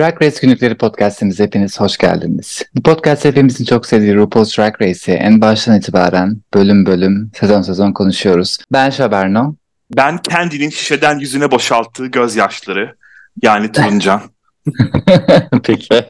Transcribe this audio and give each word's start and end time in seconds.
Drag 0.00 0.22
Race 0.22 0.36
Günlükleri 0.42 0.74
podcastimize 0.74 1.44
hepiniz 1.44 1.80
hoş 1.80 1.98
geldiniz. 1.98 2.62
Bu 2.74 2.82
podcast 2.82 3.24
hepimizin 3.24 3.64
çok 3.64 3.86
sevdiği 3.86 4.14
RuPaul's 4.14 4.58
Drag 4.58 4.82
Race'i 4.82 5.14
en 5.14 5.40
baştan 5.40 5.78
itibaren 5.78 6.36
bölüm 6.54 6.86
bölüm, 6.86 7.30
sezon 7.40 7.62
sezon 7.62 7.92
konuşuyoruz. 7.92 8.58
Ben 8.72 8.90
Şaberno. 8.90 9.54
Ben 9.96 10.18
kendinin 10.18 10.70
şişeden 10.70 11.18
yüzüne 11.18 11.50
boşalttığı 11.50 12.06
gözyaşları 12.06 12.96
yani 13.42 13.72
Turuncan. 13.72 14.22
Peki. 15.62 15.88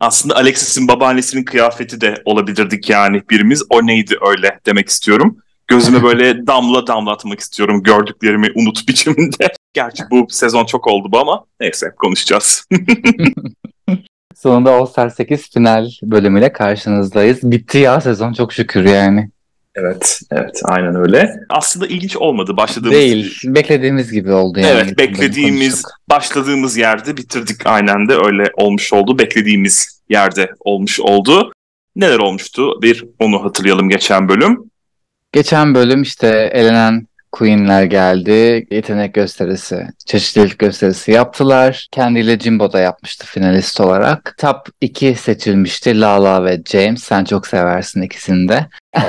Aslında 0.00 0.36
Alexis'in 0.36 0.88
babaannesinin 0.88 1.44
kıyafeti 1.44 2.00
de 2.00 2.14
olabilirdik 2.24 2.90
yani 2.90 3.22
birimiz. 3.30 3.62
O 3.70 3.86
neydi 3.86 4.16
öyle 4.28 4.58
demek 4.66 4.88
istiyorum. 4.88 5.36
Gözüme 5.72 6.02
böyle 6.02 6.46
damla 6.46 6.86
damlatmak 6.86 7.40
istiyorum 7.40 7.82
gördüklerimi 7.82 8.48
unut 8.54 8.88
biçiminde. 8.88 9.52
Gerçi 9.72 10.02
bu 10.10 10.26
sezon 10.30 10.64
çok 10.64 10.86
oldu 10.86 11.08
bu 11.12 11.18
ama 11.18 11.44
neyse 11.60 11.92
konuşacağız. 11.98 12.66
Sonunda 14.36 14.72
All 14.72 14.86
Star 14.86 15.08
8 15.08 15.50
final 15.50 15.90
bölümüyle 16.02 16.52
karşınızdayız. 16.52 17.38
Bitti 17.42 17.78
ya 17.78 18.00
sezon 18.00 18.32
çok 18.32 18.52
şükür 18.52 18.84
yani. 18.84 19.30
Evet, 19.74 20.20
evet 20.32 20.60
aynen 20.64 20.94
öyle. 20.94 21.34
Aslında 21.48 21.86
ilginç 21.86 22.16
olmadı 22.16 22.56
başladığımız 22.56 22.96
Değil, 22.96 23.38
beklediğimiz 23.44 24.12
gibi 24.12 24.32
oldu 24.32 24.60
yani. 24.60 24.70
Evet, 24.70 24.98
beklediğimiz, 24.98 25.82
başladığımız 26.10 26.76
yerde 26.76 27.16
bitirdik 27.16 27.66
aynen 27.66 28.08
de 28.08 28.14
öyle 28.14 28.50
olmuş 28.54 28.92
oldu. 28.92 29.18
Beklediğimiz 29.18 30.02
yerde 30.08 30.50
olmuş 30.60 31.00
oldu. 31.00 31.52
Neler 31.96 32.18
olmuştu? 32.18 32.82
Bir 32.82 33.04
onu 33.18 33.44
hatırlayalım 33.44 33.88
geçen 33.88 34.28
bölüm. 34.28 34.71
Geçen 35.32 35.74
bölüm 35.74 36.02
işte 36.02 36.50
elenen 36.52 37.06
Queen'ler 37.32 37.82
geldi. 37.82 38.66
Yetenek 38.70 39.14
gösterisi, 39.14 39.86
çeşitlilik 40.06 40.58
gösterisi 40.58 41.12
yaptılar. 41.12 41.88
Kendiyle 41.92 42.38
Jimbo 42.38 42.72
da 42.72 42.80
yapmıştı 42.80 43.26
finalist 43.26 43.80
olarak. 43.80 44.34
Top 44.38 44.56
2 44.80 45.14
seçilmişti 45.14 46.00
Lala 46.00 46.44
ve 46.44 46.62
James. 46.70 47.02
Sen 47.02 47.24
çok 47.24 47.46
seversin 47.46 48.02
ikisini 48.02 48.48
de. 48.48 48.66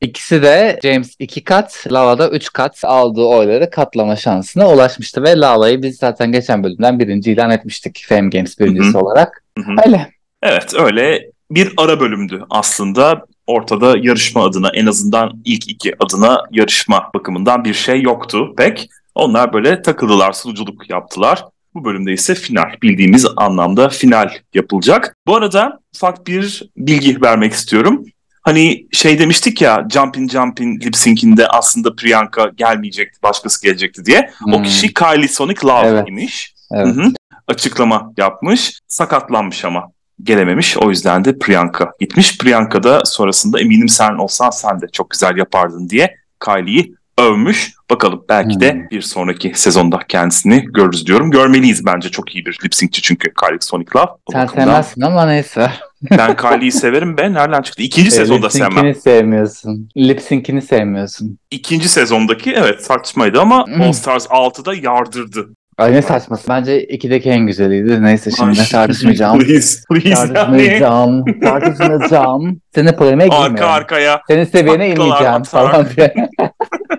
İkisi 0.00 0.42
de 0.42 0.80
James 0.82 1.16
2 1.18 1.44
kat, 1.44 1.86
Lala 1.92 2.18
da 2.18 2.30
3 2.30 2.52
kat 2.52 2.84
aldığı 2.84 3.24
oyları 3.24 3.70
katlama 3.70 4.16
şansına 4.16 4.70
ulaşmıştı. 4.70 5.22
Ve 5.22 5.36
Lala'yı 5.36 5.82
biz 5.82 5.96
zaten 5.96 6.32
geçen 6.32 6.64
bölümden 6.64 6.98
birinci 6.98 7.32
ilan 7.32 7.50
etmiştik. 7.50 8.04
Fame 8.08 8.28
Games 8.28 8.60
birincisi 8.60 8.98
olarak. 8.98 9.44
Öyle. 9.86 10.10
Evet 10.42 10.74
öyle 10.74 11.30
bir 11.50 11.72
ara 11.76 12.00
bölümdü 12.00 12.44
aslında. 12.50 13.24
Ortada 13.46 13.96
yarışma 13.98 14.44
adına 14.44 14.70
en 14.74 14.86
azından 14.86 15.32
ilk 15.44 15.68
iki 15.68 15.94
adına 16.04 16.42
yarışma 16.50 17.10
bakımından 17.14 17.64
bir 17.64 17.74
şey 17.74 18.02
yoktu 18.02 18.54
pek. 18.56 18.88
Onlar 19.14 19.52
böyle 19.52 19.82
takıldılar, 19.82 20.32
sunuculuk 20.32 20.90
yaptılar. 20.90 21.44
Bu 21.74 21.84
bölümde 21.84 22.12
ise 22.12 22.34
final, 22.34 22.74
bildiğimiz 22.82 23.26
anlamda 23.36 23.88
final 23.88 24.30
yapılacak. 24.54 25.16
Bu 25.26 25.36
arada 25.36 25.78
ufak 25.94 26.26
bir 26.26 26.62
bilgi 26.76 27.22
vermek 27.22 27.52
istiyorum. 27.52 28.04
Hani 28.42 28.86
şey 28.92 29.18
demiştik 29.18 29.62
ya 29.62 29.86
Jumpin' 29.92 30.28
Jumpin' 30.28 30.80
lip 30.80 30.96
sync'inde 30.96 31.48
aslında 31.48 31.94
Priyanka 31.96 32.50
gelmeyecekti, 32.56 33.22
başkası 33.22 33.62
gelecekti 33.62 34.04
diye. 34.04 34.30
O 34.48 34.56
Hmm. 34.56 34.62
kişi 34.62 34.94
Kylie 34.94 35.28
Sonic 35.28 35.66
Love 35.66 35.86
Evet. 35.86 36.08
imiş. 36.08 36.54
Evet. 36.72 36.86
Hı 36.86 36.90
hı. 37.02 37.12
Açıklama 37.48 38.12
yapmış. 38.16 38.78
Sakatlanmış 38.88 39.64
ama 39.64 39.90
gelememiş. 40.22 40.76
O 40.76 40.90
yüzden 40.90 41.24
de 41.24 41.38
Priyanka 41.38 41.92
gitmiş. 42.00 42.38
Priyanka 42.38 42.82
da 42.82 43.04
sonrasında 43.04 43.60
eminim 43.60 43.88
sen 43.88 44.14
olsan 44.14 44.50
sen 44.50 44.80
de 44.80 44.86
çok 44.92 45.10
güzel 45.10 45.36
yapardın 45.36 45.88
diye 45.88 46.14
Kylie'yi 46.44 46.94
övmüş. 47.18 47.72
Bakalım 47.90 48.24
belki 48.28 48.60
de 48.60 48.72
Hmm. 48.72 48.90
bir 48.90 49.02
sonraki 49.02 49.52
sezonda 49.54 49.98
kendisini 50.08 50.64
görürüz 50.64 51.06
diyorum. 51.06 51.30
Görmeliyiz 51.30 51.86
bence 51.86 52.08
çok 52.08 52.34
iyi 52.34 52.46
bir 52.46 52.58
lip 52.64 52.74
sync'çi 52.74 53.02
çünkü 53.02 53.32
Kylie 53.34 53.58
Sonic 53.60 53.88
Love. 53.96 54.04
O 54.26 54.32
Sen 54.32 54.42
bakımdan 54.46 54.64
sevmezsin 54.64 55.00
ama 55.00 55.26
neyse. 55.26 55.70
Ben 56.10 56.36
Kylie'yi 56.36 56.72
severim 56.82 57.16
be. 57.16 57.32
Nereden 57.32 57.62
çıktı? 57.62 57.82
İkinci 57.82 58.10
sezonda 58.10 58.46
Lip 58.46 58.52
sevmem. 58.52 58.72
sync'ini 58.72 58.94
sevmiyorsun. 59.02 59.88
Lip 59.96 60.20
sync'ini 60.20 60.62
sevmiyorsun. 60.62 61.38
İkinci 61.50 61.88
sezondaki 61.88 62.52
evet 62.52 62.84
saçmaydı 62.84 63.40
ama 63.40 63.66
Hmm. 63.66 63.80
All 63.80 63.92
Stars 63.92 64.26
6'da 64.26 64.74
yardırdı. 64.74 65.48
Ay 65.78 65.92
ne 65.92 66.02
saçması. 66.02 66.48
Bence 66.48 66.82
ikideki 66.84 67.30
en 67.30 67.46
güzeliydi. 67.46 68.02
Neyse 68.02 68.30
şimdi 68.30 68.60
Ay, 68.60 68.66
tartışmayacağım. 68.66 69.38
Please, 69.44 69.78
please 69.90 70.32
tartışmayacağım. 70.34 71.24
tartışmayacağım. 71.40 72.60
Seni 72.74 72.96
polemiğe 72.96 73.28
Arka 73.28 73.46
girmiyorum. 73.46 73.72
arkaya 73.72 74.20
Senin 74.28 74.44
seviyene 74.44 74.88
inmeyeceğim 74.90 75.32
atarak. 75.32 75.46
falan 75.46 75.86
diye. 75.96 76.14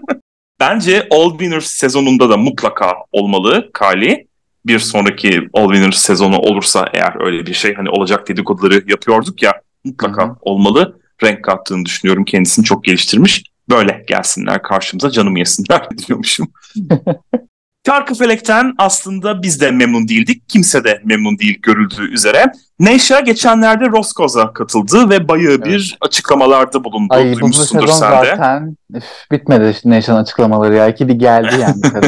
Bence 0.59 1.07
All 1.11 1.29
Winners 1.29 1.65
sezonunda 1.67 2.29
da 2.29 2.37
mutlaka 2.37 2.93
olmalı 3.11 3.69
Kylie. 3.79 4.27
Bir 4.65 4.79
sonraki 4.79 5.41
All 5.53 5.71
Winners 5.71 5.97
sezonu 5.97 6.37
olursa 6.37 6.85
eğer 6.93 7.25
öyle 7.25 7.45
bir 7.45 7.53
şey 7.53 7.73
hani 7.75 7.89
olacak 7.89 8.27
dedikoduları 8.27 8.83
yapıyorduk 8.87 9.43
ya 9.43 9.53
mutlaka 9.83 10.23
Hı 10.23 10.27
hı. 10.27 10.35
olmalı. 10.41 10.99
Renk 11.23 11.43
kattığını 11.43 11.85
düşünüyorum. 11.85 12.25
Kendisini 12.25 12.65
çok 12.65 12.83
geliştirmiş. 12.83 13.43
Böyle 13.69 14.03
gelsinler 14.07 14.61
karşımıza 14.61 15.09
canımı 15.11 15.39
yesinler 15.39 15.87
diyormuşum. 16.07 16.47
Çarkıfelek'ten 17.85 18.73
aslında 18.77 19.41
biz 19.41 19.61
de 19.61 19.71
memnun 19.71 20.07
değildik. 20.07 20.49
Kimse 20.49 20.83
de 20.83 21.01
memnun 21.03 21.39
değil 21.39 21.59
görüldüğü 21.61 22.11
üzere. 22.13 22.45
Neşa 22.79 23.19
geçenlerde 23.19 23.85
Roskoz'a 23.85 24.53
katıldı 24.53 25.09
ve 25.09 25.27
bayağı 25.27 25.61
bir 25.61 25.97
açıklamalarda 26.01 26.83
bulundu. 26.83 27.13
Ay 27.13 27.35
bu, 27.41 27.53
sezon 27.53 27.85
sen 27.85 27.85
zaten 27.85 28.77
üf, 28.93 29.03
bitmedi 29.31 29.71
işte 29.75 29.89
Neşan 29.89 30.15
açıklamaları 30.15 30.75
ya. 30.75 30.87
İkili 30.87 31.17
geldi 31.17 31.55
yani 31.61 32.05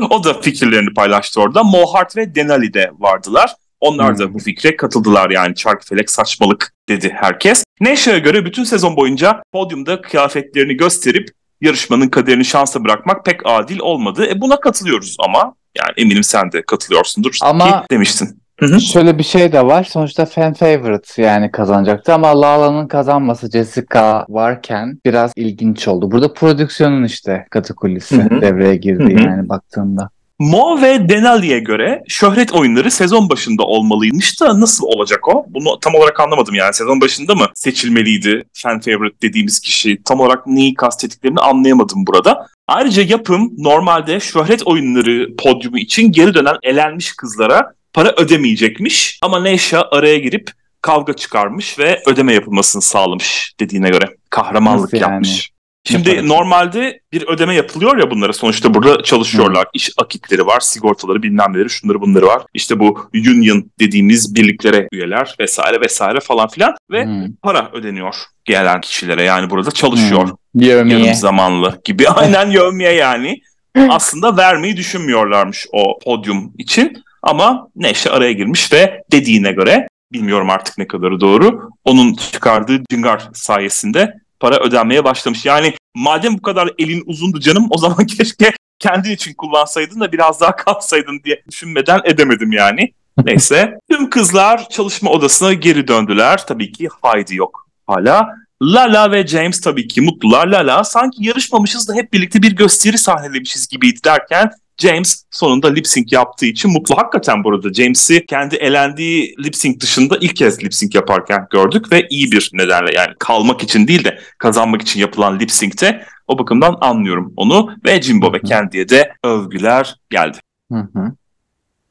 o 0.10 0.24
da 0.24 0.40
fikirlerini 0.40 0.94
paylaştı 0.94 1.40
orada. 1.40 1.62
Mohart 1.62 2.16
ve 2.16 2.34
Denali 2.34 2.74
de 2.74 2.90
vardılar. 2.98 3.54
Onlar 3.80 4.18
da 4.18 4.24
Hmm. 4.24 4.34
bu 4.34 4.38
fikre 4.38 4.76
katıldılar 4.76 5.30
yani 5.30 5.54
çarkıfelek 5.54 6.10
saçmalık 6.10 6.72
dedi 6.88 7.12
herkes. 7.14 7.64
Neşa'ya 7.80 8.18
göre 8.18 8.44
bütün 8.44 8.64
sezon 8.64 8.96
boyunca 8.96 9.42
podyumda 9.52 10.00
kıyafetlerini 10.00 10.76
gösterip 10.76 11.28
yarışmanın 11.60 12.08
kaderini 12.08 12.44
şansa 12.44 12.84
bırakmak 12.84 13.24
pek 13.24 13.40
adil 13.44 13.78
olmadı. 13.78 14.26
E 14.26 14.40
buna 14.40 14.60
katılıyoruz 14.60 15.16
ama 15.28 15.54
yani 15.78 15.92
eminim 15.96 16.22
sen 16.22 16.52
de 16.52 16.62
katılıyorsundur 16.62 17.36
Ama- 17.42 17.64
ki 17.82 17.86
demiştin. 17.90 18.40
Hı 18.60 18.66
hı. 18.66 18.80
Şöyle 18.80 19.18
bir 19.18 19.22
şey 19.22 19.52
de 19.52 19.66
var. 19.66 19.84
Sonuçta 19.84 20.26
fan 20.26 20.52
favorite 20.52 21.22
yani 21.22 21.50
kazanacaktı 21.50 22.14
ama 22.14 22.40
Lala'nın 22.40 22.88
kazanması 22.88 23.50
Jessica 23.50 24.26
varken 24.28 24.98
biraz 25.06 25.32
ilginç 25.36 25.88
oldu. 25.88 26.10
Burada 26.10 26.32
prodüksiyonun 26.34 27.04
işte 27.04 27.46
katı 27.50 27.74
kulisi 27.74 28.16
Hı 28.16 28.34
hı. 28.36 28.40
devreye 28.40 28.76
girdi 28.76 29.02
Hı 29.14 29.18
hı. 29.18 29.26
yani 29.26 29.48
baktığında. 29.48 30.10
Mo 30.40 30.82
ve 30.82 31.08
Denali'ye 31.08 31.58
göre 31.58 32.02
şöhret 32.08 32.52
oyunları 32.52 32.90
sezon 32.90 33.30
başında 33.30 33.62
olmalıymış 33.62 34.40
da 34.40 34.60
nasıl 34.60 34.86
olacak 34.86 35.28
o? 35.28 35.46
Bunu 35.48 35.80
tam 35.80 35.94
olarak 35.94 36.20
anlamadım 36.20 36.54
yani. 36.54 36.74
Sezon 36.74 37.00
başında 37.00 37.34
mı 37.34 37.46
seçilmeliydi 37.54 38.44
fan 38.52 38.80
favorite 38.80 39.16
dediğimiz 39.22 39.60
kişi? 39.60 40.02
Tam 40.04 40.20
olarak 40.20 40.46
neyi 40.46 40.74
kastettiklerini 40.74 41.40
anlayamadım 41.40 42.06
burada. 42.06 42.46
Ayrıca 42.68 43.02
yapım 43.02 43.52
normalde 43.58 44.20
şöhret 44.20 44.66
oyunları 44.66 45.36
podyumu 45.36 45.78
için 45.78 46.12
geri 46.12 46.34
dönen 46.34 46.56
elenmiş 46.62 47.12
kızlara 47.12 47.72
para 47.92 48.12
ödemeyecekmiş. 48.16 49.18
Ama 49.22 49.40
Neşa 49.42 49.88
araya 49.90 50.18
girip 50.18 50.50
kavga 50.82 51.12
çıkarmış 51.12 51.78
ve 51.78 52.02
ödeme 52.06 52.34
yapılmasını 52.34 52.82
sağlamış 52.82 53.54
dediğine 53.60 53.88
göre. 53.88 54.04
Kahramanlık 54.30 54.82
Nasıl 54.82 54.96
yani? 54.96 55.12
yapmış. 55.12 55.50
Şimdi 55.84 56.10
parası? 56.10 56.28
normalde 56.28 57.00
bir 57.12 57.28
ödeme 57.28 57.54
yapılıyor 57.54 57.96
ya 57.98 58.10
bunlara. 58.10 58.32
Sonuçta 58.32 58.74
burada 58.74 59.02
çalışıyorlar. 59.02 59.66
İş 59.74 59.90
akitleri 59.98 60.46
var, 60.46 60.60
sigortaları 60.60 61.22
bilmem 61.22 61.52
neleri, 61.52 61.70
şunları 61.70 62.00
bunları 62.00 62.26
var. 62.26 62.42
İşte 62.54 62.78
bu 62.80 63.10
union 63.14 63.70
dediğimiz 63.78 64.34
birliklere 64.34 64.88
üyeler 64.92 65.34
vesaire 65.40 65.80
vesaire 65.80 66.20
falan 66.20 66.48
filan. 66.48 66.74
Ve 66.90 67.04
Hmm. 67.04 67.32
para 67.42 67.70
ödeniyor 67.72 68.14
gelen 68.44 68.80
kişilere. 68.80 69.22
Yani 69.22 69.50
burada 69.50 69.70
çalışıyor. 69.70 70.28
Hmm. 70.28 70.62
Yevmiye. 70.62 70.98
Yarım 70.98 71.14
zamanlı 71.14 71.80
gibi. 71.84 72.08
Aynen 72.08 72.50
yövmeye 72.50 72.92
yani. 72.92 73.40
Aslında 73.88 74.36
vermeyi 74.36 74.76
düşünmüyorlarmış 74.76 75.66
o 75.72 75.98
podyum 76.04 76.52
için. 76.58 77.02
Ama 77.22 77.68
Neşe 77.76 78.10
araya 78.10 78.32
girmiş 78.32 78.72
ve 78.72 79.02
dediğine 79.12 79.52
göre 79.52 79.88
bilmiyorum 80.12 80.50
artık 80.50 80.78
ne 80.78 80.86
kadarı 80.86 81.20
doğru. 81.20 81.70
Onun 81.84 82.14
çıkardığı 82.14 82.82
düngar 82.90 83.28
sayesinde 83.34 84.14
para 84.40 84.56
ödenmeye 84.56 85.04
başlamış. 85.04 85.46
Yani 85.46 85.74
madem 85.94 86.38
bu 86.38 86.42
kadar 86.42 86.70
elin 86.78 87.02
uzundu 87.06 87.40
canım 87.40 87.66
o 87.70 87.78
zaman 87.78 88.06
keşke 88.18 88.52
kendin 88.78 89.10
için 89.10 89.34
kullansaydın 89.34 90.00
da 90.00 90.12
biraz 90.12 90.40
daha 90.40 90.56
kalsaydın 90.56 91.20
diye 91.24 91.42
düşünmeden 91.48 92.00
edemedim 92.04 92.52
yani. 92.52 92.92
Neyse. 93.24 93.78
Tüm 93.90 94.10
kızlar 94.10 94.68
çalışma 94.68 95.10
odasına 95.10 95.52
geri 95.52 95.88
döndüler. 95.88 96.46
Tabii 96.46 96.72
ki 96.72 96.88
Heidi 97.02 97.36
yok 97.36 97.66
hala. 97.86 98.39
Lala 98.62 99.12
ve 99.12 99.26
James 99.26 99.60
tabii 99.60 99.88
ki 99.88 100.00
mutlular. 100.00 100.46
Lala 100.46 100.84
sanki 100.84 101.24
yarışmamışız 101.28 101.88
da 101.88 101.94
hep 101.94 102.12
birlikte 102.12 102.42
bir 102.42 102.56
gösteri 102.56 102.98
sahnelemişiz 102.98 103.68
gibiydi 103.68 103.98
derken 104.04 104.50
James 104.78 105.24
sonunda 105.30 105.68
lip 105.68 105.86
sync 105.86 106.12
yaptığı 106.12 106.46
için 106.46 106.70
mutlu. 106.70 106.96
Hakikaten 106.96 107.44
burada 107.44 107.72
James'i 107.72 108.26
kendi 108.26 108.56
elendiği 108.56 109.34
lip 109.44 109.56
sync 109.56 109.80
dışında 109.80 110.16
ilk 110.20 110.36
kez 110.36 110.64
lip 110.64 110.74
sync 110.74 110.94
yaparken 110.94 111.46
gördük 111.50 111.92
ve 111.92 112.06
iyi 112.10 112.32
bir 112.32 112.50
nedenle 112.52 112.94
yani 112.94 113.14
kalmak 113.18 113.62
için 113.62 113.86
değil 113.88 114.04
de 114.04 114.18
kazanmak 114.38 114.82
için 114.82 115.00
yapılan 115.00 115.38
lip 115.38 115.50
sync'te 115.50 116.04
o 116.26 116.38
bakımdan 116.38 116.76
anlıyorum 116.80 117.32
onu 117.36 117.70
ve 117.84 118.02
Jimbo 118.02 118.32
ve 118.32 118.40
Candy'ye 118.44 118.88
de 118.88 119.12
övgüler 119.24 119.96
geldi. 120.10 120.38
Hı 120.72 120.88
hı. 120.94 121.12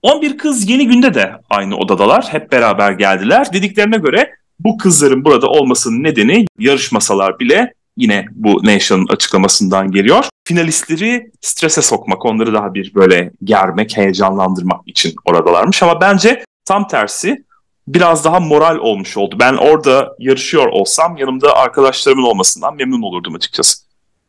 11 0.02 0.38
kız 0.38 0.70
yeni 0.70 0.88
günde 0.88 1.14
de 1.14 1.32
aynı 1.50 1.78
odadalar. 1.78 2.26
Hep 2.34 2.52
beraber 2.52 2.92
geldiler. 2.92 3.54
Dediklerine 3.54 3.98
göre 3.98 4.32
bu 4.60 4.78
kızların 4.78 5.26
burada 5.26 5.48
olmasının 5.48 6.04
nedeni 6.04 6.46
yarışmasalar 6.60 7.40
bile 7.40 7.74
yine 7.98 8.26
bu 8.32 8.64
Nation'ın 8.64 9.08
açıklamasından 9.08 9.92
geliyor. 9.92 10.26
Finalistleri 10.48 11.32
strese 11.42 11.82
sokmak, 11.82 12.26
onları 12.26 12.54
daha 12.54 12.74
bir 12.74 12.96
böyle 12.96 13.32
germek, 13.44 13.98
heyecanlandırmak 13.98 14.82
için 14.86 15.16
oradalarmış. 15.26 15.84
Ama 15.84 16.02
bence 16.02 16.44
tam 16.66 16.88
tersi 16.88 17.44
biraz 17.88 18.26
daha 18.26 18.40
moral 18.40 18.78
olmuş 18.78 19.18
oldu. 19.18 19.36
Ben 19.40 19.54
orada 19.54 20.16
yarışıyor 20.20 20.68
olsam 20.68 21.18
yanımda 21.18 21.56
arkadaşlarımın 21.56 22.24
olmasından 22.24 22.76
memnun 22.76 23.02
olurdum 23.02 23.36
açıkçası. 23.36 23.78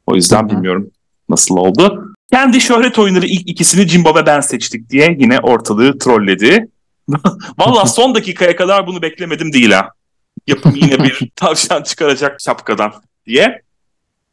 O 0.06 0.15
yüzden 0.15 0.43
Hı-hı. 0.43 0.49
bilmiyorum 0.49 0.91
nasıl 1.29 1.56
oldu. 1.56 2.15
Kendi 2.32 2.61
şöhret 2.61 2.99
oyunları 2.99 3.27
ilk 3.27 3.49
ikisini 3.49 3.88
Jimbo 3.88 4.15
ve 4.15 4.27
ben 4.27 4.41
seçtik 4.41 4.91
diye 4.91 5.17
yine 5.21 5.38
ortalığı 5.38 5.99
trolledi. 5.99 6.69
Valla 7.59 7.87
son 7.87 8.15
dakikaya 8.15 8.56
kadar 8.56 8.87
bunu 8.87 9.03
beklemedim 9.03 9.53
değil 9.53 9.71
ha. 9.71 9.88
Yapım 10.50 10.75
yine 10.75 10.99
bir 10.99 11.31
tavşan 11.37 11.82
çıkaracak 11.82 12.41
şapkadan 12.41 12.93
diye. 13.26 13.62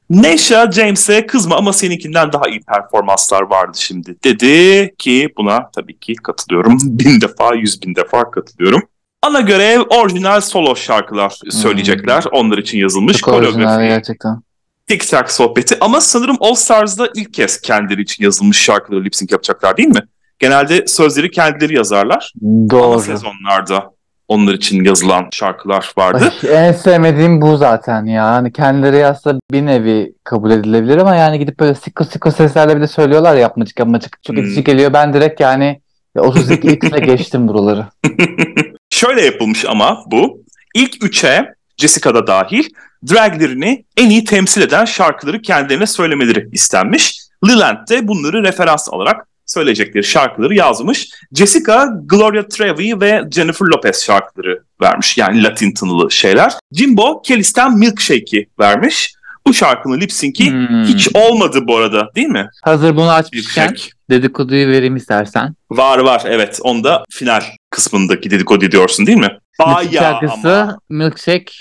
Neşa 0.10 0.72
James'e 0.72 1.26
kızma 1.26 1.56
ama 1.56 1.74
seninkinden 1.74 2.34
daha 2.34 2.48
iyi 2.48 2.62
performanslar 2.62 3.42
vardı 3.42 3.78
şimdi 3.82 4.16
dedi 4.24 4.96
ki 4.98 5.30
buna 5.38 5.72
tabii 5.76 6.00
ki 6.00 6.16
katılıyorum. 6.16 6.78
Bin 6.84 7.22
defa, 7.22 7.56
yüz 7.56 7.82
bin 7.82 7.96
defa 7.96 8.32
katılıyorum. 8.32 8.82
Ana 9.22 9.42
görev 9.42 9.82
orijinal 9.82 10.42
solo 10.42 10.76
şarkılar 10.76 11.40
söyleyecekler. 11.50 12.24
Hmm. 12.24 12.32
Onlar 12.32 12.58
için 12.58 12.78
yazılmış. 12.78 13.18
Çok 13.18 13.34
orijinal 13.34 13.88
gerçekten. 13.88 14.42
Tik 14.88 15.10
tak 15.10 15.32
sohbeti 15.32 15.78
ama 15.82 16.02
sanırım 16.02 16.38
All 16.40 16.56
Stars'da 16.56 17.10
ilk 17.16 17.34
kez 17.34 17.62
kendileri 17.62 18.02
için 18.02 18.24
yazılmış 18.24 18.62
şarkıları 18.62 19.04
lip 19.04 19.16
sync 19.16 19.32
yapacaklar 19.32 19.78
değil 19.78 19.90
mi? 19.90 20.02
Genelde 20.40 20.88
sözleri 20.88 21.32
kendileri 21.32 21.76
yazarlar. 21.76 22.34
Doğru. 22.70 22.84
Ama 22.86 23.00
sezonlarda 23.00 23.92
onlar 24.28 24.54
için 24.54 24.84
yazılan 24.84 25.28
şarkılar 25.32 25.94
vardı. 25.98 26.34
Ay, 26.44 26.68
en 26.68 26.72
sevmediğim 26.72 27.42
bu 27.42 27.58
zaten 27.58 28.06
ya. 28.06 28.26
Hani 28.26 28.54
kendileri 28.54 28.98
yazsa 28.98 29.36
bir 29.52 29.66
nevi 29.66 30.14
kabul 30.24 30.52
edilebilir 30.52 30.98
ama 30.98 31.16
yani 31.16 31.40
gidip 31.40 31.60
böyle 31.60 31.76
siko 31.76 32.04
siko 32.04 32.32
seslerle 32.32 32.76
bir 32.76 32.82
de 32.82 32.88
söylüyorlar 32.88 33.36
yapmacık 33.36 33.80
yapmacık. 33.80 34.24
Çok 34.24 34.36
hmm. 34.36 34.44
itici 34.44 34.64
geliyor. 34.64 34.94
Ben 34.94 35.14
direkt 35.14 35.42
yani 35.42 35.82
32 36.18 36.68
x'e 36.68 37.00
geçtim 37.06 37.48
buraları. 37.48 37.86
Şöyle 38.90 39.22
yapılmış 39.22 39.66
ama 39.66 40.04
bu. 40.12 40.44
İlk 40.76 41.06
üçe 41.06 41.54
Jessica 41.78 42.16
da 42.16 42.28
dahil 42.28 42.70
draglerini 43.10 43.86
en 43.98 44.10
iyi 44.10 44.24
temsil 44.24 44.62
eden 44.62 44.86
şarkıları 44.86 45.42
kendilerine 45.42 45.88
söylemeleri 45.88 46.50
istenmiş. 46.52 47.20
Leland 47.48 47.88
de 47.90 48.08
bunları 48.08 48.44
referans 48.44 48.90
alarak 48.90 49.28
söyleyecekleri 49.48 50.04
şarkıları 50.04 50.56
yazmış. 50.56 51.10
Jessica, 51.34 51.90
Gloria 52.06 52.48
Trevi 52.48 53.02
ve 53.02 53.24
Jennifer 53.32 53.66
Lopez 53.66 54.04
şarkıları 54.04 54.64
vermiş. 54.82 55.18
Yani 55.18 55.44
Latin 55.44 55.74
tınılı 55.74 56.12
şeyler. 56.12 56.54
Jimbo, 56.72 57.22
Kelly'sten 57.22 57.78
Milkshake'i 57.78 58.50
vermiş. 58.60 59.14
Bu 59.48 59.54
şarkının 59.54 60.02
lip 60.02 60.12
sync'i 60.12 60.52
hmm. 60.52 60.84
hiç 60.84 61.10
olmadı 61.14 61.68
bu 61.68 61.78
arada 61.78 62.10
değil 62.16 62.28
mi? 62.28 62.50
Hazır 62.64 62.96
bunu 62.96 63.12
açmışken 63.12 63.76
dedikoduyu 64.10 64.68
vereyim 64.68 64.96
istersen. 64.96 65.56
Var 65.72 66.00
var 66.00 66.22
evet. 66.26 66.60
Onda 66.62 67.04
final 67.10 67.44
kısmındaki 67.70 68.32
dedikodu 68.32 68.72
diyorsun 68.72 69.08
değil 69.08 69.18
mi? 69.18 69.38
Bayağı 69.60 69.94
şarkısı 69.94 70.62
ama. 70.62 70.80
Milkshake 70.90 71.54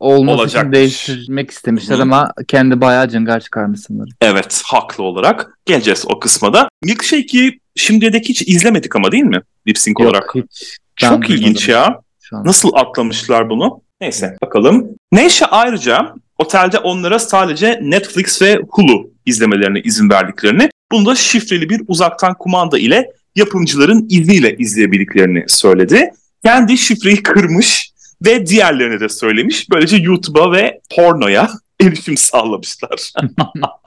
olması 0.00 0.38
Olacakmış. 0.42 0.70
için 0.70 0.72
değiştirmek 0.72 1.50
istemişler 1.50 1.98
Hı. 1.98 2.02
ama 2.02 2.32
kendi 2.48 2.80
bayağı 2.80 3.08
cıngar 3.08 3.40
çıkarmışsınlar. 3.40 4.08
Evet 4.20 4.62
haklı 4.64 5.04
olarak. 5.04 5.58
Geleceğiz 5.66 6.04
o 6.08 6.20
kısma 6.20 6.52
da. 6.52 6.68
Milkshake'i 6.84 7.58
şimdiye 7.76 8.12
dek 8.12 8.28
hiç 8.28 8.42
izlemedik 8.42 8.96
ama 8.96 9.12
değil 9.12 9.24
mi? 9.24 9.40
Lip 9.68 9.78
sync 9.78 10.00
Yok, 10.00 10.08
olarak. 10.10 10.34
Hiç. 10.34 10.78
Çok 10.96 11.30
ilginç 11.30 11.68
ya. 11.68 12.00
Nasıl 12.32 12.70
atlamışlar 12.74 13.50
bunu? 13.50 13.82
Neyse 14.00 14.36
bakalım. 14.42 14.88
Neşe 15.12 15.46
ayrıca 15.46 16.14
otelde 16.38 16.78
onlara 16.78 17.18
sadece 17.18 17.78
Netflix 17.82 18.42
ve 18.42 18.60
Hulu 18.70 19.10
izlemelerine 19.26 19.80
izin 19.80 20.10
verdiklerini, 20.10 20.70
bunu 20.92 21.06
da 21.06 21.14
şifreli 21.14 21.70
bir 21.70 21.82
uzaktan 21.88 22.34
kumanda 22.34 22.78
ile 22.78 23.06
yapımcıların 23.36 24.06
izniyle 24.10 24.56
izleyebildiklerini 24.56 25.44
söyledi. 25.48 26.10
Kendi 26.44 26.78
şifreyi 26.78 27.22
kırmış 27.22 27.90
ve 28.24 28.46
diğerlerine 28.46 29.00
de 29.00 29.08
söylemiş. 29.08 29.70
Böylece 29.70 29.96
YouTube'a 29.96 30.52
ve 30.52 30.80
pornoya 30.96 31.50
erişim 31.80 32.16
sağlamışlar. 32.16 33.12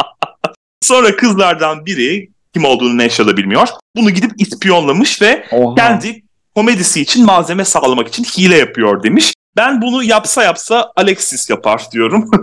Sonra 0.81 1.15
kızlardan 1.15 1.85
biri 1.85 2.30
kim 2.53 2.65
olduğunu 2.65 2.97
Neşe 2.97 3.27
de 3.27 3.38
bilmiyor. 3.38 3.68
Bunu 3.95 4.09
gidip 4.09 4.31
ispiyonlamış 4.38 5.21
ve 5.21 5.45
Oha. 5.51 5.75
kendi 5.75 6.24
komedisi 6.56 7.01
için 7.01 7.25
malzeme 7.25 7.65
sağlamak 7.65 8.07
için 8.07 8.24
hile 8.24 8.57
yapıyor 8.57 9.03
demiş. 9.03 9.33
Ben 9.57 9.81
bunu 9.81 10.03
yapsa 10.03 10.44
yapsa 10.44 10.91
Alexis 10.95 11.50
yapar 11.50 11.81
diyorum. 11.91 12.31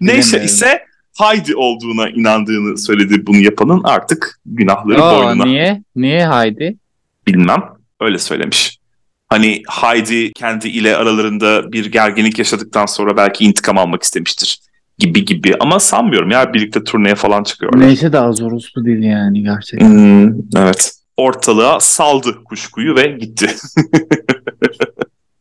Neşe 0.00 0.42
ise 0.42 0.88
Haydi 1.18 1.56
olduğuna 1.56 2.08
inandığını 2.08 2.78
söyledi 2.78 3.26
bunu 3.26 3.36
yapanın 3.36 3.80
artık 3.84 4.40
günahları 4.46 5.02
Aa, 5.02 5.16
boynuna. 5.16 5.44
Niye? 5.44 5.82
Niye 5.96 6.26
Haydi? 6.26 6.76
Bilmem. 7.26 7.64
Öyle 8.00 8.18
söylemiş. 8.18 8.77
Hani 9.28 9.62
Haydi 9.66 10.32
kendi 10.32 10.68
ile 10.68 10.96
aralarında 10.96 11.72
bir 11.72 11.92
gerginlik 11.92 12.38
yaşadıktan 12.38 12.86
sonra 12.86 13.16
belki 13.16 13.44
intikam 13.44 13.78
almak 13.78 14.02
istemiştir 14.02 14.58
gibi 14.98 15.24
gibi 15.24 15.54
ama 15.60 15.80
sanmıyorum 15.80 16.30
ya 16.30 16.54
birlikte 16.54 16.84
turneye 16.84 17.14
falan 17.14 17.42
çıkıyorlar. 17.42 17.80
Neyse 17.80 18.12
daha 18.12 18.32
zor 18.32 18.52
uslu 18.52 18.84
değil 18.84 19.02
yani 19.02 19.42
gerçekten. 19.42 19.88
Hmm, 19.88 20.34
evet. 20.56 20.92
Ortalığa 21.16 21.80
saldı 21.80 22.44
kuşkuyu 22.44 22.96
ve 22.96 23.06
gitti. 23.06 23.50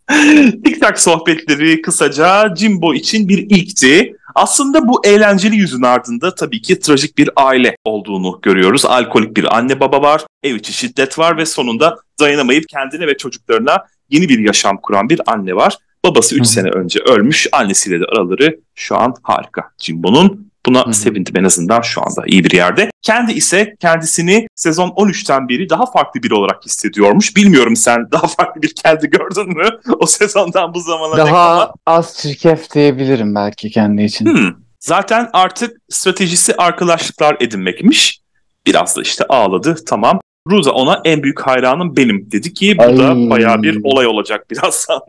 TikTok 0.65 0.99
sohbetleri 0.99 1.81
kısaca 1.81 2.55
Jimbo 2.55 2.93
için 2.93 3.29
bir 3.29 3.37
ilkti. 3.37 4.16
Aslında 4.37 4.87
bu 4.87 5.05
eğlenceli 5.05 5.55
yüzün 5.55 5.81
ardında 5.81 6.35
tabii 6.35 6.61
ki 6.61 6.79
trajik 6.79 7.17
bir 7.17 7.29
aile 7.35 7.75
olduğunu 7.85 8.39
görüyoruz. 8.41 8.85
Alkolik 8.85 9.37
bir 9.37 9.57
anne 9.57 9.79
baba 9.79 10.01
var, 10.01 10.25
ev 10.43 10.55
içi 10.55 10.73
şiddet 10.73 11.19
var 11.19 11.37
ve 11.37 11.45
sonunda 11.45 11.97
dayanamayıp 12.19 12.69
kendine 12.69 13.07
ve 13.07 13.17
çocuklarına 13.17 13.77
yeni 14.09 14.29
bir 14.29 14.39
yaşam 14.39 14.77
kuran 14.77 15.09
bir 15.09 15.21
anne 15.25 15.55
var. 15.55 15.77
Babası 16.05 16.35
3 16.35 16.47
sene 16.47 16.69
önce 16.69 16.99
ölmüş, 16.99 17.47
annesiyle 17.51 17.99
de 17.99 18.05
araları 18.05 18.59
şu 18.75 18.97
an 18.97 19.13
harika 19.23 19.63
Jimbo'nun. 19.77 20.51
Buna 20.67 20.85
Hı-hı. 20.85 20.93
sevindim 20.93 21.37
en 21.37 21.43
azından 21.43 21.81
şu 21.81 22.01
anda 22.01 22.23
iyi 22.25 22.43
bir 22.43 22.51
yerde. 22.51 22.89
Kendi 23.01 23.31
ise 23.31 23.75
kendisini 23.79 24.47
sezon 24.55 24.89
13'ten 24.89 25.49
beri 25.49 25.69
daha 25.69 25.85
farklı 25.85 26.23
biri 26.23 26.33
olarak 26.33 26.65
hissediyormuş. 26.65 27.35
Bilmiyorum 27.35 27.75
sen 27.75 27.97
daha 28.11 28.27
farklı 28.27 28.61
bir 28.61 28.75
kendi 28.75 29.09
gördün 29.09 29.57
mü 29.57 29.69
o 29.99 30.05
sezondan 30.05 30.73
bu 30.73 30.79
zamana 30.79 31.17
dek 31.17 31.25
Daha 31.25 31.73
az 31.85 32.17
çirkef 32.17 32.73
diyebilirim 32.73 33.35
belki 33.35 33.71
kendi 33.71 34.03
için. 34.03 34.25
Hmm. 34.25 34.53
Zaten 34.79 35.29
artık 35.33 35.77
stratejisi 35.89 36.55
arkadaşlıklar 36.55 37.37
edinmekmiş. 37.39 38.21
Biraz 38.65 38.97
da 38.97 39.01
işte 39.01 39.25
ağladı 39.29 39.75
tamam. 39.85 40.19
Ruza 40.49 40.71
ona 40.71 41.01
en 41.05 41.23
büyük 41.23 41.41
hayranım 41.41 41.97
benim 41.97 42.31
dedi 42.31 42.53
ki 42.53 42.77
bu 42.77 42.83
Ay. 42.83 42.97
da 42.97 43.29
bayağı 43.29 43.63
bir 43.63 43.79
olay 43.83 44.07
olacak 44.07 44.51
birazdan. 44.51 45.01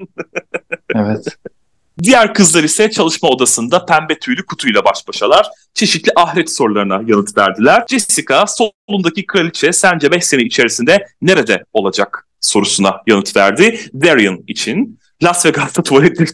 evet. 0.95 1.38
Diğer 2.02 2.35
kızlar 2.35 2.64
ise 2.64 2.90
çalışma 2.90 3.28
odasında 3.28 3.87
pembe 3.87 4.19
tüylü 4.19 4.47
kutuyla 4.47 4.85
baş 4.85 5.09
başalar. 5.09 5.47
Çeşitli 5.75 6.12
ahiret 6.17 6.52
sorularına 6.52 7.02
yanıt 7.07 7.38
verdiler. 7.38 7.85
Jessica 7.90 8.45
solundaki 8.47 9.26
kraliçe 9.26 9.73
sence 9.73 10.12
5 10.12 10.25
sene 10.25 10.43
içerisinde 10.43 11.07
nerede 11.23 11.64
olacak 11.73 12.28
sorusuna 12.40 13.02
yanıt 13.07 13.37
verdi. 13.37 13.81
Darian 13.95 14.38
için 14.47 14.99
Las 15.23 15.47
Vegas'ta 15.47 15.83
tuvaletleri 15.83 16.28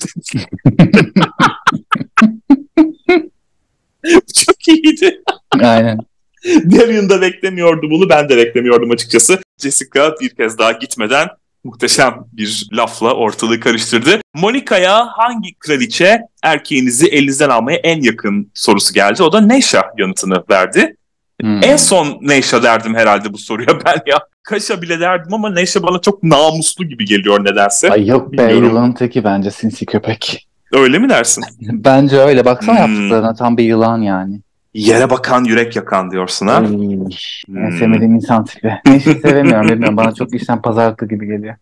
Çok 4.35 4.69
iyiydi. 4.69 5.23
Aynen. 5.61 5.99
Darian 6.45 7.09
da 7.09 7.21
beklemiyordu 7.21 7.91
bunu. 7.91 8.09
Ben 8.09 8.29
de 8.29 8.37
beklemiyordum 8.37 8.91
açıkçası. 8.91 9.39
Jessica 9.59 10.15
bir 10.21 10.29
kez 10.29 10.59
daha 10.59 10.73
gitmeden 10.73 11.29
muhteşem 11.65 12.15
bir 12.33 12.69
lafla 12.73 13.15
ortalığı 13.15 13.61
karıştırdı. 13.61 14.21
Monika'ya 14.35 15.07
hangi 15.07 15.55
kraliçe 15.55 16.21
erkeğinizi 16.43 17.07
elinizden 17.07 17.49
almaya 17.49 17.77
en 17.77 18.03
yakın 18.03 18.51
sorusu 18.55 18.95
geldi. 18.95 19.23
O 19.23 19.33
da 19.33 19.41
Neşa 19.41 19.83
yanıtını 19.99 20.45
verdi. 20.51 20.97
Hmm. 21.41 21.65
En 21.65 21.77
son 21.77 22.19
Neşa 22.23 22.63
derdim 22.63 22.95
herhalde 22.95 23.33
bu 23.33 23.39
soruya 23.39 23.69
ben 23.87 23.97
ya. 24.07 24.19
Kaşa 24.43 24.83
bile 24.83 25.01
derdim 25.01 25.35
ama 25.35 25.51
Neşa 25.51 25.83
bana 25.83 26.01
çok 26.01 26.23
namuslu 26.23 26.85
gibi 26.85 27.05
geliyor 27.05 27.45
nedense. 27.45 27.91
Ay 27.91 28.07
yok 28.07 28.33
be 28.33 28.53
yılanın 28.53 28.93
teki 28.93 29.25
bence 29.25 29.51
sinsi 29.51 29.87
köpek. 29.87 30.49
Öyle 30.73 30.99
mi 30.99 31.09
dersin? 31.09 31.45
bence 31.61 32.19
öyle. 32.19 32.45
Baksana 32.45 32.87
hmm. 32.87 32.95
yaptıklarına 32.95 33.35
tam 33.35 33.57
bir 33.57 33.65
yılan 33.65 34.03
yani. 34.03 34.41
Yere 34.75 35.11
bakan 35.11 35.45
yürek 35.45 35.77
yakan 35.77 36.11
diyorsun 36.11 36.47
ha. 36.47 36.61
Hmm. 36.61 37.67
En 37.67 37.79
sevmediğim 37.79 38.15
insan 38.15 38.45
tipi. 38.45 38.75
Neşe'yi 38.87 39.21
sevemiyorum 39.21 39.69
bilmiyorum. 39.69 39.97
Bana 39.97 40.15
çok 40.15 40.35
işten 40.35 40.63
pazarlıklı 40.63 41.09
gibi 41.09 41.27
geliyor. 41.27 41.55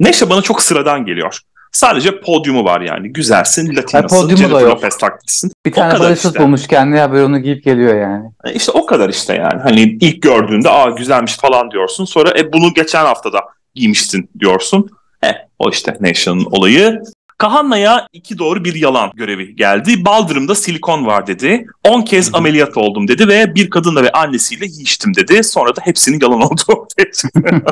Neşe 0.00 0.30
bana 0.30 0.42
çok 0.42 0.62
sıradan 0.62 1.06
geliyor. 1.06 1.40
Sadece 1.72 2.20
podyumu 2.20 2.64
var 2.64 2.80
yani. 2.80 3.12
Güzelsin, 3.12 3.76
Latinasın, 3.76 4.16
podyumu 4.16 4.42
da 4.42 4.48
Jennifer. 4.48 4.66
Lopez 4.66 4.98
taklidisin. 4.98 5.52
Bir 5.66 5.72
tane 5.72 5.98
paraşüt 5.98 6.24
işte. 6.24 6.40
bulmuş 6.42 6.66
kendine 6.66 7.00
haber 7.00 7.22
onu 7.22 7.38
giyip 7.38 7.64
geliyor 7.64 8.00
yani. 8.00 8.30
E 8.44 8.52
İşte 8.52 8.72
o 8.72 8.86
kadar 8.86 9.08
işte 9.08 9.34
yani. 9.34 9.62
Hani 9.62 9.80
ilk 9.80 10.22
gördüğünde 10.22 10.70
aa 10.70 10.90
güzelmiş 10.90 11.36
falan 11.36 11.70
diyorsun. 11.70 12.04
Sonra 12.04 12.38
e 12.38 12.52
bunu 12.52 12.74
geçen 12.74 13.04
haftada 13.04 13.40
giymiştin 13.74 14.30
diyorsun. 14.38 14.90
E 15.24 15.28
o 15.58 15.70
işte 15.70 15.96
Nation'ın 16.00 16.44
olayı. 16.50 17.02
Kahanna'ya 17.40 18.06
iki 18.12 18.38
doğru 18.38 18.64
bir 18.64 18.74
yalan 18.74 19.10
görevi 19.14 19.56
geldi. 19.56 20.04
Baldırımda 20.04 20.54
silikon 20.54 21.06
var 21.06 21.26
dedi. 21.26 21.66
10 21.88 22.02
kez 22.02 22.34
ameliyat 22.34 22.76
oldum 22.76 23.08
dedi 23.08 23.28
ve 23.28 23.54
bir 23.54 23.70
kadınla 23.70 24.02
ve 24.02 24.12
annesiyle 24.12 24.66
yiyiştim 24.66 25.14
dedi. 25.14 25.44
Sonra 25.44 25.76
da 25.76 25.80
hepsinin 25.84 26.20
yalan 26.22 26.40
olduğu 26.50 26.72
ortaya 26.72 27.12
çıktı. 27.12 27.62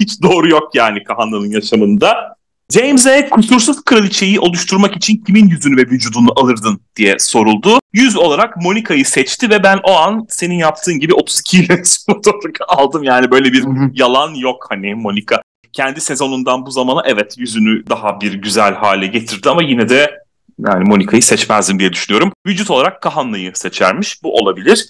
Hiç 0.00 0.22
doğru 0.22 0.48
yok 0.48 0.74
yani 0.74 1.04
Kahanna'nın 1.04 1.50
yaşamında. 1.50 2.36
James'e 2.70 3.28
kusursuz 3.28 3.84
kraliçeyi 3.84 4.40
oluşturmak 4.40 4.96
için 4.96 5.24
kimin 5.26 5.48
yüzünü 5.48 5.76
ve 5.76 5.90
vücudunu 5.90 6.32
alırdın 6.36 6.80
diye 6.96 7.18
soruldu. 7.18 7.78
Yüz 7.92 8.16
olarak 8.16 8.56
Monica'yı 8.56 9.04
seçti 9.04 9.50
ve 9.50 9.62
ben 9.62 9.80
o 9.84 9.92
an 9.92 10.26
senin 10.28 10.54
yaptığın 10.54 10.98
gibi 10.98 11.14
32 11.14 11.58
ile 11.58 11.82
fotoğrafı 12.06 12.48
aldım. 12.68 13.02
Yani 13.02 13.30
böyle 13.30 13.52
bir 13.52 13.64
yalan 13.92 14.34
yok 14.34 14.66
hani 14.70 14.94
Monica. 14.94 15.42
Kendi 15.72 16.00
sezonundan 16.00 16.66
bu 16.66 16.70
zamana 16.70 17.02
evet 17.06 17.34
yüzünü 17.38 17.86
daha 17.90 18.20
bir 18.20 18.32
güzel 18.34 18.74
hale 18.74 19.06
getirdi 19.06 19.50
ama 19.50 19.62
yine 19.62 19.88
de 19.88 20.10
yani 20.66 20.88
Monica'yı 20.88 21.22
seçmezdim 21.22 21.78
diye 21.78 21.92
düşünüyorum. 21.92 22.32
Vücut 22.46 22.70
olarak 22.70 23.02
Kahanna'yı 23.02 23.52
seçermiş. 23.54 24.22
Bu 24.22 24.34
olabilir. 24.36 24.86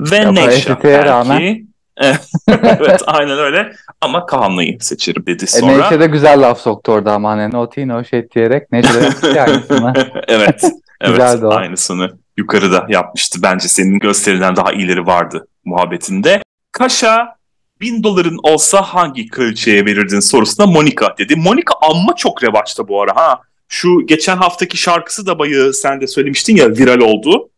Ve 0.00 0.16
Ya, 0.16 0.32
Neşe 0.32 0.68
belki. 0.70 0.88
rağmen. 1.08 1.66
evet 2.48 3.02
aynen 3.06 3.38
öyle. 3.38 3.72
Ama 4.00 4.26
Kahanna'yı 4.26 4.78
seçerim 4.80 5.26
dedi 5.26 5.44
E, 5.44 5.46
sonra. 5.46 5.76
Neşe 5.76 6.00
de 6.00 6.06
güzel 6.06 6.40
laf 6.48 6.60
soktu 6.60 6.92
orada 6.92 7.12
ama 7.12 7.30
hani 7.30 7.52
no 7.52 7.70
tea 7.70 7.86
no 7.86 8.04
shit 8.04 8.34
diyerek 8.34 8.72
Neşe 8.72 8.94
de 8.94 9.40
aynısını. 9.42 9.92
evet. 10.28 10.64
Evet, 11.00 11.42
o. 11.44 11.50
aynısını 11.54 12.10
yukarıda 12.36 12.86
yapmıştı. 12.88 13.38
Bence 13.42 13.68
senin 13.68 13.98
gösterilen 13.98 14.56
daha 14.56 14.72
iyileri 14.72 15.06
vardı 15.06 15.46
muhabbetinde. 15.64 16.42
Kaş'a 16.72 17.35
bin 17.80 18.02
doların 18.02 18.38
olsa 18.42 18.82
hangi 18.82 19.28
kraliçeye 19.28 19.84
verirdin 19.84 20.20
sorusuna 20.20 20.66
Monica 20.66 21.14
dedi. 21.18 21.36
Monica 21.36 21.72
amma 21.82 22.16
çok 22.16 22.44
revaçta 22.44 22.88
bu 22.88 23.02
ara 23.02 23.16
ha. 23.16 23.40
Şu 23.68 24.06
geçen 24.06 24.36
haftaki 24.36 24.76
şarkısı 24.76 25.26
da 25.26 25.38
bayı 25.38 25.72
sen 25.72 26.00
de 26.00 26.06
söylemiştin 26.06 26.56
ya 26.56 26.70
viral 26.70 27.00
oldu. 27.00 27.50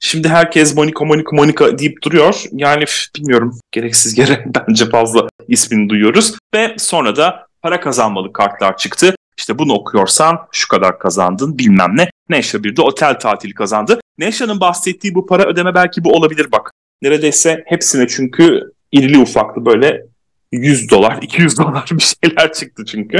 Şimdi 0.00 0.28
herkes 0.28 0.76
Monica 0.76 1.04
Monica 1.04 1.30
Monica 1.32 1.78
deyip 1.78 2.02
duruyor. 2.02 2.42
Yani 2.52 2.84
bilmiyorum 3.16 3.58
gereksiz 3.72 4.18
yere 4.18 4.44
bence 4.68 4.90
fazla 4.90 5.28
ismini 5.48 5.88
duyuyoruz. 5.88 6.34
Ve 6.54 6.74
sonra 6.78 7.16
da 7.16 7.46
para 7.62 7.80
kazanmalı 7.80 8.32
kartlar 8.32 8.76
çıktı. 8.76 9.14
İşte 9.38 9.58
bunu 9.58 9.72
okuyorsan 9.72 10.38
şu 10.52 10.68
kadar 10.68 10.98
kazandın 10.98 11.58
bilmem 11.58 11.96
ne. 11.96 12.10
Neşe 12.28 12.64
bir 12.64 12.76
de 12.76 12.82
otel 12.82 13.18
tatili 13.18 13.54
kazandı. 13.54 14.00
Neşe'nin 14.18 14.60
bahsettiği 14.60 15.14
bu 15.14 15.26
para 15.26 15.44
ödeme 15.44 15.74
belki 15.74 16.04
bu 16.04 16.12
olabilir 16.12 16.52
bak. 16.52 16.72
Neredeyse 17.02 17.64
hepsine 17.66 18.08
çünkü 18.08 18.72
irili 18.92 19.18
ufaklı 19.18 19.66
böyle 19.66 20.02
100 20.52 20.90
dolar 20.90 21.18
200 21.22 21.58
dolar 21.58 21.90
bir 21.92 22.14
şeyler 22.22 22.52
çıktı 22.52 22.84
çünkü. 22.84 23.18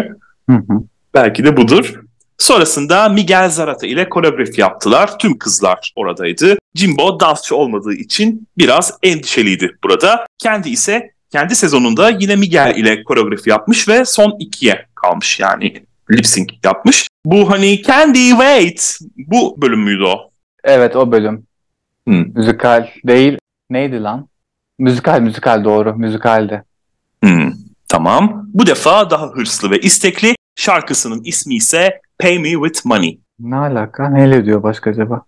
Hı 0.50 0.56
hı. 0.56 0.82
Belki 1.14 1.44
de 1.44 1.56
budur. 1.56 2.00
Sonrasında 2.38 3.08
Miguel 3.08 3.50
Zarata 3.50 3.87
ile 3.87 4.08
koreografi 4.08 4.60
yaptılar. 4.60 5.18
Tüm 5.18 5.38
kızlar 5.38 5.92
oradaydı. 5.96 6.58
Jimbo 6.75 7.20
dansçı 7.20 7.56
olmadığı 7.56 7.92
için 7.94 8.48
biraz 8.58 8.98
endişeliydi 9.02 9.76
burada. 9.84 10.26
Kendi 10.38 10.68
ise 10.70 11.10
kendi 11.30 11.54
sezonunda 11.56 12.10
yine 12.10 12.37
Miguel 12.37 12.75
ile 12.76 13.04
koreografi 13.04 13.50
yapmış 13.50 13.88
ve 13.88 14.04
son 14.04 14.37
ikiye 14.38 14.87
kalmış 14.94 15.40
yani 15.40 15.75
lip 16.10 16.26
sync 16.26 16.52
yapmış. 16.64 17.08
Bu 17.25 17.50
hani 17.50 17.82
Candy 17.82 18.30
Wait 18.30 18.98
bu 19.16 19.62
bölüm 19.62 19.80
müydü 19.80 20.02
o? 20.02 20.30
Evet 20.64 20.96
o 20.96 21.12
bölüm. 21.12 21.46
Hı. 22.08 22.14
Müzikal 22.34 22.88
değil. 23.04 23.38
Neydi 23.70 24.02
lan? 24.02 24.28
Müzikal 24.78 25.20
müzikal 25.20 25.64
doğru. 25.64 25.94
Müzikaldi. 25.94 26.62
Hmm, 27.23 27.52
tamam. 27.88 28.47
Bu 28.54 28.66
defa 28.66 29.11
daha 29.11 29.26
hırslı 29.26 29.70
ve 29.70 29.78
istekli. 29.80 30.35
Şarkısının 30.56 31.25
ismi 31.25 31.54
ise 31.54 32.00
Pay 32.18 32.38
Me 32.38 32.50
With 32.52 32.87
Money. 32.87 33.18
Ne 33.40 33.56
alaka? 33.56 34.08
Neyle 34.08 34.44
diyor 34.44 34.62
başka 34.62 34.90
acaba? 34.90 35.23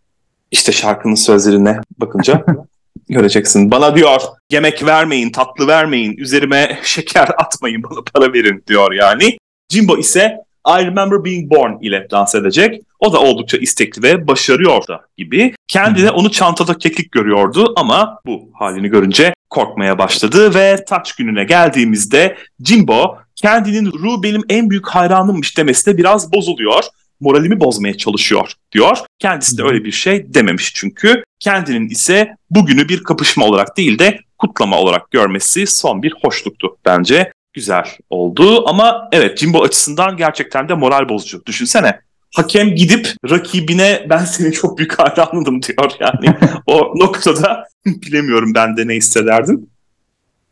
İşte 0.50 0.72
şarkının 0.72 1.14
sözlerine 1.14 1.80
bakınca 1.98 2.44
göreceksin. 3.08 3.70
Bana 3.70 3.96
diyor 3.96 4.20
yemek 4.50 4.86
vermeyin, 4.86 5.32
tatlı 5.32 5.66
vermeyin, 5.66 6.16
üzerime 6.16 6.78
şeker 6.82 7.28
atmayın, 7.38 7.82
bana 7.82 8.00
para 8.14 8.32
verin 8.32 8.64
diyor 8.66 8.92
yani. 8.92 9.38
Jimbo 9.72 9.98
ise 9.98 10.36
I 10.66 10.86
Remember 10.86 11.24
Being 11.24 11.50
Born 11.50 11.78
ile 11.80 12.06
dans 12.10 12.34
edecek. 12.34 12.80
O 13.00 13.12
da 13.12 13.20
oldukça 13.20 13.58
istekli 13.58 14.02
ve 14.02 14.28
başarıyor 14.28 14.88
da 14.88 15.00
gibi. 15.18 15.54
Kendi 15.68 16.02
de 16.02 16.10
onu 16.10 16.30
çantada 16.30 16.78
keklik 16.78 17.12
görüyordu 17.12 17.72
ama 17.76 18.18
bu 18.26 18.50
halini 18.54 18.88
görünce 18.88 19.34
korkmaya 19.50 19.98
başladı 19.98 20.54
ve 20.54 20.84
taç 20.88 21.12
gününe 21.12 21.44
geldiğimizde 21.44 22.36
Jimbo 22.64 23.18
kendinin 23.36 23.92
Ru 23.92 24.22
benim 24.22 24.42
en 24.48 24.70
büyük 24.70 24.88
hayranımmış 24.88 25.58
demesine 25.58 25.96
biraz 25.96 26.32
bozuluyor. 26.32 26.84
Moralimi 27.20 27.60
bozmaya 27.60 27.96
çalışıyor 27.96 28.52
diyor. 28.72 28.98
Kendisi 29.18 29.58
de 29.58 29.62
öyle 29.62 29.84
bir 29.84 29.92
şey 29.92 30.34
dememiş 30.34 30.72
çünkü. 30.74 31.22
Kendinin 31.40 31.88
ise 31.88 32.36
bugünü 32.50 32.88
bir 32.88 33.02
kapışma 33.02 33.44
olarak 33.44 33.76
değil 33.76 33.98
de 33.98 34.20
kutlama 34.38 34.78
olarak 34.78 35.10
görmesi 35.10 35.66
son 35.66 36.02
bir 36.02 36.14
hoşluktu 36.22 36.76
bence. 36.84 37.32
Güzel 37.52 37.84
oldu 38.10 38.68
ama 38.68 39.08
evet 39.12 39.38
Jimbo 39.38 39.62
açısından 39.62 40.16
gerçekten 40.16 40.68
de 40.68 40.74
moral 40.74 41.08
bozucu. 41.08 41.46
Düşünsene 41.46 42.00
hakem 42.34 42.74
gidip 42.74 43.14
rakibine 43.30 44.06
ben 44.10 44.24
senin 44.24 44.50
çok 44.50 44.78
büyük 44.78 44.98
hayranındım 44.98 45.62
diyor 45.62 45.90
yani. 46.00 46.36
o 46.66 46.92
noktada 46.96 47.64
bilemiyorum 47.86 48.52
ben 48.54 48.76
de 48.76 48.88
ne 48.88 48.94
hissederdim. 48.94 49.66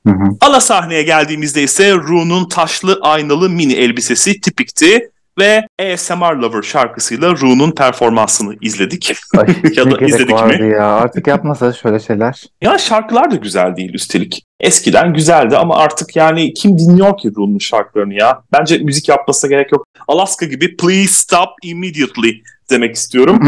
Hı 0.07 0.13
hı. 0.13 0.29
Ala 0.41 0.61
sahneye 0.61 1.03
geldiğimizde 1.03 1.63
ise 1.63 1.95
Ru'nun 1.95 2.49
taşlı 2.49 2.99
aynalı 3.03 3.51
mini 3.51 3.73
elbisesi 3.73 4.41
tipikti 4.41 5.11
ve 5.39 5.67
ASMR 5.83 6.35
Lover 6.37 6.63
şarkısıyla 6.63 7.31
Ru'nun 7.31 7.71
performansını 7.71 8.55
izledik. 8.61 9.13
Ay, 9.39 9.47
Ya 9.77 9.91
da 9.91 10.07
izledik 10.07 10.61
mi? 10.61 10.71
ya. 10.73 10.87
Artık 10.87 11.27
yapmasa 11.27 11.73
şöyle 11.73 11.99
şeyler. 12.01 12.45
Ya 12.63 12.79
şarkılar 12.79 13.31
da 13.31 13.37
güzel 13.37 13.77
değil 13.77 13.95
üstelik. 13.95 14.45
Eskiden 14.61 15.15
güzeldi 15.15 15.57
ama 15.57 15.77
artık 15.77 16.17
yani 16.17 16.55
kim 16.55 16.79
dinliyor 16.79 17.19
ki 17.19 17.33
Ru'nun 17.37 17.59
şarkılarını 17.59 18.15
ya? 18.15 18.43
Bence 18.53 18.79
müzik 18.79 19.09
yapmasına 19.09 19.49
gerek 19.51 19.73
yok. 19.73 19.87
Alaska 20.09 20.47
gibi 20.47 20.77
please 20.77 21.13
stop 21.13 21.49
immediately 21.63 22.43
demek 22.71 22.95
istiyorum. 22.95 23.39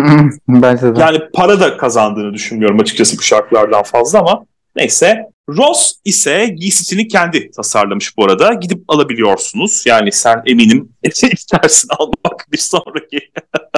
Bence 0.48 0.96
de. 0.96 1.00
Yani 1.00 1.18
para 1.34 1.60
da 1.60 1.76
kazandığını 1.76 2.34
düşünmüyorum 2.34 2.80
açıkçası 2.80 3.18
bu 3.18 3.22
şarkılardan 3.22 3.82
fazla 3.82 4.18
ama 4.18 4.44
neyse. 4.76 5.24
Ross 5.56 5.92
ise 6.04 6.46
giysisini 6.46 7.08
kendi 7.08 7.50
tasarlamış 7.50 8.16
bu 8.16 8.24
arada. 8.24 8.54
Gidip 8.54 8.84
alabiliyorsunuz. 8.88 9.82
Yani 9.86 10.12
sen 10.12 10.42
eminim 10.46 10.88
istersin 11.32 11.88
almak 11.98 12.46
bir 12.52 12.58
sonraki 12.58 13.18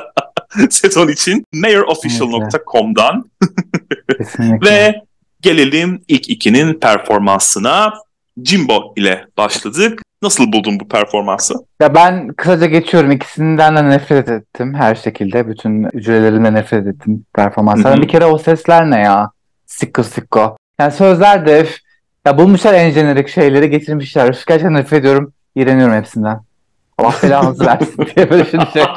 sezon 0.71 1.09
için. 1.09 1.45
mayorofficial.com'dan 1.55 3.31
ve 4.65 4.95
gelelim 5.41 6.03
ilk 6.09 6.29
ikinin 6.29 6.75
performansına. 6.81 7.93
Jimbo 8.45 8.93
ile 8.97 9.27
başladık. 9.37 10.03
Nasıl 10.23 10.53
buldun 10.53 10.81
bu 10.81 10.89
performansı? 10.89 11.55
Ya 11.81 11.95
ben 11.95 12.29
kısaca 12.29 12.67
geçiyorum. 12.67 13.11
İkisinden 13.11 13.77
de 13.77 13.89
nefret 13.89 14.29
ettim 14.29 14.75
her 14.75 14.95
şekilde. 14.95 15.49
Bütün 15.49 15.85
hücrelerimle 15.85 16.55
nefret 16.55 16.87
ettim 16.87 17.25
performanslardan. 17.35 18.03
Bir 18.03 18.09
kere 18.09 18.25
o 18.25 18.39
sesler 18.39 18.91
ne 18.91 19.01
ya? 19.01 19.31
Sikko 19.67 20.03
sikko. 20.03 20.57
Yani 20.83 20.93
sözler 20.93 21.47
de 21.47 21.69
ya 22.27 22.39
bulmuşlar 22.39 22.75
en 22.75 22.91
jenerik 22.91 23.29
şeyleri 23.29 23.71
getirmişler. 23.71 24.29
Üf, 24.29 24.47
gerçekten 24.47 24.75
nefret 24.75 25.01
ediyorum. 25.01 25.33
İğreniyorum 25.55 25.95
hepsinden. 25.95 26.41
Allah 26.99 27.15
belanızı 27.23 27.67
versin 27.67 28.07
diye 28.17 28.31
böyle 28.31 28.45
düşünüyorum. 28.45 28.81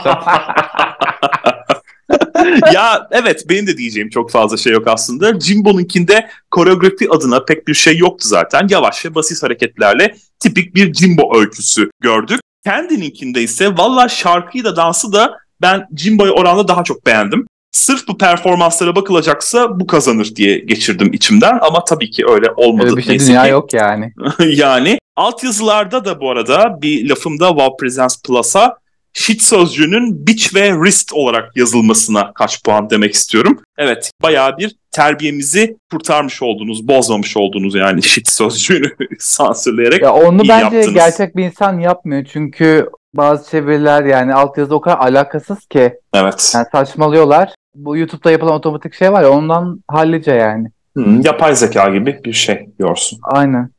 ya 2.74 3.08
evet 3.12 3.46
benim 3.50 3.68
de 3.68 3.78
diyeceğim 3.78 4.10
çok 4.10 4.32
fazla 4.32 4.58
şey 4.58 4.74
yok 4.74 4.88
aslında. 4.88 5.40
Jimbo'nunkinde 5.40 6.30
koreografi 6.52 7.10
adına 7.10 7.46
pek 7.46 7.68
bir 7.68 7.74
şey 7.74 7.98
yoktu 7.98 8.28
zaten. 8.28 8.68
Yavaş 8.70 9.06
ve 9.06 9.16
basit 9.16 9.44
hareketlerle 9.44 10.16
tipik 10.40 10.76
bir 10.76 10.94
Jimbo 10.94 11.40
öyküsü 11.40 11.90
gördük. 12.02 12.40
Kendininkinde 12.64 13.42
ise 13.42 13.78
valla 13.78 14.10
şarkıyı 14.10 14.64
da 14.64 14.76
dansı 14.76 15.14
da 15.14 15.38
ben 15.62 15.88
Jimbo'ya 15.96 16.32
oranla 16.32 16.68
daha 16.68 16.84
çok 16.84 17.06
beğendim. 17.06 17.48
Sırf 17.76 18.08
bu 18.08 18.18
performanslara 18.18 18.96
bakılacaksa 18.96 19.80
bu 19.80 19.88
kazanır 19.88 20.36
diye 20.36 20.58
geçirdim 20.60 21.14
içimden 21.14 21.60
ama 21.62 21.84
tabii 21.84 22.12
ki 22.12 22.26
öyle 22.30 22.52
olmadı. 22.56 22.86
Öyle 22.86 22.98
bir 22.98 23.02
şey 23.02 23.12
Neyse 23.12 23.28
dünya 23.28 23.44
ki. 23.44 23.50
yok 23.50 23.74
yani. 23.74 24.14
yani 24.46 25.00
altyazılarda 25.16 26.06
da 26.06 26.22
bu 26.22 26.30
arada 26.30 26.82
bir 26.82 27.10
lafımda 27.10 27.48
Wow 27.48 27.78
Presents 27.80 28.22
Plus'a 28.22 28.78
shit 29.14 29.42
sözcüğünün 29.42 30.28
bitch 30.28 30.56
ve 30.56 30.70
wrist 30.70 31.14
olarak 31.14 31.58
yazılmasına 31.58 32.34
kaç 32.34 32.64
puan 32.64 32.90
demek 32.90 33.14
istiyorum. 33.14 33.62
Evet 33.78 34.12
bayağı 34.22 34.58
bir 34.58 34.76
terbiyemizi 34.92 35.78
kurtarmış 35.92 36.42
oldunuz, 36.42 36.88
bozmamış 36.88 37.38
oldunuz 37.38 37.76
yani 37.76 38.04
shit 38.04 38.30
sözcüğünü 38.30 38.92
sansürleyerek. 39.20 40.02
Ya 40.02 40.14
onu 40.14 40.44
İyi 40.44 40.50
bence 40.50 40.64
yaptınız. 40.78 40.94
gerçek 40.94 41.36
bir 41.36 41.44
insan 41.44 41.80
yapmıyor. 41.80 42.26
Çünkü 42.34 42.90
bazı 43.14 43.50
çeviriler 43.52 44.04
yani 44.06 44.34
altyazı 44.34 44.76
o 44.76 44.82
kadar 44.82 44.98
alakasız 44.98 45.66
ki. 45.66 45.94
Evet. 46.14 46.52
Yani 46.56 46.66
saçmalıyorlar. 46.72 47.56
Bu 47.76 47.98
YouTube'da 47.98 48.32
yapılan 48.32 48.54
otomatik 48.54 48.94
şey 48.94 49.12
var 49.12 49.24
ya 49.24 49.30
ondan 49.32 49.84
hallice 49.88 50.32
yani. 50.32 50.68
Hı, 50.98 51.22
yapay 51.24 51.56
zeka 51.56 51.90
gibi 51.90 52.20
bir 52.26 52.34
şey 52.34 52.70
diyorsun. 52.80 53.20
Aynen. 53.24 53.70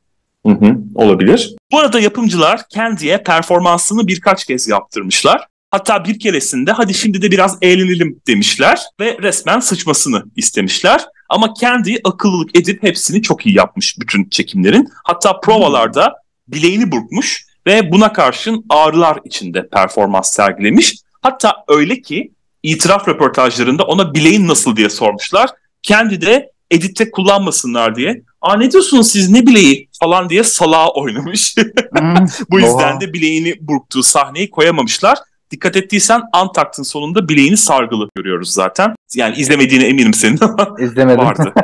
Hı 0.47 0.53
hı, 0.53 0.77
olabilir. 0.95 1.57
Bu 1.73 1.79
arada 1.79 2.01
yapımcılar 2.01 2.61
Candy'ye 2.71 3.19
performansını 3.19 4.07
birkaç 4.07 4.45
kez 4.45 4.69
yaptırmışlar. 4.69 5.47
Hatta 5.71 6.05
bir 6.05 6.19
keresinde 6.19 6.73
hadi 6.73 6.95
şimdi 6.95 7.23
de 7.23 7.31
biraz 7.31 7.59
eğlenelim 7.63 8.21
demişler 8.27 8.81
ve 9.01 9.19
resmen 9.23 9.61
sıçmasını 9.61 10.25
istemişler. 10.37 11.07
Ama 11.29 11.55
Candy 11.61 11.97
akıllılık 12.05 12.59
edip 12.59 12.83
hepsini 12.83 13.23
çok 13.23 13.47
iyi 13.47 13.57
yapmış 13.57 14.01
bütün 14.01 14.29
çekimlerin. 14.29 14.89
Hatta 15.05 15.41
provalarda 15.41 16.15
bileğini 16.49 16.93
burkmuş 16.93 17.47
ve 17.67 17.93
buna 17.93 18.13
karşın 18.13 18.65
ağrılar 18.69 19.19
içinde 19.25 19.69
performans 19.69 20.31
sergilemiş. 20.31 20.97
Hatta 21.23 21.55
öyle 21.69 22.01
ki 22.01 22.33
itiraf 22.73 23.09
röportajlarında 23.09 23.85
ona 23.85 24.15
bileğin 24.15 24.49
nasıl 24.49 24.77
diye 24.77 24.91
sormuşlar. 24.91 25.51
Kendi 25.83 26.21
de 26.21 26.51
editte 26.71 27.11
kullanmasınlar 27.11 27.97
diye. 27.97 28.23
Aa 28.41 28.57
ne 28.57 28.71
diyorsunuz 28.71 29.09
siz 29.11 29.31
ne 29.31 29.47
bileği 29.47 29.89
falan 30.01 30.29
diye 30.29 30.45
salağa 30.45 30.89
oynamış. 30.89 31.57
Hmm. 31.99 32.15
Bu 32.51 32.61
yüzden 32.61 32.93
Oha. 32.93 33.01
de 33.01 33.13
bileğini 33.13 33.55
burktuğu 33.61 34.03
sahneyi 34.03 34.51
koyamamışlar. 34.51 35.19
Dikkat 35.51 35.77
ettiysen 35.77 36.23
Antakt'ın 36.33 36.83
sonunda 36.83 37.29
bileğini 37.29 37.57
sargılı 37.57 38.09
görüyoruz 38.17 38.53
zaten. 38.53 38.95
Yani 39.15 39.37
izlemediğine 39.37 39.87
eminim 39.87 40.15
senin 40.15 40.39
ama 40.41 40.69
İzlemedim. 40.79 41.25
vardı. 41.25 41.55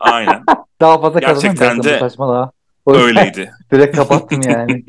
Aynen 0.00 0.42
Daha 0.80 1.00
fazla 1.00 1.20
Gerçekten 1.20 1.82
de 1.82 2.00
yüzden 2.86 3.02
öyleydi. 3.02 3.52
Direkt 3.72 3.96
kapattım 3.96 4.42
yani. 4.42 4.84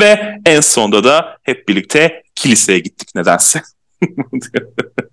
Ve 0.00 0.38
en 0.46 0.60
sonunda 0.60 1.04
da 1.04 1.36
hep 1.42 1.68
birlikte 1.68 2.22
kiliseye 2.34 2.78
gittik 2.78 3.08
nedense. 3.14 3.62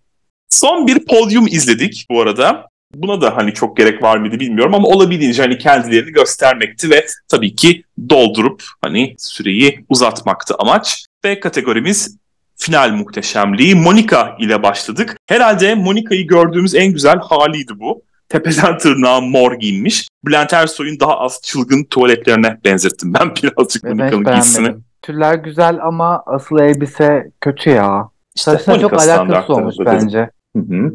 Son 0.49 0.87
bir 0.87 1.05
podyum 1.05 1.47
izledik 1.47 2.05
bu 2.09 2.21
arada. 2.21 2.69
Buna 2.93 3.21
da 3.21 3.37
hani 3.37 3.53
çok 3.53 3.77
gerek 3.77 4.03
var 4.03 4.17
mıydı 4.17 4.39
bilmiyorum 4.39 4.73
ama 4.73 4.87
olabildiğince 4.87 5.41
hani 5.41 5.57
kendilerini 5.57 6.11
göstermekti 6.11 6.89
ve 6.89 7.05
tabii 7.27 7.55
ki 7.55 7.83
doldurup 8.09 8.63
hani 8.81 9.15
süreyi 9.17 9.85
uzatmaktı 9.89 10.55
amaç. 10.59 11.05
Ve 11.25 11.39
kategorimiz 11.39 12.17
final 12.55 12.91
muhteşemliği 12.91 13.75
Monica 13.75 14.35
ile 14.39 14.63
başladık. 14.63 15.17
Herhalde 15.27 15.75
Monica'yı 15.75 16.27
gördüğümüz 16.27 16.75
en 16.75 16.93
güzel 16.93 17.19
haliydi 17.19 17.79
bu. 17.79 18.03
Tepeden 18.29 18.77
tırnağa 18.77 19.21
mor 19.21 19.53
giyinmiş. 19.53 20.07
Bülent 20.25 20.53
Ersoy'un 20.53 20.99
daha 20.99 21.19
az 21.19 21.39
çılgın 21.43 21.83
tuvaletlerine 21.83 22.59
benzettim 22.65 23.13
ben 23.13 23.35
birazcık 23.43 23.85
hiç 23.85 24.25
giysisini. 24.25 24.75
Tüller 25.01 25.35
güzel 25.35 25.79
ama 25.83 26.23
asıl 26.25 26.59
elbise 26.59 27.31
kötü 27.41 27.69
ya. 27.69 28.09
İşte 28.39 28.51
Saçına 28.51 28.79
çok 28.79 28.93
alakası 28.93 29.53
olmuş 29.53 29.75
bence. 29.85 30.29
Hı 30.55 30.59
hı. 30.59 30.93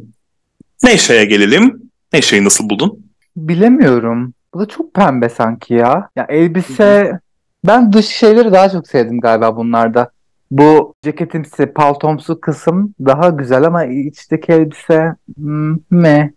Neşe'ye 0.82 1.24
gelelim. 1.24 1.90
Neşe'yi 2.12 2.44
nasıl 2.44 2.70
buldun? 2.70 3.06
Bilemiyorum. 3.36 4.34
Bu 4.54 4.60
da 4.60 4.66
çok 4.66 4.94
pembe 4.94 5.28
sanki 5.28 5.74
ya. 5.74 6.08
Ya 6.16 6.26
elbise 6.28 7.20
ben 7.66 7.92
dış 7.92 8.06
şeyleri 8.06 8.52
daha 8.52 8.70
çok 8.70 8.88
sevdim 8.88 9.20
galiba 9.20 9.56
bunlarda. 9.56 10.10
Bu 10.50 10.94
ceketimsi, 11.02 11.66
paltomsu 11.66 12.40
kısım 12.40 12.94
daha 13.00 13.28
güzel 13.28 13.64
ama 13.64 13.84
içteki 13.84 14.52
elbise 14.52 15.14
hmm, 15.36 15.76
me. 15.90 16.32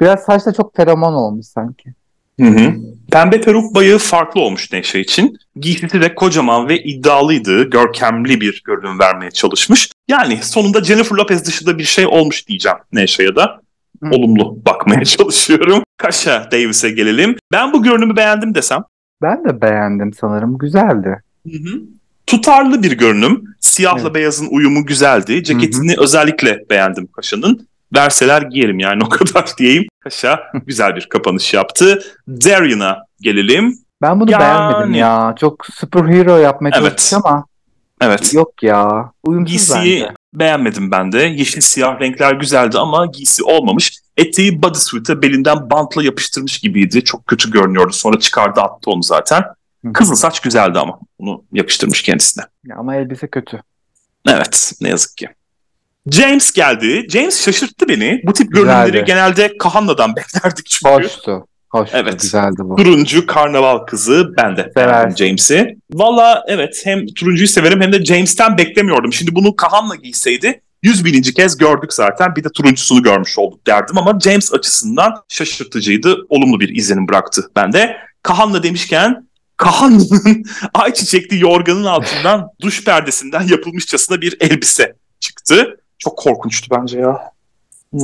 Biraz 0.00 0.22
saçta 0.22 0.52
çok 0.52 0.76
feromon 0.76 1.12
olmuş 1.12 1.46
sanki. 1.46 1.94
Hı 2.40 2.46
hı. 2.46 2.74
Pembe 3.10 3.40
peruk 3.40 3.74
bayağı 3.74 3.98
farklı 3.98 4.40
olmuş 4.40 4.72
Neşe 4.72 5.00
için. 5.00 5.38
Giysisi 5.56 6.00
de 6.00 6.14
kocaman 6.14 6.68
ve 6.68 6.82
iddialıydı. 6.82 7.70
Görkemli 7.70 8.40
bir 8.40 8.62
görünüm 8.64 8.98
vermeye 8.98 9.30
çalışmış. 9.30 9.90
Yani 10.08 10.38
sonunda 10.42 10.84
Jennifer 10.84 11.16
Lopez 11.16 11.46
dışında 11.46 11.78
bir 11.78 11.84
şey 11.84 12.06
olmuş 12.06 12.48
diyeceğim 12.48 12.78
Neşe'ye 12.92 13.36
da. 13.36 13.60
Hı. 14.02 14.10
Olumlu 14.10 14.58
bakmaya 14.66 15.04
çalışıyorum. 15.04 15.82
Kaşa 15.96 16.48
Davis'e 16.52 16.90
gelelim. 16.90 17.36
Ben 17.52 17.72
bu 17.72 17.82
görünümü 17.82 18.16
beğendim 18.16 18.54
desem. 18.54 18.82
Ben 19.22 19.44
de 19.44 19.60
beğendim 19.60 20.12
sanırım. 20.12 20.58
Güzeldi. 20.58 21.22
Hı 21.46 21.58
hı. 21.58 21.80
Tutarlı 22.26 22.82
bir 22.82 22.92
görünüm. 22.92 23.44
Siyahla 23.60 24.02
Evet. 24.02 24.14
beyazın 24.14 24.48
uyumu 24.50 24.86
güzeldi. 24.86 25.44
Ceketini 25.44 25.94
özellikle 25.98 26.64
beğendim 26.70 27.06
Kaşa'nın. 27.06 27.68
Verseler 27.96 28.42
giyerim 28.42 28.78
yani 28.78 29.02
o 29.04 29.08
kadar 29.08 29.50
diyeyim. 29.58 29.84
Kaşa 30.00 30.40
güzel 30.66 30.96
bir 30.96 31.08
kapanış 31.08 31.54
yaptı. 31.54 32.02
Darian'a 32.28 32.98
gelelim. 33.20 33.78
Ben 34.02 34.20
bunu 34.20 34.30
Yani- 34.30 34.40
beğenmedim 34.40 34.94
ya. 34.94 35.34
Çok 35.40 35.66
superhero 35.72 36.36
yapmaya 36.36 36.70
Evet. 36.80 37.12
ama 37.24 37.44
Evet. 38.00 38.34
yok 38.34 38.62
ya. 38.62 39.10
Uyumsuz 39.24 39.52
Giysiyi 39.52 40.00
bence. 40.02 40.14
beğenmedim 40.34 40.90
ben 40.90 41.12
de. 41.12 41.18
Yeşil 41.18 41.60
siyah 41.60 42.00
renkler 42.00 42.32
güzeldi 42.32 42.78
ama 42.78 43.06
giysi 43.06 43.44
olmamış. 43.44 43.98
Eteği 44.16 44.62
bodysuit'e 44.62 45.22
belinden 45.22 45.70
bantla 45.70 46.02
yapıştırmış 46.02 46.58
gibiydi. 46.58 47.04
Çok 47.04 47.26
kötü 47.26 47.50
görünüyordu. 47.50 47.92
Sonra 47.92 48.18
çıkardı 48.18 48.60
attı 48.60 48.90
onu 48.90 49.02
zaten. 49.02 49.42
Hı. 49.84 49.92
Kızıl 49.92 50.14
saç 50.14 50.40
güzeldi 50.40 50.78
ama. 50.78 50.98
Onu 51.18 51.44
yapıştırmış 51.52 52.02
kendisine. 52.02 52.44
Ya 52.64 52.76
ama 52.76 52.96
elbise 52.96 53.26
kötü. 53.28 53.62
Evet 54.28 54.72
ne 54.80 54.88
yazık 54.88 55.16
ki. 55.16 55.28
James 56.10 56.52
geldi. 56.52 57.06
James 57.08 57.44
şaşırttı 57.44 57.88
beni. 57.88 58.20
Bu 58.24 58.32
tip 58.32 58.52
Güzeldi. 58.52 58.66
görünümleri 58.90 59.04
genelde 59.04 59.58
Kahanna'dan 59.58 60.16
beklerdik 60.16 60.66
çünkü. 60.70 60.94
Hoştu. 60.94 61.46
Hoştu. 61.70 61.96
Evet. 62.00 62.20
Güzeldi 62.20 62.56
bu. 62.58 62.76
Turuncu 62.76 63.26
karnaval 63.26 63.78
kızı 63.78 64.32
ben 64.38 64.56
de. 64.56 64.72
James'i. 65.16 65.76
Valla 65.92 66.44
evet 66.48 66.80
hem 66.84 67.06
turuncuyu 67.06 67.48
severim 67.48 67.80
hem 67.80 67.92
de 67.92 68.04
James'ten 68.04 68.58
beklemiyordum. 68.58 69.12
Şimdi 69.12 69.34
bunu 69.34 69.56
Kahan'la 69.56 69.94
giyseydi 69.94 70.60
100 70.82 71.04
bininci 71.04 71.34
kez 71.34 71.56
gördük 71.56 71.92
zaten. 71.92 72.36
Bir 72.36 72.44
de 72.44 72.48
turuncusunu 72.48 73.02
görmüş 73.02 73.38
olduk 73.38 73.66
derdim 73.66 73.98
ama 73.98 74.18
James 74.20 74.52
açısından 74.54 75.14
şaşırtıcıydı. 75.28 76.16
Olumlu 76.28 76.60
bir 76.60 76.76
izlenim 76.76 77.08
bıraktı 77.08 77.50
bende. 77.56 77.96
Kahan'la 78.22 78.62
demişken 78.62 79.28
Kahan'ın 79.56 80.44
ayçiçekli 80.74 81.40
yorganın 81.42 81.84
altından 81.84 82.48
duş 82.60 82.84
perdesinden 82.84 83.42
yapılmışçasına 83.48 84.20
bir 84.20 84.36
elbise 84.40 84.94
çıktı. 85.20 85.80
Çok 86.04 86.18
korkunçtu 86.18 86.76
bence 86.80 86.98
ya. 87.00 87.34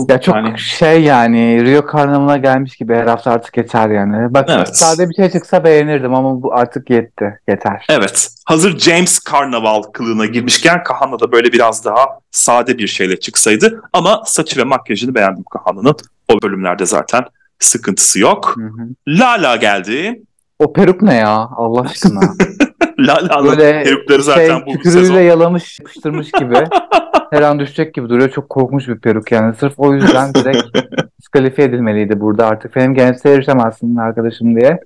Ya 0.09 0.21
çok 0.21 0.35
Yani- 0.37 0.59
şey 0.59 1.03
yani 1.03 1.65
Rio 1.65 1.87
Karnavalı'na 1.87 2.37
gelmiş 2.37 2.77
gibi 2.77 2.95
her 2.95 3.07
hafta 3.07 3.31
artık 3.31 3.57
yeter 3.57 3.91
yani. 3.91 4.35
Bak 4.35 4.49
Evet. 4.53 4.77
sade 4.77 5.09
bir 5.09 5.15
şey 5.15 5.31
çıksa 5.31 5.65
beğenirdim 5.65 6.15
ama 6.15 6.43
bu 6.43 6.55
artık 6.55 6.91
yetti. 6.91 7.39
Yeter. 7.49 7.87
Evet. 7.89 8.29
Hazır 8.47 8.79
James 8.79 9.19
Karnaval 9.19 9.83
kılığına 9.83 10.27
girmişken 10.27 10.83
Kahana 10.83 11.21
da 11.21 11.33
böyle 11.33 11.53
biraz 11.53 11.85
daha 11.85 12.07
sade 12.31 12.79
bir 12.79 12.87
şeyle 12.87 13.21
çıksaydı. 13.21 13.83
Ama 13.93 14.23
saçı 14.27 14.61
ve 14.61 14.65
makyajını 14.65 15.15
beğendim 15.15 15.45
Kahana'nın. 15.51 15.95
O 16.29 16.43
bölümlerde 16.43 16.87
zaten 16.87 17.25
sıkıntısı 17.59 18.19
yok. 18.21 18.55
Hı 18.57 18.63
hı. 18.67 18.89
Lala 19.09 19.57
geldi. 19.57 20.23
O 20.59 20.73
peruk 20.73 21.03
ne 21.03 21.15
ya 21.15 21.49
Allah 21.57 21.81
aşkına? 21.81 22.21
Lala'nın 23.07 23.49
Böyle 23.51 23.83
perukları 23.85 24.23
zaten 24.23 24.47
şey, 24.47 24.67
bu 24.67 24.73
tükürüğüyle 24.73 25.07
sezon. 25.07 25.21
yalamış 25.21 25.79
yapıştırmış 25.81 26.31
gibi. 26.33 26.55
Her 27.31 27.43
an 27.43 27.59
düşecek 27.61 27.95
gibi 27.95 28.09
duruyor. 28.09 28.31
Çok 28.31 28.49
korkmuş 28.49 28.89
bir 28.89 28.99
peruk 28.99 29.33
yani. 29.33 29.55
Sırf 29.55 29.75
o 29.77 29.95
yüzden 29.95 30.35
direkt 30.35 30.79
diskalifiye 31.21 31.69
edilmeliydi 31.69 32.21
burada 32.21 32.47
artık. 32.47 32.77
Benim 32.77 32.95
gençliğe 32.95 33.37
erişemezsin 33.37 33.97
arkadaşım 33.97 34.61
diye. 34.61 34.81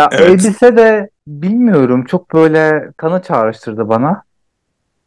Ya 0.00 0.08
Evet. 0.12 0.20
elbise 0.30 0.76
de 0.76 1.10
bilmiyorum. 1.26 2.04
Çok 2.04 2.34
böyle 2.34 2.90
kanı 2.96 3.22
çağrıştırdı 3.22 3.88
bana. 3.88 4.22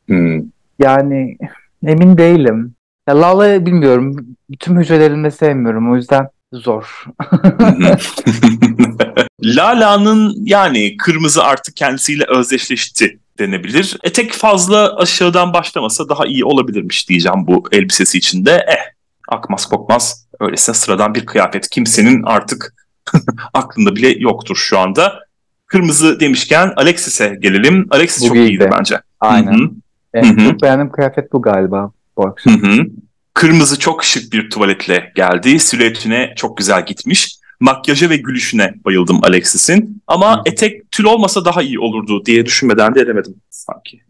Hmm. 0.08 0.42
Yani 0.80 1.38
emin 1.86 2.18
değilim. 2.18 2.74
Ya 3.08 3.22
Lala'yı 3.22 3.66
bilmiyorum. 3.66 4.16
Tüm 4.60 4.80
hücrelerimle 4.80 5.32
sevmiyorum. 5.32 5.92
O 5.92 5.96
yüzden 5.96 6.28
zor. 6.54 7.06
Lala'nın 9.44 10.36
yani 10.46 10.98
kırmızı 10.98 11.44
artık 11.44 11.76
kendisiyle 11.76 12.24
özdeşleşti 12.28 13.20
denebilir. 13.40 13.98
Etek 14.04 14.34
fazla 14.34 14.96
aşağıdan 14.98 15.54
başlamasa 15.54 16.10
daha 16.10 16.26
iyi 16.26 16.46
olabilirmiş 16.46 17.10
diyeceğim 17.10 17.48
bu 17.48 17.64
elbisesi 17.72 18.18
içinde. 18.18 18.66
Eh 18.68 18.94
akmaz 19.28 19.66
kokmaz 19.66 20.28
öylesine 20.40 20.76
sıradan 20.76 21.16
bir 21.16 21.26
kıyafet. 21.26 21.70
Kimsenin 21.70 22.24
artık 22.24 22.74
aklında 23.54 23.96
bile 23.96 24.10
yoktur 24.10 24.56
şu 24.56 24.80
anda. 24.80 25.20
Kırmızı 25.68 26.20
demişken 26.20 26.74
Alexis'e 26.76 27.38
gelelim. 27.42 27.88
Alexis 27.92 28.24
Bu 28.24 28.28
çok 28.28 28.36
giydi. 28.36 28.50
iyiydi 28.50 28.70
bence. 28.80 29.00
Aynen. 29.20 29.54
Hı 29.54 29.64
hı. 29.64 29.70
En 30.14 30.24
Hı 30.24 30.42
hı. 30.42 30.50
çok 30.52 30.62
beğendiğim 30.62 30.92
kıyafet 30.92 31.34
bu 31.34 31.42
galiba. 31.42 31.92
Bu 32.18 32.28
akşam. 32.28 32.62
hı. 32.64 32.86
Kırmızı 33.34 33.80
çok 33.80 34.04
şık 34.04 34.34
bir 34.34 34.50
tuvaletle 34.50 35.12
geldi. 35.16 35.60
Silüetine 35.60 36.34
çok 36.36 36.58
güzel 36.58 36.86
gitmiş. 36.86 37.36
Makyaja 37.64 38.10
ve 38.10 38.18
gülüşüne 38.18 38.74
bayıldım 38.86 39.20
Alexis'in. 39.24 40.02
Ama 40.08 40.38
Hı. 40.38 40.42
etek 40.46 40.92
tül 40.92 41.04
olmasa 41.04 41.46
daha 41.46 41.62
iyi 41.62 41.80
olurdu 41.80 42.26
diye 42.26 42.46
düşünmeden 42.46 42.96
de 42.96 43.02
edemedim 43.02 43.36
sanki. 43.50 44.02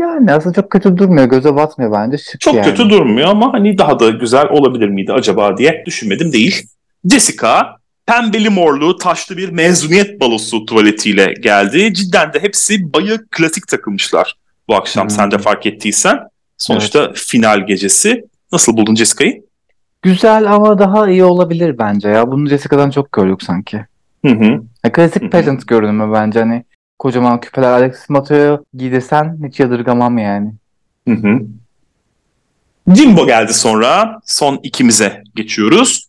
Yani 0.00 0.32
aslında 0.32 0.54
çok 0.54 0.70
kötü 0.70 0.96
durmuyor. 0.98 1.26
Göze 1.26 1.56
batmıyor 1.56 1.92
bence. 1.92 2.18
Şık 2.18 2.40
Çok 2.40 2.54
yani. 2.54 2.64
kötü 2.64 2.90
durmuyor 2.90 3.28
ama 3.28 3.52
hani 3.52 3.78
daha 3.78 4.00
da 4.00 4.10
güzel 4.10 4.48
olabilir 4.50 4.88
miydi 4.88 5.12
acaba 5.12 5.58
diye 5.58 5.82
düşünmedim 5.86 6.32
değil. 6.32 6.66
Jessica 7.10 7.66
pembeli 8.06 8.50
morlu 8.50 8.96
taşlı 8.96 9.36
bir 9.36 9.48
mezuniyet 9.48 10.20
balosu 10.20 10.64
tuvaletiyle 10.66 11.34
geldi. 11.40 11.94
Cidden 11.94 12.32
de 12.32 12.42
hepsi 12.42 12.92
bayı 12.92 13.18
klasik 13.30 13.68
takılmışlar 13.68 14.34
bu 14.68 14.74
akşam 14.74 15.02
hmm. 15.02 15.10
sen 15.10 15.30
de 15.30 15.38
fark 15.38 15.66
ettiysen. 15.66 16.18
Sonuçta 16.58 17.04
evet. 17.04 17.16
final 17.16 17.66
gecesi. 17.66 18.24
Nasıl 18.52 18.76
buldun 18.76 18.94
Jessica'yı? 18.94 19.45
Güzel 20.02 20.52
ama 20.54 20.78
daha 20.78 21.10
iyi 21.10 21.24
olabilir 21.24 21.78
bence 21.78 22.08
ya. 22.08 22.32
Bunu 22.32 22.48
Jessica'dan 22.48 22.90
çok 22.90 23.12
gördük 23.12 23.42
sanki. 23.42 23.84
Hı 24.26 24.32
hı. 24.32 24.62
Ya, 24.84 24.92
klasik 24.92 25.22
hı 25.22 25.26
hı. 25.26 25.30
pageant 25.30 25.66
görünümü 25.66 26.12
bence 26.12 26.40
hani 26.40 26.64
kocaman 26.98 27.40
küpeler 27.40 27.72
Alex 27.72 28.08
Mato'yu 28.08 28.64
giydirsen 28.74 29.38
hiç 29.48 29.60
yadırgamam 29.60 30.18
yani. 30.18 30.52
Hı 31.08 31.14
hı. 31.14 31.40
Jimbo 32.94 33.26
geldi 33.26 33.54
sonra. 33.54 34.20
Son 34.24 34.60
ikimize 34.62 35.22
geçiyoruz. 35.34 36.05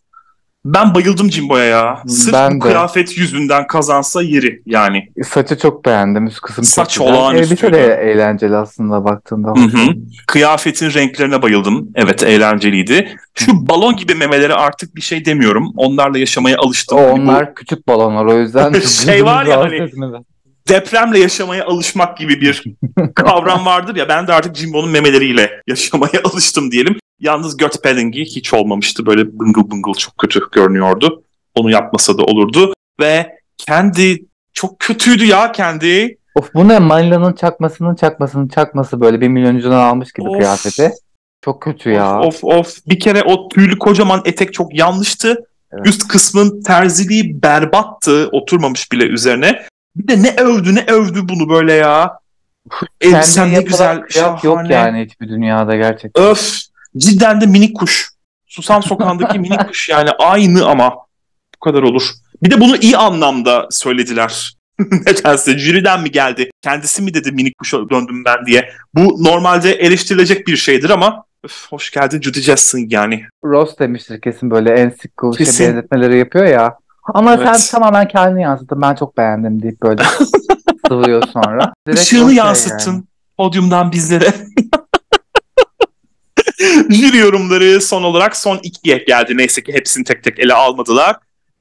Ben 0.74 0.94
bayıldım 0.94 1.30
Jimbo'ya 1.30 1.64
ya. 1.64 2.02
Sırf 2.08 2.32
ben 2.32 2.50
bu 2.50 2.54
de. 2.54 2.68
kıyafet 2.68 3.18
yüzünden 3.18 3.66
kazansa 3.66 4.22
yeri 4.22 4.62
yani. 4.66 5.08
Saçı 5.28 5.58
çok 5.58 5.84
beğendim. 5.84 6.26
Üst 6.26 6.40
kısım 6.40 6.64
Saç 6.64 6.90
çok 6.90 7.06
olağanüstü. 7.08 7.54
Elbise 7.54 7.72
de 7.72 7.94
eğlenceli 7.94 8.56
aslında 8.56 9.04
baktığında. 9.04 9.48
Hı 9.48 9.64
hı. 9.64 9.94
Kıyafetin 10.26 10.94
renklerine 10.94 11.42
bayıldım. 11.42 11.88
Evet 11.94 12.22
eğlenceliydi. 12.22 13.16
Şu 13.34 13.68
balon 13.68 13.96
gibi 13.96 14.14
memeleri 14.14 14.54
artık 14.54 14.96
bir 14.96 15.00
şey 15.00 15.24
demiyorum. 15.24 15.72
Onlarla 15.76 16.18
yaşamaya 16.18 16.58
alıştım. 16.58 16.98
O, 16.98 17.02
onlar 17.02 17.50
bu... 17.50 17.54
küçük 17.54 17.88
balonlar 17.88 18.24
o 18.24 18.38
yüzden. 18.40 18.72
şey 19.04 19.24
var 19.24 19.46
ya 19.46 19.60
hani 19.60 19.88
depremle 20.68 21.18
yaşamaya 21.18 21.66
alışmak 21.66 22.18
gibi 22.18 22.40
bir 22.40 22.64
kavram 23.14 23.66
vardır 23.66 23.96
ya 23.96 24.08
ben 24.08 24.26
de 24.26 24.32
artık 24.32 24.56
Jimbo'nun 24.56 24.90
memeleriyle 24.90 25.62
yaşamaya 25.66 26.22
alıştım 26.24 26.70
diyelim. 26.70 26.96
Yalnız 27.20 27.56
göt 27.56 27.82
padding'i 27.82 28.24
hiç 28.24 28.54
olmamıştı. 28.54 29.06
Böyle 29.06 29.38
bıngıl 29.38 29.70
bıngıl 29.70 29.94
çok 29.94 30.18
kötü 30.18 30.40
görünüyordu. 30.52 31.22
Onu 31.54 31.70
yapmasa 31.70 32.18
da 32.18 32.22
olurdu. 32.22 32.74
Ve 33.00 33.38
kendi 33.58 34.24
çok 34.52 34.78
kötüydü 34.78 35.24
ya 35.24 35.52
kendi. 35.52 36.18
Of 36.34 36.54
bu 36.54 36.68
ne? 36.68 36.78
Manila'nın 36.78 37.32
çakmasının 37.32 37.94
çakmasının 37.94 38.48
çakması 38.48 39.00
böyle 39.00 39.20
bir 39.20 39.28
milyoncudan 39.28 39.80
almış 39.80 40.12
gibi 40.12 40.28
of. 40.28 40.38
kıyafeti. 40.38 40.92
Çok 41.44 41.62
kötü 41.62 41.90
ya. 41.90 42.20
Of, 42.20 42.44
of. 42.44 42.76
Bir 42.86 43.00
kere 43.00 43.22
o 43.22 43.48
tüylü 43.48 43.78
kocaman 43.78 44.22
etek 44.24 44.52
çok 44.52 44.78
yanlıştı. 44.78 45.44
Evet. 45.72 45.86
Üst 45.86 46.08
kısmın 46.08 46.62
terziliği 46.62 47.42
berbattı. 47.42 48.28
Oturmamış 48.32 48.92
bile 48.92 49.04
üzerine. 49.04 49.62
Bir 49.96 50.08
de 50.08 50.22
ne 50.22 50.42
övdü 50.42 50.74
ne 50.74 50.84
övdü 50.88 51.28
bunu 51.28 51.48
böyle 51.48 51.72
ya. 51.72 52.18
Elbisen 53.00 53.52
ne 53.52 53.62
güzel. 53.62 54.02
Yok, 54.20 54.44
yok 54.44 54.70
yani 54.70 55.04
hiçbir 55.04 55.28
dünyada 55.28 55.76
gerçekten. 55.76 56.24
Öf. 56.24 56.67
Cidden 56.96 57.40
de 57.40 57.46
minik 57.46 57.76
kuş. 57.76 58.10
Susam 58.46 58.82
sokağındaki 58.82 59.38
minik 59.38 59.68
kuş 59.68 59.88
yani 59.88 60.10
aynı 60.10 60.66
ama 60.66 60.94
bu 61.56 61.64
kadar 61.64 61.82
olur. 61.82 62.10
Bir 62.42 62.50
de 62.50 62.60
bunu 62.60 62.76
iyi 62.76 62.96
anlamda 62.96 63.66
söylediler. 63.70 64.54
Nedense 64.78 65.58
jüriden 65.58 66.02
mi 66.02 66.10
geldi? 66.10 66.50
Kendisi 66.62 67.02
mi 67.02 67.14
dedi 67.14 67.32
minik 67.32 67.58
kuşa 67.58 67.90
döndüm 67.90 68.24
ben 68.24 68.46
diye. 68.46 68.70
Bu 68.94 69.24
normalde 69.24 69.72
eleştirilecek 69.72 70.46
bir 70.46 70.56
şeydir 70.56 70.90
ama 70.90 71.24
öf, 71.44 71.66
hoş 71.70 71.90
geldin 71.90 72.20
Judy 72.20 72.40
Jetson 72.40 72.86
yani. 72.88 73.24
Ross 73.44 73.78
demiştir 73.78 74.20
kesin 74.20 74.50
böyle 74.50 74.70
en 74.70 74.90
sık 74.90 75.12
şey 75.36 75.66
benzetmeleri 75.66 76.18
yapıyor 76.18 76.44
ya. 76.44 76.76
Ama 77.14 77.34
evet. 77.34 77.58
sen 77.58 77.78
tamamen 77.78 78.08
kendini 78.08 78.42
yansıttın 78.42 78.82
ben 78.82 78.94
çok 78.94 79.16
beğendim 79.16 79.62
deyip 79.62 79.82
böyle 79.82 80.02
sıvıyor 80.88 81.22
sonra. 81.32 81.72
Direkt 81.86 82.00
Işığını 82.00 82.32
yansıttın 82.32 82.92
yani. 82.92 83.04
podyumdan 83.36 83.92
bizlere. 83.92 84.34
Jüri 86.90 87.16
yorumları 87.16 87.80
son 87.80 88.02
olarak 88.02 88.36
son 88.36 88.60
ikiye 88.62 88.96
geldi. 88.96 89.36
Neyse 89.36 89.62
ki 89.62 89.72
hepsini 89.72 90.04
tek 90.04 90.24
tek 90.24 90.38
ele 90.38 90.54
almadılar. 90.54 91.16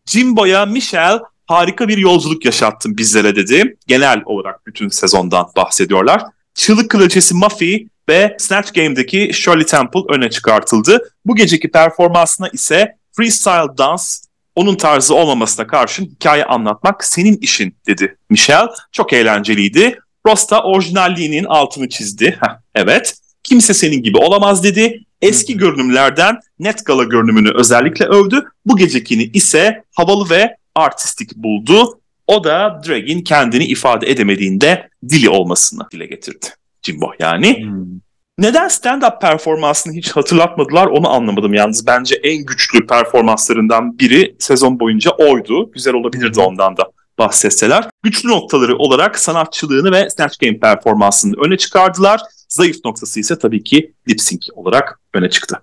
Jimbo'ya 0.05 0.65
Michelle 0.65 1.19
harika 1.45 1.87
bir 1.87 1.97
yolculuk 1.97 2.45
yaşattın 2.45 2.97
bizlere 2.97 3.35
dedi. 3.35 3.77
Genel 3.87 4.21
olarak 4.25 4.67
bütün 4.67 4.89
sezondan 4.89 5.47
bahsediyorlar. 5.55 6.21
Çığlık 6.53 6.89
Kraliçesi 6.89 7.35
Muffy 7.35 7.87
ve 8.09 8.35
Snatch 8.39 8.73
Game'deki 8.73 9.31
Shirley 9.33 9.65
Temple 9.65 9.99
öne 10.09 10.29
çıkartıldı. 10.29 11.11
Bu 11.25 11.35
geceki 11.35 11.71
performansına 11.71 12.49
ise 12.49 12.97
freestyle 13.11 13.77
dans 13.77 14.27
onun 14.55 14.75
tarzı 14.75 15.15
olmamasına 15.15 15.67
karşın 15.67 16.05
hikaye 16.05 16.45
anlatmak 16.45 17.03
senin 17.03 17.37
işin 17.37 17.75
dedi 17.87 18.17
Michelle. 18.29 18.69
Çok 18.91 19.13
eğlenceliydi. 19.13 19.99
Ross 20.27 20.49
da 20.49 20.63
orijinalliğinin 20.63 21.43
altını 21.43 21.89
çizdi. 21.89 22.37
Heh, 22.41 22.59
evet 22.75 23.13
kimse 23.49 23.73
senin 23.73 24.03
gibi 24.03 24.17
olamaz 24.17 24.63
dedi. 24.63 25.03
Eski 25.21 25.57
görünümlerden 25.57 26.39
net 26.59 26.85
gala 26.85 27.03
görünümünü 27.03 27.51
özellikle 27.55 28.05
övdü. 28.05 28.43
Bu 28.65 28.77
gecekini 28.77 29.23
ise 29.23 29.83
havalı 29.95 30.29
ve 30.29 30.57
artistik 30.75 31.35
buldu. 31.35 31.99
O 32.27 32.43
da 32.43 32.81
Drag'in 32.87 33.21
kendini 33.21 33.65
ifade 33.65 34.11
edemediğinde 34.11 34.89
dili 35.09 35.29
olmasını 35.29 35.83
dile 35.91 36.05
getirdi. 36.05 36.45
Jimbo 36.83 37.11
yani. 37.19 37.63
Hmm. 37.63 37.99
Neden 38.37 38.67
stand-up 38.67 39.21
performansını 39.21 39.93
hiç 39.93 40.11
hatırlatmadılar 40.11 40.87
onu 40.87 41.09
anlamadım 41.09 41.53
yalnız. 41.53 41.87
Bence 41.87 42.15
en 42.15 42.45
güçlü 42.45 42.87
performanslarından 42.87 43.99
biri 43.99 44.35
sezon 44.39 44.79
boyunca 44.79 45.11
oydu. 45.11 45.71
Güzel 45.71 45.93
olabilirdi 45.93 46.39
ondan 46.39 46.77
da 46.77 46.83
bahsetseler. 47.19 47.85
Güçlü 48.03 48.29
noktaları 48.29 48.77
olarak 48.77 49.19
sanatçılığını 49.19 49.91
ve 49.91 50.09
Snatch 50.09 50.39
Game 50.39 50.59
performansını 50.59 51.33
öne 51.45 51.57
çıkardılar. 51.57 52.21
Zayıf 52.47 52.85
noktası 52.85 53.19
ise 53.19 53.39
tabii 53.39 53.63
ki 53.63 53.93
lip 54.09 54.21
sync 54.21 54.41
olarak 54.55 54.99
öne 55.13 55.29
çıktı. 55.29 55.61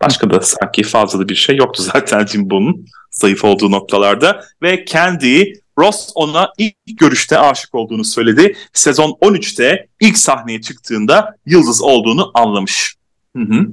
Başka 0.00 0.30
da 0.30 0.40
sanki 0.40 0.82
fazla 0.82 1.28
bir 1.28 1.34
şey 1.34 1.56
yoktu 1.56 1.82
zaten 1.82 2.26
Jimbo'nun 2.26 2.86
zayıf 3.10 3.44
olduğu 3.44 3.70
noktalarda. 3.70 4.44
Ve 4.62 4.84
kendi 4.84 5.52
Ross 5.78 6.10
ona 6.14 6.52
ilk 6.58 6.98
görüşte 6.98 7.38
aşık 7.38 7.74
olduğunu 7.74 8.04
söyledi. 8.04 8.56
Sezon 8.72 9.10
13'te 9.10 9.86
ilk 10.00 10.18
sahneye 10.18 10.60
çıktığında 10.60 11.36
yıldız 11.46 11.82
olduğunu 11.82 12.30
anlamış. 12.34 12.96
Hı 13.36 13.42
hı. 13.42 13.66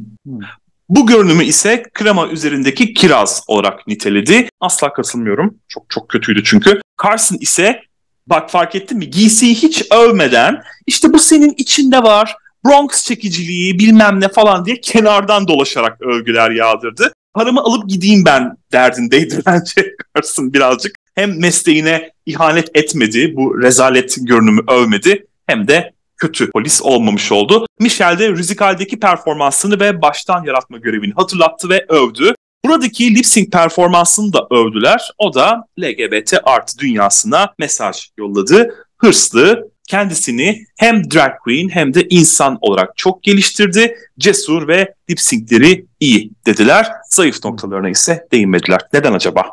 Bu 0.89 1.07
görünümü 1.07 1.43
ise 1.43 1.83
krema 1.93 2.27
üzerindeki 2.27 2.93
kiraz 2.93 3.43
olarak 3.47 3.87
niteledi. 3.87 4.49
Asla 4.59 4.93
katılmıyorum. 4.93 5.57
Çok 5.67 5.89
çok 5.89 6.09
kötüydü 6.09 6.43
çünkü. 6.43 6.81
Carson 7.03 7.37
ise 7.41 7.81
bak 8.27 8.49
fark 8.49 8.75
ettin 8.75 8.97
mi 8.97 9.09
giysiyi 9.09 9.55
hiç 9.55 9.91
övmeden 9.91 10.63
işte 10.87 11.13
bu 11.13 11.19
senin 11.19 11.53
içinde 11.57 12.03
var. 12.03 12.35
Bronx 12.65 13.05
çekiciliği 13.05 13.79
bilmem 13.79 14.21
ne 14.21 14.29
falan 14.29 14.65
diye 14.65 14.81
kenardan 14.81 15.47
dolaşarak 15.47 16.01
övgüler 16.01 16.51
yağdırdı. 16.51 17.13
Paramı 17.33 17.61
alıp 17.61 17.89
gideyim 17.89 18.25
ben 18.25 18.57
derdindeydi 18.71 19.41
bence 19.45 19.95
Carson 20.15 20.53
birazcık. 20.53 20.95
Hem 21.15 21.39
mesleğine 21.39 22.11
ihanet 22.25 22.69
etmedi, 22.73 23.35
bu 23.35 23.61
rezalet 23.61 24.15
görünümü 24.21 24.61
övmedi 24.67 25.27
hem 25.47 25.67
de 25.67 25.93
kötü 26.17 26.51
polis 26.51 26.81
olmamış 26.81 27.31
oldu. 27.31 27.65
Michel 27.79 28.19
de 28.19 28.29
Rüzikal'deki 28.29 28.99
performansını 28.99 29.79
ve 29.79 30.01
baştan 30.01 30.43
yaratma 30.43 30.77
görevini 30.77 31.13
hatırlattı 31.13 31.69
ve 31.69 31.85
övdü. 31.89 32.35
Buradaki 32.65 33.15
lip 33.15 33.25
sync 33.25 33.51
performansını 33.51 34.33
da 34.33 34.47
övdüler. 34.51 35.11
O 35.17 35.33
da 35.33 35.67
LGBT 35.79 36.33
artı 36.43 36.79
dünyasına 36.79 37.53
mesaj 37.59 38.09
yolladı. 38.17 38.75
Hırslı, 38.97 39.71
kendisini 39.87 40.65
hem 40.77 41.11
drag 41.11 41.31
queen 41.43 41.69
hem 41.69 41.93
de 41.93 42.07
insan 42.09 42.57
olarak 42.61 42.97
çok 42.97 43.23
geliştirdi. 43.23 43.95
Cesur 44.19 44.67
ve 44.67 44.93
lip 45.09 45.19
sync'leri 45.19 45.85
iyi 45.99 46.31
dediler. 46.45 46.91
Zayıf 47.09 47.45
noktalarına 47.45 47.89
ise 47.89 48.27
değinmediler. 48.31 48.79
Neden 48.93 49.13
acaba? 49.13 49.43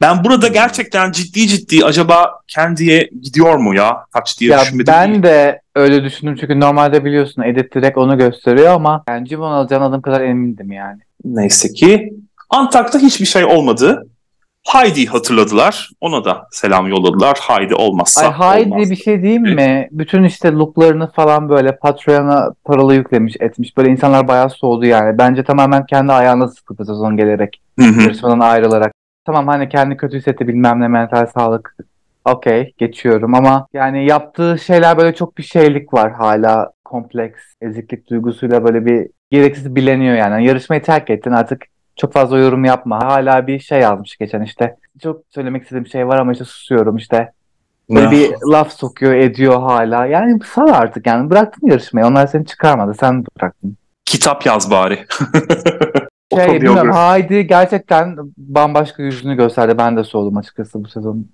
Ben 0.00 0.24
burada 0.24 0.48
gerçekten 0.48 1.12
ciddi 1.12 1.48
ciddi 1.48 1.84
acaba 1.84 2.40
kendiye 2.48 3.10
gidiyor 3.22 3.56
mu 3.56 3.74
ya? 3.74 3.96
Kaç 4.12 4.40
diye 4.40 4.50
ya 4.50 4.60
düşünmedim. 4.60 4.94
Ben 4.94 5.12
değil. 5.12 5.22
de 5.22 5.60
öyle 5.74 6.04
düşündüm 6.04 6.36
çünkü 6.40 6.60
normalde 6.60 7.04
biliyorsun 7.04 7.42
edit 7.42 7.74
direkt 7.74 7.98
onu 7.98 8.18
gösteriyor 8.18 8.68
ama 8.68 9.04
ben 9.08 9.24
Cimon 9.24 9.52
alacağını 9.52 9.84
adım 9.84 10.02
kadar 10.02 10.20
emindim 10.20 10.72
yani. 10.72 11.00
Neyse 11.24 11.72
ki 11.72 12.12
Antak'ta 12.50 12.98
hiçbir 12.98 13.26
şey 13.26 13.44
olmadı. 13.44 14.06
Heidi 14.66 15.06
hatırladılar. 15.06 15.90
Ona 16.00 16.24
da 16.24 16.46
selam 16.50 16.86
yolladılar. 16.86 17.38
Heidi 17.48 17.74
olmazsa 17.74 18.34
Ay 18.38 18.58
Heidi 18.58 18.74
olmaz. 18.74 18.90
bir 18.90 18.96
şey 18.96 19.22
diyeyim 19.22 19.42
mi? 19.42 19.88
Bütün 19.92 20.24
işte 20.24 20.52
looklarını 20.52 21.10
falan 21.12 21.48
böyle 21.48 21.76
Patreon'a 21.76 22.54
paralı 22.64 22.94
yüklemiş 22.94 23.36
etmiş. 23.40 23.76
Böyle 23.76 23.90
insanlar 23.90 24.28
bayağı 24.28 24.50
soğudu 24.50 24.86
yani. 24.86 25.18
Bence 25.18 25.44
tamamen 25.44 25.86
kendi 25.86 26.12
ayağına 26.12 26.48
sıkıldı 26.48 26.86
sezon 26.86 27.16
gelerek. 27.16 27.60
Yarışmadan 27.78 28.40
ayrılarak. 28.40 28.92
Tamam 29.26 29.48
hani 29.48 29.68
kendi 29.68 29.96
kötü 29.96 30.16
hissetti 30.16 30.48
bilmem 30.48 30.80
ne 30.80 30.88
mental 30.88 31.26
sağlık. 31.26 31.76
Okey 32.24 32.74
geçiyorum 32.78 33.34
ama 33.34 33.66
yani 33.72 34.06
yaptığı 34.06 34.58
şeyler 34.58 34.98
böyle 34.98 35.14
çok 35.14 35.38
bir 35.38 35.42
şeylik 35.42 35.94
var 35.94 36.12
hala 36.12 36.70
kompleks 36.84 37.40
eziklik 37.60 38.10
duygusuyla 38.10 38.64
böyle 38.64 38.86
bir 38.86 39.08
gereksiz 39.30 39.74
bileniyor 39.76 40.16
yani. 40.16 40.46
Yarışmayı 40.46 40.82
terk 40.82 41.10
ettin 41.10 41.30
artık 41.30 41.64
çok 41.96 42.12
fazla 42.12 42.38
yorum 42.38 42.64
yapma. 42.64 43.04
Hala 43.04 43.46
bir 43.46 43.58
şey 43.58 43.80
yazmış 43.80 44.16
geçen 44.16 44.42
işte. 44.42 44.76
Çok 45.02 45.22
söylemek 45.30 45.62
istediğim 45.62 45.86
şey 45.86 46.08
var 46.08 46.18
ama 46.18 46.32
işte 46.32 46.44
susuyorum 46.44 46.96
işte. 46.96 47.32
Böyle 47.90 48.10
bir 48.10 48.30
laf 48.52 48.72
sokuyor 48.72 49.14
ediyor 49.14 49.60
hala. 49.60 50.06
Yani 50.06 50.38
sal 50.54 50.68
artık 50.68 51.06
yani 51.06 51.30
bıraktın 51.30 51.66
yarışmayı. 51.66 52.06
Onlar 52.06 52.26
seni 52.26 52.46
çıkarmadı. 52.46 52.94
Sen 53.00 53.24
bıraktın. 53.38 53.76
Kitap 54.04 54.46
yaz 54.46 54.70
bari. 54.70 54.98
şey 56.36 56.54
bilmiyorum 56.54 56.90
Haydi 56.90 57.46
gerçekten 57.46 58.16
bambaşka 58.36 59.02
yüzünü 59.02 59.36
gösterdi. 59.36 59.74
Ben 59.78 59.96
de 59.96 60.04
soğudum 60.04 60.36
açıkçası 60.36 60.84
bu 60.84 60.88
sezon. 60.88 61.26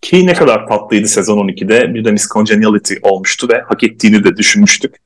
Ki 0.00 0.26
ne 0.26 0.32
kadar 0.32 0.66
tatlıydı 0.66 1.08
sezon 1.08 1.38
12'de. 1.38 1.94
Bir 1.94 2.04
de 2.04 2.12
Miss 2.12 2.28
Congeniality 2.28 2.94
olmuştu 3.02 3.48
ve 3.48 3.60
hak 3.60 3.84
ettiğini 3.84 4.24
de 4.24 4.36
düşünmüştük. 4.36 4.96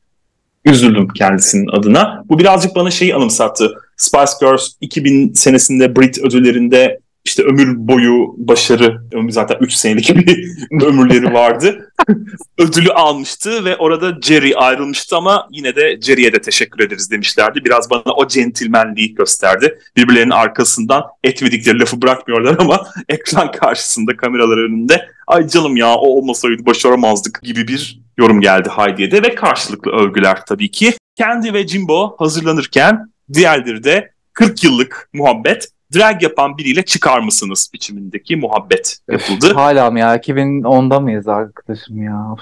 Üzüldüm 0.64 1.08
kendisinin 1.08 1.68
adına. 1.68 2.24
Bu 2.28 2.38
birazcık 2.38 2.76
bana 2.76 2.90
şeyi 2.90 3.14
anımsattı. 3.14 3.74
Spice 3.98 4.32
Girls 4.40 4.68
2000 4.80 5.32
senesinde 5.32 5.96
Brit 5.96 6.18
ödüllerinde 6.18 6.98
işte 7.28 7.42
ömür 7.42 7.88
boyu 7.88 8.34
başarı, 8.36 9.00
zaten 9.28 9.56
3 9.60 9.72
senelik 9.72 10.16
bir 10.16 10.84
ömürleri 10.84 11.34
vardı. 11.34 11.92
Ödülü 12.58 12.90
almıştı 12.90 13.64
ve 13.64 13.76
orada 13.76 14.20
Jerry 14.22 14.56
ayrılmıştı 14.56 15.16
ama 15.16 15.48
yine 15.50 15.76
de 15.76 16.00
Jerry'e 16.00 16.32
de 16.32 16.40
teşekkür 16.40 16.84
ederiz 16.84 17.10
demişlerdi. 17.10 17.64
Biraz 17.64 17.90
bana 17.90 18.14
o 18.16 18.28
centilmenliği 18.28 19.14
gösterdi. 19.14 19.78
Birbirlerinin 19.96 20.30
arkasından 20.30 21.02
etmedikleri 21.24 21.80
lafı 21.80 22.02
bırakmıyorlar 22.02 22.56
ama 22.58 22.86
ekran 23.08 23.50
karşısında 23.50 24.16
kameralar 24.16 24.58
önünde 24.58 25.08
ay 25.26 25.48
canım 25.48 25.76
ya 25.76 25.94
o 25.94 26.06
olmasaydı 26.06 26.66
başaramazdık 26.66 27.42
gibi 27.42 27.68
bir 27.68 28.00
yorum 28.18 28.40
geldi 28.40 28.68
Heidi'ye 28.76 29.10
de 29.10 29.22
ve 29.22 29.34
karşılıklı 29.34 29.90
övgüler 29.90 30.44
tabii 30.46 30.70
ki. 30.70 30.92
Kendi 31.16 31.54
ve 31.54 31.68
Jimbo 31.68 32.16
hazırlanırken 32.18 33.08
diğerleri 33.32 33.84
de 33.84 34.12
40 34.32 34.64
yıllık 34.64 35.08
muhabbet 35.12 35.68
drag 35.94 36.22
yapan 36.22 36.58
biriyle 36.58 36.84
çıkar 36.84 37.18
mısınız 37.20 37.70
biçimindeki 37.74 38.36
muhabbet 38.36 38.98
yapıldı. 39.10 39.54
Hala 39.54 39.90
mı 39.90 39.98
ya? 39.98 40.16
2010'da 40.16 41.00
mıyız 41.00 41.28
arkadaşım 41.28 42.02
ya? 42.02 42.34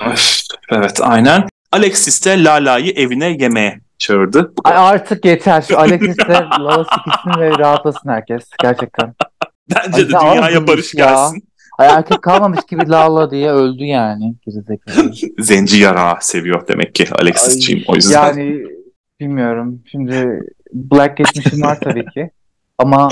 evet 0.71 1.01
aynen. 1.01 1.49
Alexis 1.73 2.27
de 2.27 2.45
Lala'yı 2.45 2.93
evine 2.93 3.37
yemeğe 3.41 3.81
çağırdı. 3.99 4.53
Ay 4.65 4.77
artık 4.77 5.25
yeter. 5.25 5.65
Şu 5.69 5.79
Alexis 5.79 6.19
de 6.19 6.33
Lala 6.33 6.85
sikisini 6.85 7.41
ve 7.41 7.59
rahatlasın 7.59 8.09
herkes. 8.09 8.45
Gerçekten. 8.63 9.15
Bence 9.75 9.97
Ay, 9.97 10.09
de 10.09 10.09
dünyaya 10.09 10.67
barış 10.67 10.95
ya. 10.95 11.07
gelsin. 11.07 11.49
Ay 11.79 11.89
erkek 11.89 12.23
kalmamış 12.23 12.61
gibi 12.71 12.89
Lala 12.89 13.31
diye 13.31 13.51
öldü 13.51 13.85
yani. 13.85 14.35
Zenci 15.39 15.81
yara 15.81 16.19
seviyor 16.21 16.69
demek 16.69 16.95
ki 16.95 17.07
Alexis'ciğim 17.13 17.85
o 17.89 17.95
yüzden. 17.95 18.27
Yani 18.27 18.63
bilmiyorum. 19.21 19.83
Şimdi 19.91 20.41
Black 20.73 21.17
geçmişim 21.17 21.63
var 21.63 21.79
tabii 21.81 22.07
ki. 22.07 22.31
Ama 22.79 23.09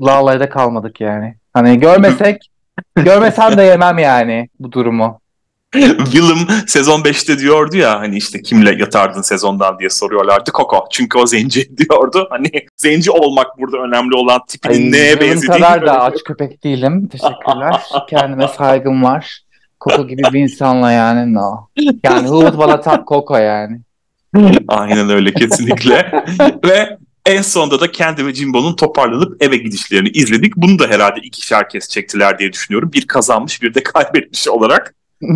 Lala'ya 0.00 0.48
kalmadık 0.48 1.00
yani. 1.00 1.34
Hani 1.54 1.78
görmesek 1.78 2.50
görmesem 2.96 3.56
de 3.56 3.62
yemem 3.62 3.98
yani 3.98 4.48
bu 4.60 4.72
durumu. 4.72 5.20
Willem 5.72 6.38
sezon 6.66 7.00
5'te 7.00 7.38
diyordu 7.38 7.76
ya 7.76 8.00
hani 8.00 8.16
işte 8.16 8.42
kimle 8.42 8.74
yatardın 8.78 9.22
sezondan 9.22 9.78
diye 9.78 9.90
soruyorlardı. 9.90 10.50
Coco. 10.54 10.84
Çünkü 10.90 11.18
o 11.18 11.26
zenci 11.26 11.76
diyordu. 11.78 12.26
Hani 12.30 12.50
zenci 12.76 13.10
olmak 13.10 13.58
burada 13.58 13.76
önemli 13.78 14.14
olan 14.14 14.40
tipinin 14.48 14.74
Ay, 14.74 14.92
neye 14.92 15.20
benzediğini. 15.20 15.46
kadar 15.46 15.86
da 15.86 16.00
aç 16.02 16.14
köpek 16.24 16.64
değilim. 16.64 17.08
Teşekkürler. 17.08 17.82
Kendime 18.10 18.48
saygım 18.48 19.02
var. 19.04 19.40
Coco 19.80 20.06
gibi 20.08 20.22
bir 20.32 20.40
insanla 20.40 20.92
yani 20.92 21.34
no. 21.34 21.68
Yani 22.02 22.20
who 22.20 22.40
would 22.40 22.52
wanna 22.52 22.80
top 22.80 23.08
Coco 23.08 23.36
yani. 23.36 23.80
Aynen 24.68 25.10
öyle 25.10 25.34
kesinlikle. 25.34 26.24
Ve 26.64 26.98
en 27.26 27.42
sonunda 27.42 27.80
da 27.80 27.92
kendi 27.92 28.26
ve 28.26 28.34
Jimbo'nun 28.34 28.76
toparlanıp 28.76 29.42
eve 29.42 29.56
gidişlerini 29.56 30.08
izledik. 30.08 30.56
Bunu 30.56 30.78
da 30.78 30.86
herhalde 30.86 31.20
ikişer 31.20 31.68
kez 31.68 31.88
çektiler 31.88 32.38
diye 32.38 32.52
düşünüyorum. 32.52 32.90
Bir 32.92 33.06
kazanmış 33.06 33.62
bir 33.62 33.74
de 33.74 33.82
kaybetmiş 33.82 34.48
olarak. 34.48 34.94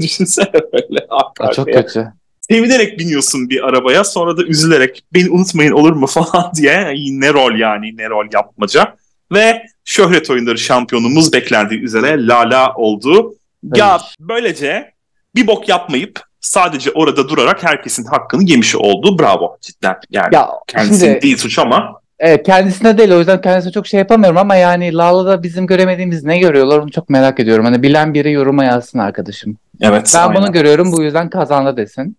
Düşünsene 0.00 0.52
böyle. 0.52 1.06
Arka 1.10 1.52
Çok 1.52 1.72
kötü. 1.72 2.12
Sevinerek 2.40 2.98
biniyorsun 2.98 3.50
bir 3.50 3.68
arabaya 3.68 4.04
sonra 4.04 4.36
da 4.36 4.44
üzülerek 4.44 5.04
beni 5.14 5.30
unutmayın 5.30 5.72
olur 5.72 5.92
mu 5.92 6.06
falan 6.06 6.52
diye 6.56 6.94
ne 7.10 7.32
rol 7.32 7.58
yani 7.58 7.96
ne 7.96 8.08
rol 8.08 8.26
yapmaca. 8.32 8.96
Ve 9.32 9.62
şöhret 9.84 10.30
oyunları 10.30 10.58
şampiyonumuz 10.58 11.32
beklendiği 11.32 11.80
üzere 11.80 12.26
Lala 12.26 12.74
oldu. 12.74 13.34
Ya 13.74 14.00
böylece 14.20 14.92
bir 15.34 15.46
bok 15.46 15.68
yapmayıp 15.68 16.29
sadece 16.40 16.90
orada 16.90 17.28
durarak 17.28 17.64
herkesin 17.64 18.04
hakkını 18.04 18.42
yemiş 18.44 18.76
oldu. 18.76 19.18
Bravo 19.18 19.56
cidden. 19.60 19.96
Yani 20.10 20.34
ya, 20.34 20.48
kendisinin 20.66 20.98
şimdi, 20.98 21.22
değil 21.22 21.36
suç 21.36 21.58
ama. 21.58 22.00
Evet 22.18 22.46
kendisine 22.46 22.98
değil 22.98 23.10
o 23.10 23.18
yüzden 23.18 23.40
kendisine 23.40 23.72
çok 23.72 23.86
şey 23.86 23.98
yapamıyorum 23.98 24.38
ama 24.38 24.56
yani 24.56 24.94
Lala'da 24.94 25.42
bizim 25.42 25.66
göremediğimiz 25.66 26.24
ne 26.24 26.38
görüyorlar 26.38 26.78
onu 26.78 26.90
çok 26.90 27.10
merak 27.10 27.40
ediyorum. 27.40 27.64
Hani 27.64 27.82
bilen 27.82 28.14
biri 28.14 28.32
yoruma 28.32 28.64
yazsın 28.64 28.98
arkadaşım. 28.98 29.56
Evet. 29.80 30.12
Ben 30.14 30.28
aynen. 30.28 30.42
bunu 30.42 30.52
görüyorum 30.52 30.92
bu 30.92 31.02
yüzden 31.02 31.30
kazandı 31.30 31.76
desin. 31.76 32.16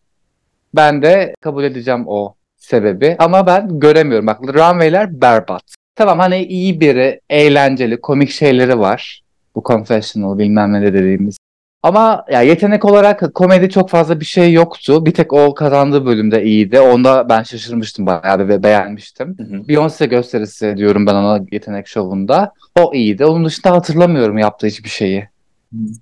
Ben 0.76 1.02
de 1.02 1.36
kabul 1.42 1.64
edeceğim 1.64 2.04
o 2.08 2.36
sebebi 2.58 3.16
ama 3.20 3.48
ben 3.48 3.80
göremiyorum. 3.80 4.28
Bak 4.28 4.42
runway'ler 4.42 5.22
berbat. 5.22 5.64
Tamam 5.96 6.20
hani 6.20 6.44
iyi 6.44 6.82
biri, 6.82 7.22
eğlenceli, 7.30 8.02
komik 8.02 8.30
şeyleri 8.30 8.80
var. 8.80 9.22
Bu 9.56 9.64
confessional 9.64 10.38
bilmem 10.38 10.74
ne 10.74 10.82
de 10.82 10.94
dediğimiz. 10.94 11.38
Ama 11.84 12.26
ya 12.32 12.42
yetenek 12.42 12.86
olarak 12.86 13.34
komedi 13.36 13.70
çok 13.70 13.90
fazla 13.90 14.20
bir 14.20 14.26
şey 14.26 14.54
yoktu. 14.54 15.06
Bir 15.06 15.14
tek 15.14 15.34
o 15.34 15.54
kazandığı 15.54 16.06
bölümde 16.06 16.44
iyiydi. 16.44 16.80
Onda 16.80 17.30
ben 17.30 17.44
şaşırmıştım 17.44 18.06
bayağı 18.06 18.48
ve 18.48 18.64
beğenmiştim. 18.64 19.36
Beyoncé 19.68 20.08
gösterisi 20.10 20.74
diyorum 20.78 21.06
ben 21.06 21.14
ona 21.14 21.40
yetenek 21.52 21.88
şovunda. 21.88 22.54
O 22.80 22.94
iyiydi. 22.94 23.26
Onun 23.26 23.46
dışında 23.46 23.72
hatırlamıyorum 23.72 24.38
yaptığı 24.38 24.68
hiçbir 24.68 24.90
şeyi. 24.90 25.28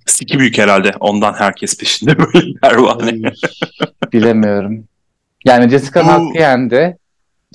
Siki 0.05 0.39
büyük 0.39 0.57
herhalde. 0.57 0.91
Ondan 0.99 1.33
herkes 1.33 1.77
peşinde 1.77 2.17
böyle 2.17 2.59
pervane. 2.61 3.31
Bilemiyorum. 4.13 4.83
Yani 5.45 5.69
Jessica 5.69 6.03
Bu... 6.03 6.07
hakkı 6.07 6.37
yendi. 6.37 6.97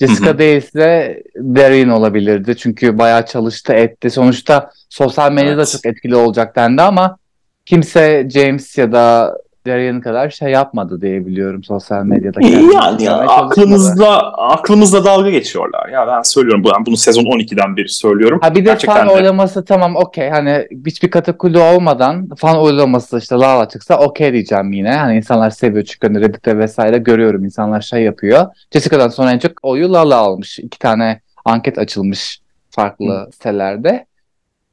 Jessica 0.00 0.30
Hı-hı. 0.30 0.38
değilse 0.38 1.22
Darian 1.36 1.88
olabilirdi. 1.88 2.56
Çünkü 2.56 2.98
bayağı 2.98 3.26
çalıştı 3.26 3.72
etti. 3.72 4.10
Sonuçta 4.10 4.70
sosyal 4.88 5.32
medyada 5.32 5.62
evet. 5.62 5.72
çok 5.72 5.86
etkili 5.86 6.16
olacak 6.16 6.56
dendi 6.56 6.82
ama 6.82 7.16
kimse 7.66 8.28
James 8.30 8.78
ya 8.78 8.92
da 8.92 9.36
Darian 9.66 10.00
kadar 10.00 10.30
şey 10.30 10.50
yapmadı 10.50 11.00
diye 11.00 11.26
biliyorum 11.26 11.64
sosyal 11.64 12.04
medyada. 12.04 12.40
Yani 12.74 13.02
ya, 13.02 13.18
aklımızda 13.18 14.32
aklımızda 14.32 15.04
dalga 15.04 15.30
geçiyorlar. 15.30 15.88
Ya 15.88 16.06
ben 16.06 16.22
söylüyorum 16.22 16.64
ben 16.64 16.86
bunu 16.86 16.96
sezon 16.96 17.22
12'den 17.22 17.76
beri 17.76 17.88
söylüyorum. 17.88 18.38
Ha 18.42 18.50
bir 18.54 18.60
de 18.60 18.60
Gerçekten 18.60 18.96
fan 18.96 19.08
de... 19.08 19.12
oylaması 19.12 19.64
tamam 19.64 19.96
okey 19.96 20.30
hani 20.30 20.68
hiçbir 20.86 21.10
katakülü 21.10 21.58
olmadan 21.58 22.28
fan 22.36 22.58
oylaması 22.58 23.18
işte 23.18 23.34
Lala 23.34 23.68
çıksa 23.68 23.98
okey 23.98 24.32
diyeceğim 24.32 24.72
yine. 24.72 24.92
Hani 24.92 25.16
insanlar 25.16 25.50
seviyor 25.50 25.84
çünkü 25.84 26.06
hani 26.06 26.20
Reddit'te 26.20 26.58
vesaire 26.58 26.98
görüyorum 26.98 27.44
insanlar 27.44 27.80
şey 27.80 28.02
yapıyor. 28.02 28.46
Jessica'dan 28.72 29.08
sonra 29.08 29.32
en 29.32 29.38
çok 29.38 29.52
oyu 29.62 29.92
Lala 29.92 30.16
almış. 30.16 30.58
İki 30.58 30.78
tane 30.78 31.20
anket 31.44 31.78
açılmış 31.78 32.40
farklı 32.70 33.06
Hı. 33.06 33.28
sitelerde. 33.32 34.06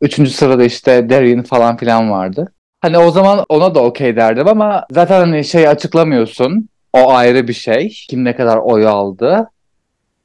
Üçüncü 0.01 0.31
sırada 0.31 0.63
işte 0.63 1.09
Darian 1.09 1.43
falan 1.43 1.77
filan 1.77 2.11
vardı. 2.11 2.51
Hani 2.81 2.97
o 2.97 3.11
zaman 3.11 3.45
ona 3.49 3.75
da 3.75 3.79
okey 3.79 4.15
derdim 4.15 4.47
ama 4.47 4.85
zaten 4.91 5.19
hani 5.19 5.45
şey 5.45 5.67
açıklamıyorsun. 5.67 6.69
O 6.93 7.13
ayrı 7.13 7.47
bir 7.47 7.53
şey. 7.53 7.89
Kim 8.09 8.23
ne 8.25 8.35
kadar 8.35 8.57
oy 8.57 8.87
aldı. 8.87 9.49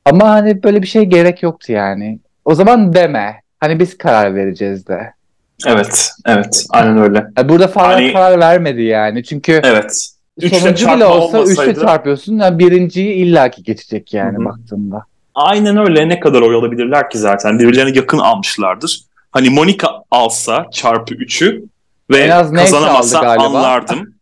Ama 0.05 0.29
hani 0.29 0.63
böyle 0.63 0.83
bir 0.83 0.87
şey 0.87 1.03
gerek 1.03 1.43
yoktu 1.43 1.73
yani. 1.73 2.19
O 2.45 2.55
zaman 2.55 2.95
deme. 2.95 3.41
Hani 3.61 3.81
biz 3.81 3.99
karar 3.99 4.35
vereceğiz 4.35 4.89
de. 4.89 5.13
Evet, 5.67 6.11
evet. 6.27 6.67
Aynen 6.71 6.99
öyle. 6.99 7.27
Yani 7.37 7.49
burada 7.49 7.69
falan 7.69 7.93
hani... 7.93 8.13
karar 8.13 8.41
vermedi 8.41 8.83
yani. 8.83 9.25
Çünkü 9.25 9.61
evet. 9.65 10.09
sonuncu 10.51 10.87
bile 10.87 11.05
olsa 11.05 11.39
olmasaydı... 11.39 11.71
üçle 11.71 11.83
çarpıyorsun. 11.83 12.39
Yani 12.39 12.59
birinciyi 12.59 13.15
illaki 13.15 13.63
geçecek 13.63 14.15
yani 14.15 14.37
Hı-hı. 14.37 14.45
baktığında. 14.45 15.05
Aynen 15.35 15.77
öyle. 15.77 16.09
Ne 16.09 16.21
kadar 16.21 16.43
oy 16.43 16.55
alabilirler 16.55 17.11
ki 17.11 17.19
zaten. 17.19 17.59
Birbirlerine 17.59 17.97
yakın 17.97 18.19
almışlardır. 18.19 19.03
Hani 19.31 19.51
Monica 19.51 19.89
alsa 20.11 20.67
çarpı 20.73 21.15
üçü 21.15 21.65
ve 22.11 22.19
en 22.19 22.31
az 22.31 22.53
kazanamazsa 22.53 23.21
anlardım. 23.21 24.15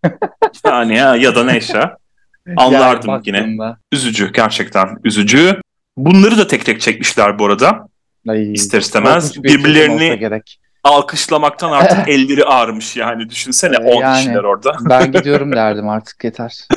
yani 0.67 0.97
ya, 0.97 1.17
ya 1.17 1.35
da 1.35 1.45
neyse. 1.45 1.91
Anlardım 2.57 3.11
yani 3.11 3.23
yine. 3.27 3.77
Üzücü 3.93 4.33
gerçekten 4.33 4.89
üzücü. 5.05 5.61
Bunları 5.97 6.39
da 6.39 6.47
tek 6.47 6.65
tek 6.65 6.81
çekmişler 6.81 7.39
bu 7.39 7.47
arada. 7.47 7.89
Ay, 8.29 8.53
İster 8.53 8.81
istemez 8.81 9.35
şey 9.35 9.43
birbirlerini 9.43 10.41
alkışlamaktan 10.85 11.73
artık 11.73 11.99
elleri 12.09 12.45
ağrımış 12.45 12.97
yani. 12.97 13.29
Düşünsene 13.31 13.77
10 13.77 14.01
yani, 14.01 14.17
kişiler 14.17 14.45
orada. 14.45 14.77
ben 14.89 15.13
gidiyorum 15.13 15.53
derdim 15.53 15.89
artık 15.89 16.25
yeter. 16.25 16.69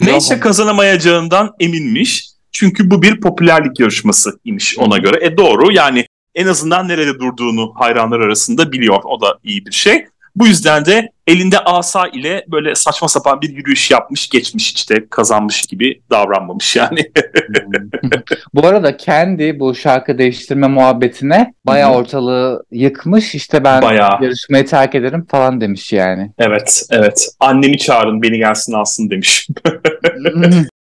Neyse 0.00 0.40
kazanamayacağından 0.40 1.54
eminmiş. 1.60 2.30
Çünkü 2.52 2.90
bu 2.90 3.02
bir 3.02 3.20
popülerlik 3.20 3.80
yarışması 3.80 4.38
imiş 4.44 4.78
ona 4.78 4.98
göre. 4.98 5.26
E 5.26 5.36
doğru 5.36 5.72
yani 5.72 6.06
en 6.34 6.46
azından 6.46 6.88
nerede 6.88 7.18
durduğunu 7.18 7.72
hayranlar 7.74 8.20
arasında 8.20 8.72
biliyor. 8.72 9.00
O 9.04 9.20
da 9.20 9.38
iyi 9.44 9.66
bir 9.66 9.72
şey. 9.72 10.06
Bu 10.36 10.46
yüzden 10.46 10.84
de 10.84 11.08
elinde 11.26 11.58
asa 11.58 12.08
ile 12.08 12.44
böyle 12.48 12.74
saçma 12.74 13.08
sapan 13.08 13.40
bir 13.42 13.48
yürüyüş 13.48 13.90
yapmış 13.90 14.28
geçmiş 14.28 14.72
işte 14.72 15.06
kazanmış 15.10 15.62
gibi 15.62 16.02
davranmamış 16.10 16.76
yani. 16.76 17.00
bu 18.54 18.66
arada 18.66 18.96
kendi 18.96 19.60
bu 19.60 19.74
şarkı 19.74 20.18
değiştirme 20.18 20.66
muhabbetine 20.66 21.54
bayağı 21.66 21.94
ortalığı 21.94 22.64
yıkmış 22.70 23.34
işte 23.34 23.64
ben 23.64 23.82
bayağı. 23.82 24.22
yarışmayı 24.22 24.66
terk 24.66 24.94
ederim 24.94 25.26
falan 25.30 25.60
demiş 25.60 25.92
yani. 25.92 26.32
Evet 26.38 26.86
evet 26.90 27.28
annemi 27.40 27.78
çağırın 27.78 28.22
beni 28.22 28.38
gelsin 28.38 28.72
alsın 28.72 29.10
demiş. 29.10 29.48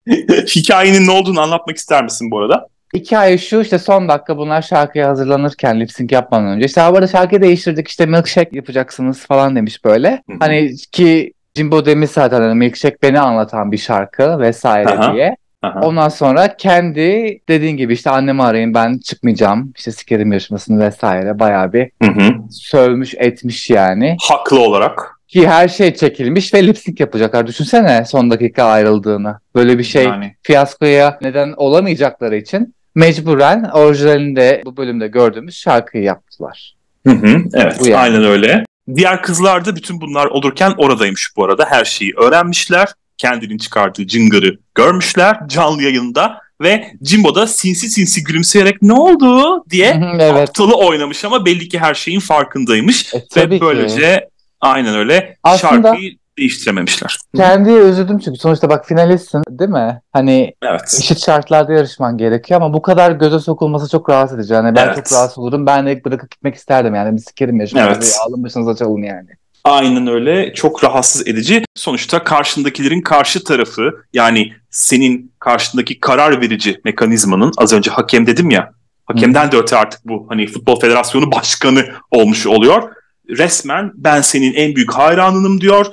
Hikayenin 0.56 1.06
ne 1.06 1.10
olduğunu 1.10 1.40
anlatmak 1.40 1.76
ister 1.76 2.04
misin 2.04 2.30
bu 2.30 2.38
arada? 2.38 2.68
Hikaye 2.94 3.38
şu 3.38 3.60
işte 3.60 3.78
son 3.78 4.08
dakika 4.08 4.38
bunlar 4.38 4.62
şarkıya 4.62 5.08
hazırlanırken 5.08 5.80
lip 5.80 5.92
sync 5.92 6.12
yapmadan 6.12 6.46
önce. 6.46 6.66
İşte 6.66 6.80
bu 6.80 6.84
arada 6.84 7.06
şarkıyı 7.06 7.42
değiştirdik 7.42 7.88
işte 7.88 8.06
milkshake 8.06 8.56
yapacaksınız 8.56 9.26
falan 9.26 9.56
demiş 9.56 9.84
böyle. 9.84 10.10
Hı 10.10 10.32
hı. 10.32 10.36
Hani 10.40 10.76
ki 10.92 11.32
Jimbo 11.56 11.86
demiş 11.86 12.10
zaten 12.10 12.40
hani 12.40 12.54
milkshake 12.54 12.96
beni 13.02 13.20
anlatan 13.20 13.72
bir 13.72 13.78
şarkı 13.78 14.38
vesaire 14.38 14.88
Aha. 14.88 15.12
diye. 15.14 15.36
Aha. 15.62 15.80
Ondan 15.80 16.08
sonra 16.08 16.56
kendi 16.56 17.38
dediğin 17.48 17.76
gibi 17.76 17.92
işte 17.92 18.10
annemi 18.10 18.42
arayın 18.42 18.74
ben 18.74 18.98
çıkmayacağım. 18.98 19.72
İşte 19.76 19.92
sikerim 19.92 20.32
yarışmasını 20.32 20.80
vesaire 20.86 21.38
bayağı 21.38 21.72
bir 21.72 21.90
Hı 22.02 22.10
hı. 22.10 22.34
sövmüş 22.50 23.14
etmiş 23.14 23.70
yani. 23.70 24.16
Haklı 24.28 24.60
olarak. 24.60 25.20
Ki 25.28 25.48
her 25.48 25.68
şey 25.68 25.94
çekilmiş 25.94 26.54
ve 26.54 26.66
lip 26.66 26.78
sync 26.78 27.00
yapacaklar. 27.00 27.46
Düşünsene 27.46 28.04
son 28.04 28.30
dakika 28.30 28.64
ayrıldığını. 28.64 29.38
Böyle 29.54 29.78
bir 29.78 29.84
şey 29.84 30.04
Yani. 30.04 30.34
fiyaskoya 30.42 31.18
neden 31.22 31.52
olamayacakları 31.52 32.36
için 32.36 32.74
mecburen 32.94 33.64
orijinalinde 33.72 34.62
bu 34.64 34.76
bölümde 34.76 35.08
gördüğümüz 35.08 35.56
şarkıyı 35.56 36.04
yaptılar. 36.04 36.74
Hı 37.06 37.12
hı. 37.12 37.42
Evet 37.54 37.76
Bu 37.80 37.86
yani. 37.88 37.96
aynen 38.02 38.24
öyle. 38.24 38.64
Diğer 38.96 39.22
kızlar 39.22 39.64
da 39.64 39.76
bütün 39.76 40.00
bunlar 40.00 40.26
olurken 40.26 40.72
oradaymış 40.76 41.30
bu 41.36 41.44
arada. 41.44 41.66
Her 41.68 41.84
şeyi 41.84 42.12
öğrenmişler. 42.16 42.88
Kendinin 43.18 43.58
çıkardığı 43.58 44.06
cıngırı 44.06 44.58
görmüşler 44.74 45.48
canlı 45.48 45.82
yayında. 45.82 46.38
Ve 46.62 46.92
Jimbo 47.02 47.34
da 47.34 47.46
sinsi 47.46 47.88
sinsi 47.88 48.24
gülümseyerek 48.24 48.82
ne 48.82 48.92
oldu 48.92 49.64
diye 49.70 50.00
evet. 50.20 50.48
aptalı 50.48 50.74
oynamış 50.76 51.24
ama 51.24 51.46
belli 51.46 51.68
ki 51.68 51.78
her 51.78 51.94
şeyin 51.94 52.20
farkındaymış. 52.20 53.14
E, 53.14 53.18
Ve 53.36 53.48
ki. 53.56 53.60
böylece 53.60 54.28
aynen 54.60 54.94
öyle 54.94 55.36
Aslında- 55.42 55.88
şarkıyı 55.88 56.16
değiştirememişler. 56.38 57.16
Kendiye 57.36 57.78
üzüldüm 57.78 58.18
çünkü 58.18 58.38
sonuçta 58.38 58.68
bak 58.68 58.86
finalistsin 58.86 59.42
değil 59.50 59.70
mi? 59.70 60.00
Hani 60.12 60.54
Evet. 60.62 60.94
eşit 61.00 61.18
şartlarda 61.26 61.72
yarışman 61.72 62.18
gerekiyor 62.18 62.60
ama 62.60 62.74
bu 62.74 62.82
kadar 62.82 63.10
göze 63.10 63.38
sokulması 63.38 63.90
çok 63.90 64.10
rahatsız 64.10 64.38
edici. 64.38 64.52
Yani 64.54 64.76
ben 64.76 64.84
Evet. 64.86 64.96
çok 64.96 65.12
rahatsız 65.12 65.38
olurum. 65.38 65.66
Ben 65.66 65.86
de 65.86 66.04
bırakıp 66.04 66.30
gitmek 66.30 66.54
isterdim 66.54 66.94
yani. 66.94 67.16
Bir 67.16 67.20
sikerim 67.20 67.60
yaşamayı. 67.60 67.88
Evet. 67.88 68.16
Alın 68.28 68.44
başınıza 68.44 68.76
çalın 68.76 69.02
yani. 69.02 69.28
Aynen 69.64 70.06
öyle. 70.06 70.54
Çok 70.54 70.84
rahatsız 70.84 71.28
edici. 71.28 71.64
Sonuçta 71.74 72.24
karşındakilerin 72.24 73.00
karşı 73.00 73.44
tarafı 73.44 73.90
yani 74.12 74.52
senin 74.70 75.32
karşındaki 75.38 76.00
karar 76.00 76.40
verici 76.40 76.80
mekanizmanın 76.84 77.52
az 77.58 77.72
önce 77.72 77.90
hakem 77.90 78.26
dedim 78.26 78.50
ya. 78.50 78.70
Hakemden 79.06 79.52
de 79.52 79.56
öte 79.56 79.76
artık 79.76 80.00
bu 80.04 80.26
hani 80.28 80.46
Futbol 80.46 80.80
Federasyonu 80.80 81.32
Başkanı 81.32 81.84
olmuş 82.10 82.46
oluyor. 82.46 82.82
Resmen 83.28 83.90
ben 83.94 84.20
senin 84.20 84.54
en 84.54 84.74
büyük 84.76 84.92
hayranınım 84.92 85.60
diyor 85.60 85.86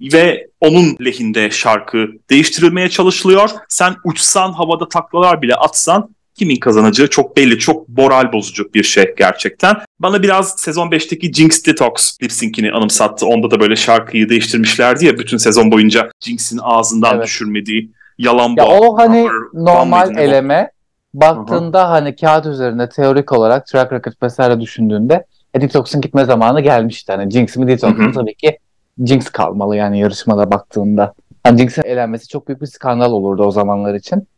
ve 0.00 0.46
onun 0.60 0.96
lehinde 1.04 1.50
şarkı 1.50 2.08
değiştirilmeye 2.30 2.88
çalışılıyor. 2.88 3.50
Sen 3.68 3.94
uçsan 4.04 4.52
havada 4.52 4.88
taklalar 4.88 5.42
bile 5.42 5.54
atsan 5.54 6.08
kimin 6.34 6.56
kazanacağı 6.56 7.06
çok 7.10 7.36
belli. 7.36 7.58
Çok 7.58 7.88
moral 7.88 8.32
bozucu 8.32 8.74
bir 8.74 8.82
şey 8.82 9.14
gerçekten. 9.18 9.76
Bana 10.00 10.22
biraz 10.22 10.50
sezon 10.60 10.88
5'teki 10.90 11.32
Jinx 11.32 11.64
Detox 11.66 12.16
lip 12.22 12.32
sync'ini 12.32 12.72
anımsattı. 12.72 13.26
Onda 13.26 13.50
da 13.50 13.60
böyle 13.60 13.76
şarkıyı 13.76 14.28
değiştirmişlerdi 14.28 15.06
ya 15.06 15.18
bütün 15.18 15.36
sezon 15.36 15.70
boyunca 15.70 16.10
Jinx'in 16.20 16.58
ağzından 16.62 17.14
Evet. 17.16 17.24
düşürmediği 17.26 17.90
yalan 18.18 18.48
Ya 18.56 18.64
bu. 18.64 18.68
o 18.68 18.98
hani 18.98 19.16
Bummer- 19.26 19.64
normal 19.64 20.08
o- 20.16 20.20
eleme 20.20 20.70
baktığında 21.14 21.90
hani 21.90 22.16
kağıt 22.16 22.46
üzerinde 22.46 22.88
teorik 22.88 23.32
olarak 23.32 23.66
track 23.66 23.92
record 23.92 24.12
vesaire 24.22 24.60
düşündüğünde 24.60 25.24
e, 25.54 25.60
Detox'un 25.60 26.00
gitme 26.00 26.24
zamanı 26.24 26.60
gelmişti. 26.60 27.12
Hani 27.12 27.30
Jinx 27.32 27.56
mi 27.56 27.68
Detox 27.68 27.98
mu 27.98 28.12
tabii 28.12 28.34
ki 28.34 28.58
Jinx 29.04 29.28
kalmalı 29.28 29.76
yani 29.76 29.98
yarışmada 30.00 30.50
baktığında. 30.50 31.14
Hani 31.44 31.58
Jinx'in 31.58 31.82
elenmesi 31.82 32.28
çok 32.28 32.48
büyük 32.48 32.60
bir 32.60 32.66
skandal 32.66 33.12
olurdu 33.12 33.44
o 33.44 33.50
zamanlar 33.50 33.94
için. 33.94 34.28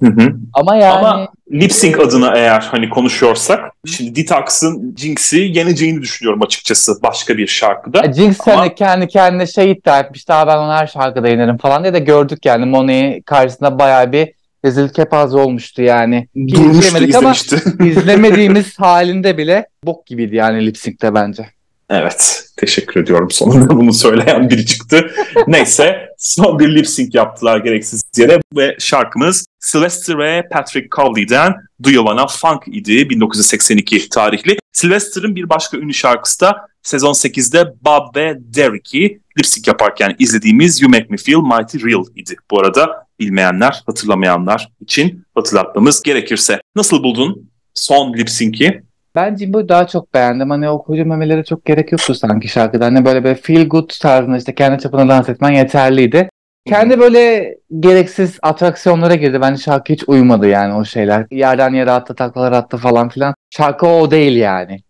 Hı 0.00 0.06
hı. 0.06 0.34
Ama 0.52 0.76
yani 0.76 0.92
Ama 0.92 1.28
lip 1.52 1.72
sync 1.72 2.00
adına 2.00 2.36
eğer 2.36 2.60
hani 2.60 2.88
konuşuyorsak 2.88 3.60
şimdi 3.86 4.16
Detox'ın 4.16 4.94
Jinx'i 4.98 5.38
yeneceğini 5.38 6.02
düşünüyorum 6.02 6.42
açıkçası 6.42 6.92
başka 7.02 7.36
bir 7.36 7.46
şarkıda. 7.46 8.06
e, 8.06 8.12
Jinx 8.12 8.48
Ama- 8.48 8.60
hani 8.60 8.74
kendi 8.74 9.08
kendine 9.08 9.46
şey 9.46 9.70
iddia 9.70 10.00
etmiş 10.00 10.28
daha 10.28 10.46
ben 10.46 10.56
onu 10.56 10.72
her 10.72 10.86
şarkıda 10.86 11.28
yenerim 11.28 11.56
falan 11.58 11.82
diye 11.82 11.94
de 11.94 11.98
gördük 11.98 12.46
yani 12.46 12.66
Monet 12.66 13.24
karşısında 13.24 13.78
bayağı 13.78 14.12
bir 14.12 14.32
rezil 14.64 14.88
kepaze 14.88 15.38
olmuştu 15.38 15.82
yani. 15.82 16.28
Durmuştu 16.36 16.70
izleyemedik 16.70 17.14
ama 17.14 17.32
izlemişti. 17.32 17.84
izlemediğimiz 17.84 18.78
halinde 18.78 19.38
bile 19.38 19.66
bok 19.84 20.06
gibiydi 20.06 20.36
yani 20.36 20.66
lip 20.66 20.76
sync'te 20.78 21.14
bence. 21.14 21.46
Evet, 21.94 22.44
teşekkür 22.56 23.00
ediyorum. 23.00 23.30
Sonunda 23.30 23.70
bunu 23.76 23.92
söyleyen 23.92 24.50
biri 24.50 24.66
çıktı. 24.66 25.10
Neyse, 25.46 26.08
son 26.18 26.58
bir 26.58 26.74
lip 26.74 26.86
sync 26.86 27.14
yaptılar 27.14 27.58
gereksiz 27.58 28.02
yere 28.16 28.40
ve 28.56 28.76
şarkımız 28.78 29.46
Sylvester 29.60 30.18
ve 30.18 30.48
Patrick 30.52 30.88
Cowley'den 30.96 31.54
Do 31.84 31.90
You 31.90 32.06
Wanna 32.06 32.26
Funk 32.26 32.62
idi 32.66 33.10
1982 33.10 34.08
tarihli. 34.08 34.58
Sylvester'ın 34.72 35.36
bir 35.36 35.48
başka 35.48 35.76
ünlü 35.76 35.94
şarkısı 35.94 36.40
da 36.40 36.66
sezon 36.82 37.12
8'de 37.12 37.74
Bob 37.84 38.16
ve 38.16 38.36
Derek'i 38.38 39.20
lip 39.38 39.46
sync 39.46 39.68
yaparken 39.68 40.16
izlediğimiz 40.18 40.82
You 40.82 40.90
Make 40.90 41.06
Me 41.08 41.16
Feel 41.16 41.40
Mighty 41.40 41.78
Real 41.86 42.04
idi. 42.16 42.36
Bu 42.50 42.60
arada 42.60 43.06
bilmeyenler, 43.20 43.82
hatırlamayanlar 43.86 44.68
için 44.80 45.24
hatırlatmamız 45.34 46.02
gerekirse. 46.02 46.60
Nasıl 46.76 47.02
buldun 47.02 47.50
son 47.74 48.12
lip 48.12 48.30
sync'i? 48.30 48.82
Ben 49.14 49.36
Jimbo'yu 49.36 49.68
daha 49.68 49.86
çok 49.86 50.14
beğendim. 50.14 50.50
Hani 50.50 50.68
o 50.68 50.82
koca 50.82 51.04
memelere 51.04 51.44
çok 51.44 51.64
gerek 51.64 51.92
yoktu 51.92 52.14
sanki 52.14 52.48
şarkıda. 52.48 52.84
Hani 52.84 53.04
böyle 53.04 53.24
bir 53.24 53.34
feel 53.34 53.68
good 53.68 53.90
tarzında 54.00 54.36
işte 54.36 54.54
kendi 54.54 54.82
çapına 54.82 55.08
dans 55.08 55.28
etmen 55.28 55.50
yeterliydi. 55.50 56.28
Kendi 56.68 57.00
böyle 57.00 57.54
gereksiz 57.80 58.38
atraksiyonlara 58.42 59.14
girdi. 59.14 59.40
Bence 59.40 59.62
şarkı 59.62 59.92
hiç 59.92 60.04
uymadı 60.06 60.48
yani 60.48 60.74
o 60.74 60.84
şeyler. 60.84 61.26
Yerden 61.30 61.74
yere 61.74 61.90
attı, 61.90 62.14
taklalar 62.14 62.52
attı 62.52 62.76
falan 62.76 63.08
filan. 63.08 63.34
Şarkı 63.50 63.86
o 63.86 64.10
değil 64.10 64.36
yani. 64.36 64.82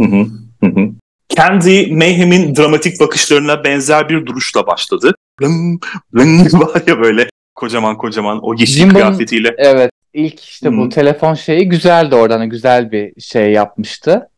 Hı 0.00 0.06
hı, 0.06 0.26
hı 0.60 0.66
hı. 0.66 0.88
Candy 1.36 1.92
Mayhem'in 1.92 2.56
dramatik 2.56 3.00
bakışlarına 3.00 3.64
benzer 3.64 4.08
bir 4.08 4.26
duruşla 4.26 4.66
başladı. 4.66 5.14
Lın, 5.42 5.80
lın 6.16 6.60
var 6.60 6.82
ya 6.86 7.00
böyle 7.00 7.28
kocaman 7.54 7.96
kocaman 7.96 8.38
o 8.42 8.54
yeşil 8.54 8.80
Jimbo'nun- 8.80 8.92
kıyafetiyle. 8.92 9.54
Evet. 9.58 9.90
İlk 10.16 10.40
işte 10.40 10.76
bu 10.76 10.84
Hı. 10.84 10.88
telefon 10.88 11.34
şeyi 11.34 11.68
güzeldi 11.68 12.14
oradan. 12.14 12.48
Güzel 12.48 12.92
bir 12.92 13.20
şey 13.20 13.52
yapmıştı. 13.52 14.28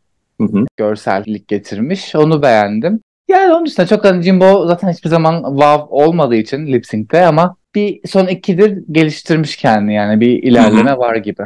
Hı 0.41 0.45
hı. 0.45 0.65
görsellik 0.77 1.49
getirmiş. 1.49 2.15
Onu 2.15 2.43
beğendim. 2.43 3.01
Yani 3.29 3.53
onun 3.53 3.67
dışında 3.67 3.87
çok 3.87 4.05
hani 4.05 4.23
Jimbo 4.23 4.67
zaten 4.67 4.93
hiçbir 4.93 5.09
zaman 5.09 5.45
wow 5.49 5.87
olmadığı 5.91 6.37
için 6.37 6.67
lip 6.67 6.87
sync'te 6.87 7.27
ama 7.27 7.57
bir 7.75 8.01
son 8.09 8.27
ikidir 8.27 8.79
geliştirmiş 8.93 9.57
kendini 9.57 9.95
yani 9.95 10.21
bir 10.21 10.43
ilerleme 10.43 10.99
var 10.99 11.17
gibi. 11.17 11.43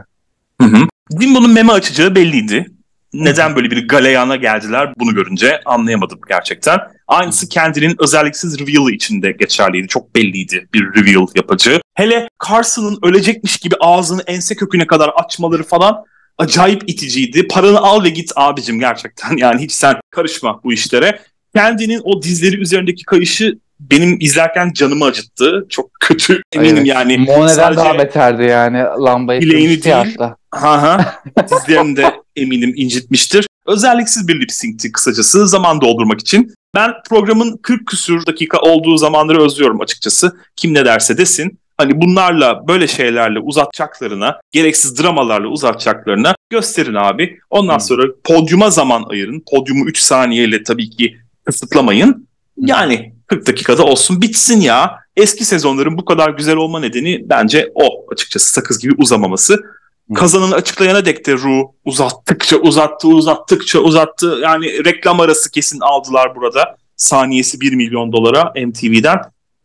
Hı 0.61 0.67
hı. 0.67 0.87
Jimbo'nun 1.21 1.53
meme 1.53 1.73
açacağı 1.73 2.15
belliydi. 2.15 2.67
Neden 3.15 3.57
böyle 3.57 3.71
bir 3.71 3.89
galeyana 3.89 4.37
geldiler 4.37 4.93
bunu 4.97 5.15
görünce 5.15 5.61
anlayamadım 5.65 6.19
gerçekten. 6.29 6.79
Aynısı 7.09 7.49
kendinin 7.49 7.97
özelliksiz 7.99 8.61
reveal'ı 8.61 8.93
içinde 8.93 9.33
geçerliydi. 9.33 9.89
Çok 9.89 10.15
belliydi 10.15 10.69
bir 10.75 10.83
reveal 10.83 11.27
yapacağı. 11.37 11.82
Hele 11.95 12.29
Carson'ın 12.49 12.99
ölecekmiş 13.03 13.57
gibi 13.57 13.75
ağzını 13.81 14.23
ense 14.23 14.55
köküne 14.57 14.87
kadar 14.87 15.09
açmaları 15.09 15.63
falan 15.63 16.05
acayip 16.39 16.83
iticiydi. 16.91 17.49
Paranı 17.49 17.79
al 17.81 18.05
ve 18.05 18.09
git 18.09 18.33
abicim 18.37 18.81
gerçekten. 18.81 19.37
Yani 19.43 19.63
hiç 19.63 19.73
sen 19.73 19.97
karışma 20.11 20.61
bu 20.65 20.73
işlere. 20.73 21.21
Kendinin 21.55 22.01
o 22.05 22.23
dizleri 22.23 22.57
üzerindeki 22.57 23.05
kayışı 23.05 23.59
benim 23.81 24.17
izlerken 24.21 24.73
canımı 24.73 25.05
acıttı. 25.05 25.67
Çok 25.69 25.91
kötü 26.01 26.43
eminim 26.53 26.77
Evet. 26.77 26.87
yani. 26.87 27.19
Mone'den 27.19 27.77
daha 27.77 27.99
beterdi 27.99 28.43
yani 28.43 28.79
lambayı 28.79 29.41
Bileğini 29.41 29.83
değil. 29.83 29.97
hatta. 29.97 30.37
Ha 30.51 30.83
ha. 30.83 31.15
Dizlerini 31.51 31.97
de 31.97 32.15
eminim 32.37 32.73
incitmiştir. 32.77 33.47
Özelliksiz 33.67 34.29
bir 34.29 34.41
lip 34.41 34.53
sync'ti 34.53 34.93
kısacası 34.93 35.49
zaman 35.49 35.81
doldurmak 35.81 36.21
için. 36.21 36.55
Ben 36.75 36.93
programın 37.09 37.57
40 37.57 37.87
küsür 37.87 38.27
dakika 38.27 38.59
olduğu 38.61 38.97
zamanları 38.97 39.43
özlüyorum 39.45 39.81
açıkçası. 39.81 40.37
Kim 40.57 40.75
ne 40.75 40.85
derse 40.85 41.19
desin. 41.19 41.59
Hani 41.83 42.01
bunlarla 42.01 42.69
böyle 42.69 42.89
şeylerle 42.89 43.39
uzatacaklarına, 43.39 44.41
gereksiz 44.53 45.03
dramalarla 45.03 45.49
uzatacaklarına 45.49 46.35
gösterin 46.51 46.95
abi. 46.95 47.39
Ondan 47.51 47.79
Hı. 47.79 47.85
sonra 47.85 48.03
podyuma 48.25 48.71
zaman 48.71 49.05
ayırın. 49.11 49.43
Podyumu 49.51 49.85
3 49.85 49.99
saniyeyle 49.99 50.63
tabii 50.63 50.91
ki 50.91 51.17
kısıtlamayın. 51.45 52.29
Yani 52.57 53.15
40 53.27 53.47
dakikada 53.47 53.85
olsun 53.85 54.23
bitsin 54.23 54.61
ya. 54.61 54.99
Eski 55.17 55.45
sezonların 55.45 55.99
bu 55.99 56.05
kadar 56.05 56.31
güzel 56.31 56.57
olma 56.57 56.81
nedeni 56.81 57.21
bence 57.25 57.71
o 57.75 58.07
açıkçası 58.13 58.53
sakız 58.53 58.79
gibi 58.79 58.95
uzamaması. 58.99 59.63
Kazananı 60.15 60.55
açıklayana 60.55 61.05
dek 61.05 61.27
de 61.27 61.33
Ru 61.33 61.73
uzattıkça 61.85 62.57
uzattı 62.57 63.09
uzattıkça 63.09 63.79
uzattı. 63.79 64.39
Yani 64.43 64.85
reklam 64.85 65.21
arası 65.21 65.51
kesin 65.51 65.81
aldılar 65.81 66.37
burada. 66.37 66.77
Saniyesi 66.97 67.61
1 67.61 67.73
milyon 67.73 68.13
dolara 68.13 68.53
MTV'den. 68.67 69.19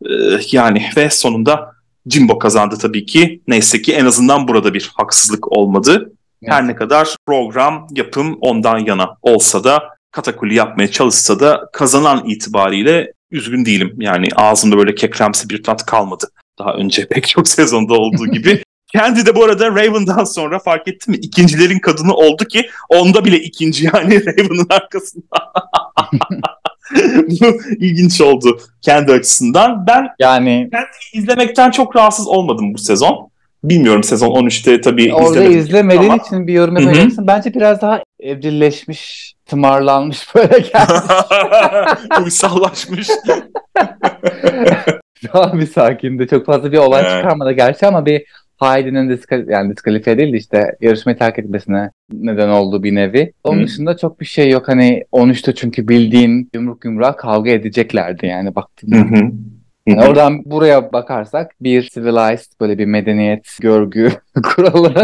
Ee, 0.06 0.40
yani 0.52 0.90
ve 0.96 1.10
sonunda 1.10 1.77
Jimbo 2.06 2.38
kazandı 2.38 2.78
tabii 2.80 3.06
ki. 3.06 3.42
Neyse 3.48 3.82
ki 3.82 3.94
en 3.94 4.04
azından 4.04 4.48
burada 4.48 4.74
bir 4.74 4.90
haksızlık 4.94 5.52
olmadı. 5.52 6.12
Her 6.44 6.66
ne 6.66 6.74
kadar 6.74 7.16
program 7.26 7.86
yapım 7.90 8.38
ondan 8.40 8.78
yana 8.78 9.16
olsa 9.22 9.64
da 9.64 9.82
katakuli 10.10 10.54
yapmaya 10.54 10.90
çalışsa 10.90 11.40
da 11.40 11.70
kazanan 11.72 12.24
itibariyle 12.26 13.12
üzgün 13.30 13.64
değilim. 13.64 13.96
Yani 13.98 14.28
ağzımda 14.36 14.78
böyle 14.78 14.94
kekremsi 14.94 15.48
bir 15.50 15.62
tat 15.62 15.86
kalmadı. 15.86 16.26
Daha 16.58 16.72
önce 16.72 17.06
pek 17.10 17.28
çok 17.28 17.48
sezonda 17.48 17.94
olduğu 17.94 18.26
gibi. 18.32 18.62
Kendi 18.92 19.26
de 19.26 19.36
bu 19.36 19.44
arada 19.44 19.70
Raven'dan 19.70 20.24
sonra 20.24 20.58
fark 20.58 20.88
etti 20.88 21.10
mi? 21.10 21.16
İkincilerin 21.16 21.78
kadını 21.78 22.14
oldu 22.14 22.44
ki 22.44 22.70
onda 22.88 23.24
bile 23.24 23.36
ikinci 23.36 23.84
yani 23.84 24.26
Raven'ın 24.26 24.66
arkasında. 24.70 25.52
Bu 27.40 27.46
ilginç 27.78 28.20
oldu 28.20 28.60
kendi 28.82 29.12
açısından. 29.12 29.86
Ben 29.86 30.08
Yani 30.18 30.68
kendi 30.72 30.86
izlemekten 31.12 31.70
çok 31.70 31.96
rahatsız 31.96 32.28
olmadım 32.28 32.74
bu 32.74 32.78
sezon. 32.78 33.30
Bilmiyorum 33.64 34.02
sezon 34.02 34.28
13'te 34.28 34.80
tabii 34.80 35.14
orada 35.14 35.28
izlemedim 35.28 35.58
izlemediğin 35.58 36.10
ama- 36.10 36.22
için 36.22 36.46
bir 36.46 36.52
yorum 36.52 36.76
yapacaksın. 36.76 37.26
Bence 37.26 37.54
biraz 37.54 37.82
daha 37.82 38.02
evcilleşmiş, 38.20 39.34
tımarlanmış 39.46 40.34
böyle 40.34 40.58
geldi. 40.58 40.92
Uysallaşmış. 42.24 43.08
daha 45.34 45.52
bir 45.52 45.66
sakindi. 45.66 46.28
Çok 46.28 46.46
fazla 46.46 46.72
bir 46.72 46.78
olay 46.78 47.02
çıkarmadı 47.02 47.52
gerçi 47.52 47.86
ama 47.86 48.06
bir 48.06 48.24
Heidi'nin 48.60 49.10
diskal 49.10 49.48
yani 49.48 49.72
diskalifiye 49.72 50.18
değil 50.18 50.32
de 50.32 50.36
işte 50.36 50.76
yarışmayı 50.80 51.18
terk 51.18 51.38
etmesine 51.38 51.90
neden 52.12 52.48
oldu 52.48 52.82
bir 52.82 52.94
nevi. 52.94 53.32
Onun 53.44 53.60
Hı. 53.60 53.66
dışında 53.66 53.96
çok 53.96 54.20
bir 54.20 54.26
şey 54.26 54.50
yok. 54.50 54.68
Hani 54.68 55.04
13'te 55.12 55.54
çünkü 55.54 55.88
bildiğin 55.88 56.50
yumruk 56.54 56.84
yumruğa 56.84 57.16
kavga 57.16 57.50
edeceklerdi 57.50 58.26
yani 58.26 58.54
baktığında. 58.54 58.96
Hı 58.96 59.00
hı. 59.00 59.30
Yani 59.86 60.04
oradan 60.04 60.44
buraya 60.44 60.92
bakarsak 60.92 61.54
bir 61.60 61.82
civilized 61.82 62.52
böyle 62.60 62.78
bir 62.78 62.86
medeniyet 62.86 63.56
görgü 63.60 64.12
kuralı 64.42 64.94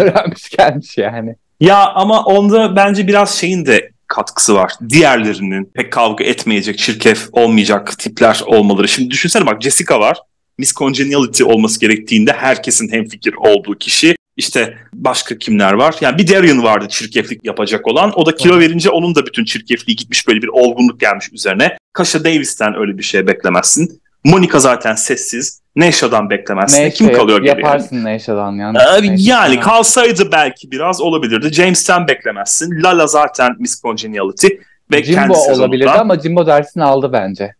öğrenmiş 0.00 0.50
gelmiş 0.50 0.98
yani. 0.98 1.36
Ya 1.60 1.86
ama 1.94 2.24
onda 2.24 2.76
bence 2.76 3.06
biraz 3.06 3.34
şeyin 3.34 3.66
de 3.66 3.90
katkısı 4.06 4.54
var. 4.54 4.72
Diğerlerinin 4.88 5.70
pek 5.74 5.92
kavga 5.92 6.24
etmeyecek, 6.24 6.78
çirkef 6.78 7.28
olmayacak 7.32 7.98
tipler 7.98 8.42
olmaları. 8.46 8.88
Şimdi 8.88 9.10
düşünsene 9.10 9.46
bak 9.46 9.62
Jessica 9.62 10.00
var. 10.00 10.18
Miss 10.58 10.74
Congeniality 10.74 11.44
olması 11.44 11.80
gerektiğinde 11.80 12.32
herkesin 12.32 12.92
hemfikir 12.92 13.34
olduğu 13.34 13.78
kişi. 13.78 14.16
İşte 14.36 14.76
başka 14.94 15.38
kimler 15.38 15.72
var? 15.72 15.94
Yani 16.00 16.18
bir 16.18 16.28
Darian 16.28 16.62
vardı 16.62 16.86
çirkeflik 16.88 17.44
yapacak 17.44 17.86
olan. 17.86 18.12
O 18.14 18.26
da 18.26 18.36
kilo 18.36 18.58
verince 18.58 18.90
onun 18.90 19.14
da 19.14 19.26
bütün 19.26 19.44
çirkefliği 19.44 19.96
gitmiş 19.96 20.28
böyle 20.28 20.42
bir 20.42 20.48
olgunluk 20.48 21.00
gelmiş 21.00 21.32
üzerine. 21.32 21.78
Kasha 21.92 22.24
Davis'ten 22.24 22.76
öyle 22.78 22.98
bir 22.98 23.02
şey 23.02 23.26
beklemezsin. 23.26 24.00
Monica 24.24 24.58
zaten 24.58 24.94
sessiz. 24.94 25.60
Neşa'dan 25.76 26.30
beklemezsin. 26.30 26.80
Neyse 26.82 26.96
Kim 26.96 27.12
kalıyor 27.12 27.38
geriye? 27.42 27.64
yaparsın 27.64 28.04
Neşa'dan 28.04 28.52
yani. 28.52 28.78
Abi 28.78 29.10
Neyse, 29.10 29.30
yani 29.30 29.54
tamam. 29.54 29.70
kalsaydı 29.70 30.32
belki 30.32 30.70
biraz 30.70 31.00
olabilirdi. 31.00 31.52
James'ten 31.52 32.08
beklemezsin. 32.08 32.82
Lala 32.82 33.06
zaten 33.06 33.56
Miss 33.58 33.82
Congeniality 33.82 34.46
ve 34.92 35.04
Jimbo 35.04 35.34
olabilirdi 35.34 35.90
ama 35.90 36.20
Jimbo 36.20 36.46
dersini 36.46 36.84
aldı 36.84 37.10
bence. 37.12 37.54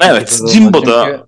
Evet, 0.00 0.40
Jimbo 0.52 0.86
da 0.86 1.26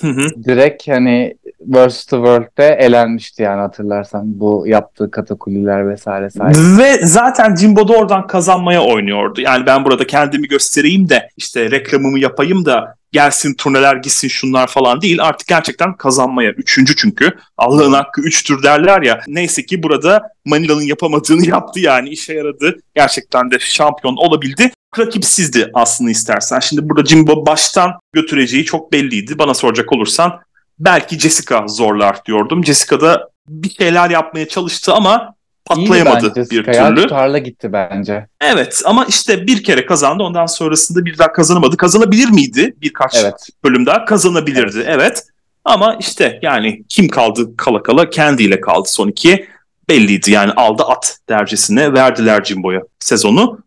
Hı 0.00 0.08
hı. 0.08 0.28
direkt 0.44 0.88
hani 0.88 1.36
Worst 1.58 2.10
to 2.10 2.16
World'de 2.16 2.76
elenmişti 2.80 3.42
yani 3.42 3.60
hatırlarsan 3.60 4.40
bu 4.40 4.64
yaptığı 4.66 5.10
katakulliler 5.10 5.88
vesaire 5.88 6.30
sayesinde. 6.30 6.82
ve 6.82 7.06
zaten 7.06 7.56
Jimbo 7.56 7.88
da 7.88 7.92
oradan 7.92 8.26
kazanmaya 8.26 8.82
oynuyordu. 8.82 9.40
Yani 9.40 9.66
ben 9.66 9.84
burada 9.84 10.06
kendimi 10.06 10.48
göstereyim 10.48 11.08
de 11.08 11.28
işte 11.36 11.70
reklamımı 11.70 12.18
yapayım 12.18 12.64
da 12.64 12.94
gelsin 13.14 13.54
turneler 13.54 13.96
gitsin 13.96 14.28
şunlar 14.28 14.66
falan 14.66 15.00
değil. 15.00 15.22
Artık 15.22 15.48
gerçekten 15.48 15.96
kazanmaya. 15.96 16.50
Üçüncü 16.50 16.96
çünkü. 16.96 17.32
Allah'ın 17.58 17.92
hakkı 17.92 18.20
üçtür 18.20 18.62
derler 18.62 19.02
ya. 19.02 19.20
Neyse 19.28 19.66
ki 19.66 19.82
burada 19.82 20.22
Manila'nın 20.44 20.82
yapamadığını 20.82 21.46
yaptı 21.50 21.80
yani 21.80 22.08
işe 22.08 22.34
yaradı. 22.34 22.76
Gerçekten 22.94 23.50
de 23.50 23.58
şampiyon 23.58 24.16
olabildi. 24.16 24.70
Rakipsizdi 24.98 25.70
aslında 25.74 26.10
istersen. 26.10 26.60
Şimdi 26.60 26.88
burada 26.88 27.04
Jimbo 27.04 27.46
baştan 27.46 27.92
götüreceği 28.12 28.64
çok 28.64 28.92
belliydi. 28.92 29.38
Bana 29.38 29.54
soracak 29.54 29.92
olursan 29.92 30.40
belki 30.78 31.18
Jessica 31.18 31.64
zorlar 31.68 32.24
diyordum. 32.26 32.64
Jessica 32.64 33.00
da 33.00 33.28
bir 33.48 33.70
şeyler 33.70 34.10
yapmaya 34.10 34.48
çalıştı 34.48 34.92
ama 34.92 35.34
patlayamadı 35.64 36.26
İyiydi 36.26 36.32
bence 36.36 36.50
bir 36.50 36.62
Sky'a, 36.62 36.88
türlü. 36.88 37.02
tutarla 37.02 37.38
gitti 37.38 37.72
bence. 37.72 38.26
Evet 38.40 38.82
ama 38.84 39.04
işte 39.04 39.46
bir 39.46 39.64
kere 39.64 39.86
kazandı 39.86 40.22
ondan 40.22 40.46
sonrasında 40.46 41.04
bir 41.04 41.18
daha 41.18 41.32
kazanamadı. 41.32 41.76
Kazanabilir 41.76 42.28
miydi 42.28 42.74
birkaç 42.82 43.16
Evet. 43.16 43.34
bölüm 43.64 43.86
daha? 43.86 44.04
Kazanabilirdi 44.04 44.84
evet. 44.86 45.22
Ama 45.64 45.96
işte 46.00 46.38
yani 46.42 46.82
kim 46.88 47.08
kaldı 47.08 47.56
kala 47.56 47.82
kala 47.82 48.10
kendiyle 48.10 48.60
kaldı 48.60 48.88
son 48.88 49.08
ikiye. 49.08 49.46
Belliydi 49.88 50.30
yani 50.30 50.52
aldı 50.52 50.82
at 50.82 51.18
dercesine 51.28 51.92
verdiler 51.92 52.44
Jimbo'ya 52.44 52.80
sezonu. 53.00 53.58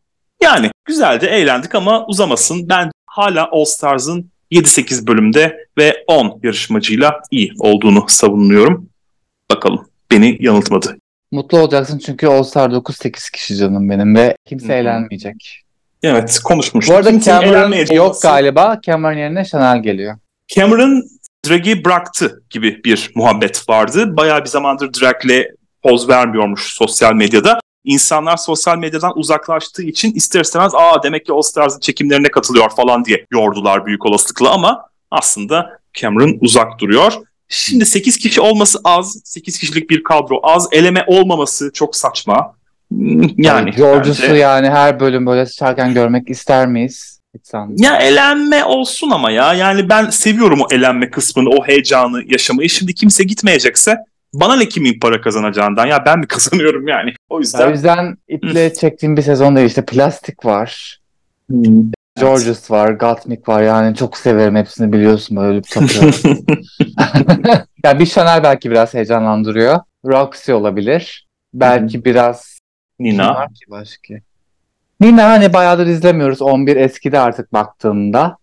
Yani 0.41 0.71
güzeldi 0.85 1.25
eğlendik 1.25 1.75
ama 1.75 2.05
uzamasın. 2.05 2.69
Ben 2.69 2.91
hala 3.05 3.49
All 3.51 3.65
Stars'ın 3.65 4.31
7-8 4.51 5.07
bölümde 5.07 5.57
ve 5.77 6.03
10 6.07 6.39
yarışmacıyla 6.43 7.21
iyi 7.31 7.51
olduğunu 7.59 8.05
savunuyorum. 8.07 8.89
Bakalım 9.51 9.87
beni 10.11 10.37
yanıltmadı. 10.39 10.97
Mutlu 11.31 11.59
olacaksın 11.59 11.99
çünkü 12.05 12.27
All 12.27 12.43
Star 12.43 12.69
9-8 12.69 13.31
kişi 13.31 13.55
canım 13.55 13.89
benim 13.89 14.15
ve 14.15 14.35
kimse 14.45 14.67
hı. 14.67 14.71
eğlenmeyecek. 14.71 15.63
Evet 16.03 16.39
konuşmuştuk. 16.43 16.93
Bu 16.93 16.97
arada 16.97 17.11
Kimsenin 17.11 17.41
Cameron 17.41 17.95
yok 17.95 18.05
olması- 18.05 18.27
galiba. 18.27 18.79
Cameron 18.85 19.17
yerine 19.17 19.45
Chanel 19.45 19.83
geliyor. 19.83 20.17
Cameron 20.47 21.03
Drag'i 21.47 21.85
bıraktı 21.85 22.43
gibi 22.49 22.83
bir 22.83 23.11
muhabbet 23.15 23.69
vardı. 23.69 24.17
Bayağı 24.17 24.43
bir 24.43 24.49
zamandır 24.49 24.89
Drag'le 24.93 25.45
poz 25.83 26.09
vermiyormuş 26.09 26.73
sosyal 26.73 27.13
medyada. 27.13 27.59
İnsanlar 27.83 28.37
sosyal 28.37 28.77
medyadan 28.77 29.17
uzaklaştığı 29.17 29.83
için 29.83 30.13
ister 30.13 30.41
istemez 30.41 30.71
aa 30.75 31.03
demek 31.03 31.25
ki 31.25 31.33
All 31.33 31.41
Stars'ın 31.41 31.79
çekimlerine 31.79 32.27
katılıyor 32.31 32.69
falan 32.69 33.05
diye 33.05 33.25
yordular 33.31 33.85
büyük 33.85 34.05
olasılıkla 34.05 34.49
ama 34.51 34.85
aslında 35.11 35.79
Cameron 35.93 36.37
uzak 36.41 36.79
duruyor. 36.79 37.13
Şimdi 37.49 37.85
8 37.85 38.17
kişi 38.17 38.41
olması 38.41 38.79
az, 38.83 39.21
8 39.23 39.59
kişilik 39.59 39.89
bir 39.89 40.03
kadro 40.03 40.39
az, 40.43 40.67
eleme 40.71 41.03
olmaması 41.07 41.71
çok 41.73 41.95
saçma. 41.95 42.53
Hmm, 42.91 43.21
Yani 43.37 43.71
George'su 43.71 44.23
bence- 44.23 44.35
yani 44.35 44.69
her 44.69 44.99
bölüm 44.99 45.25
böyle 45.25 45.45
sıçarken 45.45 45.93
görmek 45.93 46.29
ister 46.29 46.67
miyiz? 46.67 47.19
Ya 47.77 47.95
elenme 47.97 48.65
olsun 48.65 49.09
ama 49.09 49.31
ya. 49.31 49.53
Yani 49.53 49.89
ben 49.89 50.09
seviyorum 50.09 50.61
o 50.61 50.67
elenme 50.71 51.09
kısmını, 51.11 51.49
o 51.49 51.65
heyecanı 51.65 52.23
yaşamayı. 52.27 52.69
Şimdi 52.69 52.93
kimse 52.93 53.23
gitmeyecekse 53.23 53.97
bana 54.33 54.55
ne 54.55 54.67
kimin 54.67 54.99
para 54.99 55.21
kazanacağından 55.21 55.85
ya 55.85 56.05
ben 56.05 56.19
mi 56.19 56.27
kazanıyorum 56.27 56.87
yani. 56.87 57.13
O 57.29 57.35
O 57.35 57.39
yüzden 57.39 57.71
yüzden 57.71 58.17
iple 58.27 58.73
çektiğim 58.73 59.17
bir 59.17 59.21
sezon 59.21 59.55
değil. 59.55 59.67
İşte 59.67 59.85
Plastik 59.85 60.45
var. 60.45 60.99
Hmm. 61.49 61.91
Georges 62.19 62.71
var. 62.71 62.89
Gottmik 62.89 63.49
var. 63.49 63.61
Yani 63.61 63.95
çok 63.95 64.17
severim 64.17 64.55
hepsini 64.55 64.93
biliyorsun. 64.93 65.37
Böyle 65.37 65.57
bir 65.57 65.63
tapıyorum. 65.63 66.13
yani 67.83 67.99
bir 67.99 68.05
Chanel 68.05 68.43
belki 68.43 68.71
biraz 68.71 68.93
heyecanlandırıyor. 68.93 69.79
Roxy 70.05 70.53
olabilir. 70.53 71.27
Belki 71.53 72.05
biraz 72.05 72.59
Kim 72.97 73.05
Nina. 73.05 73.35
var 73.35 73.47
ki 73.53 73.65
başka? 73.69 74.13
Nina 75.01 75.23
hani 75.29 75.53
bayağıdır 75.53 75.87
izlemiyoruz. 75.87 76.41
11 76.41 76.75
eskide 76.75 77.19
artık 77.19 77.53
baktığımda. 77.53 78.37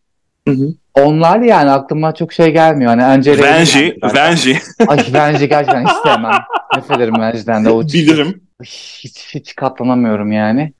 Hı 0.49 0.55
hı. 0.55 0.75
Onlar 0.95 1.41
yani 1.41 1.71
aklıma 1.71 2.15
çok 2.15 2.33
şey 2.33 2.53
gelmiyor. 2.53 2.91
Hani 2.91 3.05
Angela 3.05 3.43
Venji, 3.43 3.97
Venji 4.15 4.59
Ay 4.89 4.99
Venji 5.13 5.49
gerçekten 5.49 5.87
hiç 5.87 5.93
sevmem. 6.05 6.33
Nefret 6.77 6.97
ederim 6.97 7.21
Venji'den 7.21 7.65
de. 7.65 7.71
O 7.71 7.83
bilirim. 7.83 8.43
Hiç, 8.65 9.35
hiç 9.35 9.55
katlanamıyorum 9.55 10.33
yani. 10.33 10.73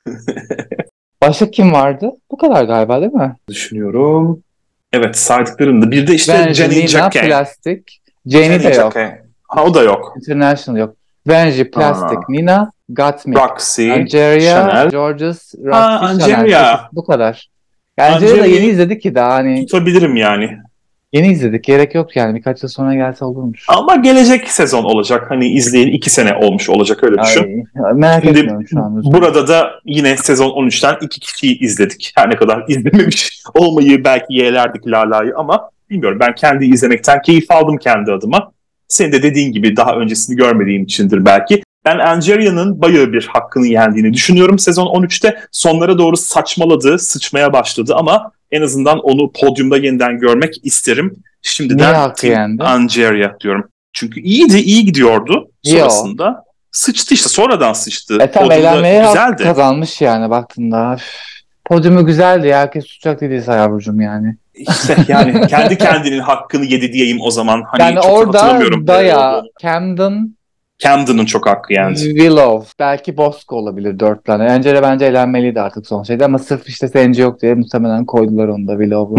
Başka 1.21 1.51
kim 1.51 1.73
vardı? 1.73 2.11
Bu 2.31 2.37
kadar 2.37 2.63
galiba 2.63 3.01
değil 3.01 3.11
mi? 3.13 3.35
Düşünüyorum. 3.49 4.43
Evet 4.93 5.17
saydıklarında. 5.17 5.91
Bir 5.91 6.07
de 6.07 6.13
işte 6.13 6.33
Venji, 6.33 6.53
Jenny 6.53 6.75
Nina, 6.75 6.87
Jacquet. 6.87 7.25
Plastik. 7.25 8.01
De 8.25 8.43
Jenny 8.43 8.63
yok. 8.63 8.73
Jacquet. 8.73 9.13
Ha 9.47 9.63
o 9.63 9.73
da 9.73 9.83
yok. 9.83 10.13
International 10.17 10.79
yok. 10.79 10.95
Venji, 11.27 11.71
Plastik, 11.71 12.17
Aa. 12.17 12.23
Nina, 12.29 12.71
Gottmik. 12.89 13.37
Roxy, 13.37 13.91
Angeria, 13.91 14.55
Chanel. 14.55 14.89
Georges, 14.89 15.53
Roxy, 15.55 15.69
Ha, 15.71 16.13
Chanel. 16.19 16.77
Bu 16.93 17.05
kadar. 17.05 17.49
Angeria'yı 17.97 18.41
da 18.41 18.45
yeni 18.45 18.65
izledik 18.65 19.01
ki 19.01 19.15
daha 19.15 19.33
hani 19.33 19.65
Tutabilirim 19.65 20.15
yani. 20.15 20.57
yeni 21.13 21.27
izledik. 21.27 21.63
Gerek 21.63 21.95
yok 21.95 22.15
yani. 22.15 22.35
Birkaç 22.35 22.63
yıl 22.63 22.69
sonra 22.69 22.95
gelse 22.95 23.25
olurmuş. 23.25 23.65
Ama 23.67 23.95
gelecek 23.95 24.47
sezon 24.49 24.83
olacak. 24.83 25.25
Hani 25.31 25.47
izleyin 25.47 25.87
iki 25.87 26.09
sene 26.09 26.35
olmuş 26.35 26.69
olacak 26.69 27.03
öyle 27.03 27.21
düşün. 27.21 27.67
Ay, 27.85 27.93
merak 27.93 28.23
Şimdi 28.23 28.39
etmiyorum 28.39 28.67
şu 28.67 28.79
an. 28.79 29.03
Burada 29.03 29.47
da 29.47 29.71
yine 29.85 30.17
sezon 30.17 30.49
13'ten 30.49 30.95
iki 31.01 31.19
kişiyi 31.19 31.59
izledik. 31.59 32.11
Her 32.15 32.29
ne 32.29 32.35
kadar 32.35 32.63
izlememiş 32.67 33.41
olmayı 33.53 34.03
belki 34.03 34.33
yeğlerdik 34.33 34.87
Lala'yı 34.87 35.33
ama 35.35 35.69
bilmiyorum. 35.89 36.19
Ben 36.19 36.35
kendi 36.35 36.65
izlemekten 36.65 37.21
keyif 37.21 37.51
aldım 37.51 37.77
kendi 37.77 38.11
adıma. 38.11 38.51
Senin 38.87 39.11
de 39.11 39.23
dediğin 39.23 39.51
gibi 39.51 39.77
daha 39.77 39.95
öncesini 39.95 40.35
görmediğim 40.35 40.83
içindir 40.83 41.25
belki. 41.25 41.63
Ben 41.85 41.99
Angeria'nın 41.99 42.81
bayağı 42.81 43.13
bir 43.13 43.27
hakkını 43.27 43.67
yendiğini 43.67 44.13
düşünüyorum 44.13 44.59
sezon 44.59 44.85
13'te. 44.85 45.39
Sonlara 45.51 45.97
doğru 45.97 46.17
saçmaladı, 46.17 46.99
sıçmaya 46.99 47.53
başladı 47.53 47.95
ama 47.95 48.31
en 48.51 48.61
azından 48.61 48.99
onu 48.99 49.31
podyumda 49.31 49.77
yeniden 49.77 50.19
görmek 50.19 50.65
isterim. 50.65 51.05
Niye 51.05 51.21
Şimdiden 51.41 51.93
hakkı 51.93 52.21
Team 52.21 52.33
yendi? 52.33 52.63
Angeria 52.63 53.39
diyorum. 53.39 53.69
Çünkü 53.93 54.19
iyiydi, 54.21 54.57
iyi 54.57 54.85
gidiyordu 54.85 55.51
Yo. 55.65 55.77
sonrasında. 55.77 56.45
Sıçtı 56.71 57.13
işte, 57.13 57.29
sonradan 57.29 57.73
sıçtı. 57.73 58.13
E 58.21 58.31
tam 58.31 58.43
Podyumda 58.43 58.69
eğlenmeye 58.69 59.05
güzeldi. 59.07 59.43
kazanmış 59.43 60.01
yani 60.01 60.29
baktığında. 60.29 60.97
Podyumu 61.65 62.05
güzeldi 62.05 62.47
ya. 62.47 62.59
Herkes 62.59 62.85
tutacak 62.85 63.21
dediyse 63.21 63.51
yavrucuğum 63.51 64.01
yani. 64.01 64.37
İşte 64.53 64.97
yani 65.07 65.47
kendi 65.47 65.77
kendinin 65.77 66.19
hakkını 66.19 66.65
yedi 66.65 66.93
diyeyim 66.93 67.17
o 67.21 67.31
zaman. 67.31 67.63
Hani 67.67 67.81
yani 67.81 67.95
çok 67.95 68.11
orada. 68.11 68.59
Daya, 68.87 69.43
Camden, 69.61 70.34
Camden'ın 70.79 71.25
çok 71.25 71.47
hakkı 71.47 71.73
yendi. 71.73 71.99
Willow. 71.99 72.73
Belki 72.79 73.17
Bosco 73.17 73.55
olabilir 73.55 73.99
dört 73.99 74.25
tane. 74.25 74.51
Angela 74.51 74.81
bence 74.81 75.05
eğlenmeliydi 75.05 75.61
artık 75.61 75.87
son 75.87 76.03
şeyde 76.03 76.25
ama 76.25 76.39
sırf 76.39 76.69
işte 76.69 76.87
sence 76.87 77.21
yok 77.21 77.41
diye 77.41 77.53
muhtemelen 77.53 78.05
koydular 78.05 78.47
onu 78.47 78.67
da 78.67 78.71
Willow'u. 78.71 79.15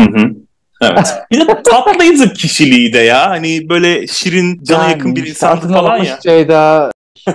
Evet. 0.82 1.14
Bir 1.30 1.40
de 1.40 1.62
tatlıydı 1.62 2.32
kişiliği 2.32 2.92
de 2.92 2.98
ya. 2.98 3.30
Hani 3.30 3.68
böyle 3.68 4.06
şirin, 4.06 4.64
cana 4.64 4.82
Yani 4.82 4.92
yakın 4.92 5.16
bir 5.16 5.26
insandı 5.26 5.68
falan 5.68 6.04
ya. 6.04 6.18
Ceyda 6.22 6.90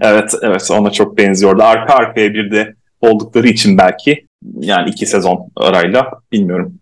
evet, 0.00 0.34
evet 0.42 0.70
ona 0.70 0.90
çok 0.90 1.18
benziyordu. 1.18 1.62
Arka 1.62 1.94
arkaya 1.94 2.34
bir 2.34 2.50
de 2.50 2.74
oldukları 3.00 3.48
için 3.48 3.78
belki 3.78 4.26
yani 4.60 4.90
iki 4.90 5.06
sezon 5.06 5.48
arayla 5.56 6.10
bilmiyorum 6.32 6.78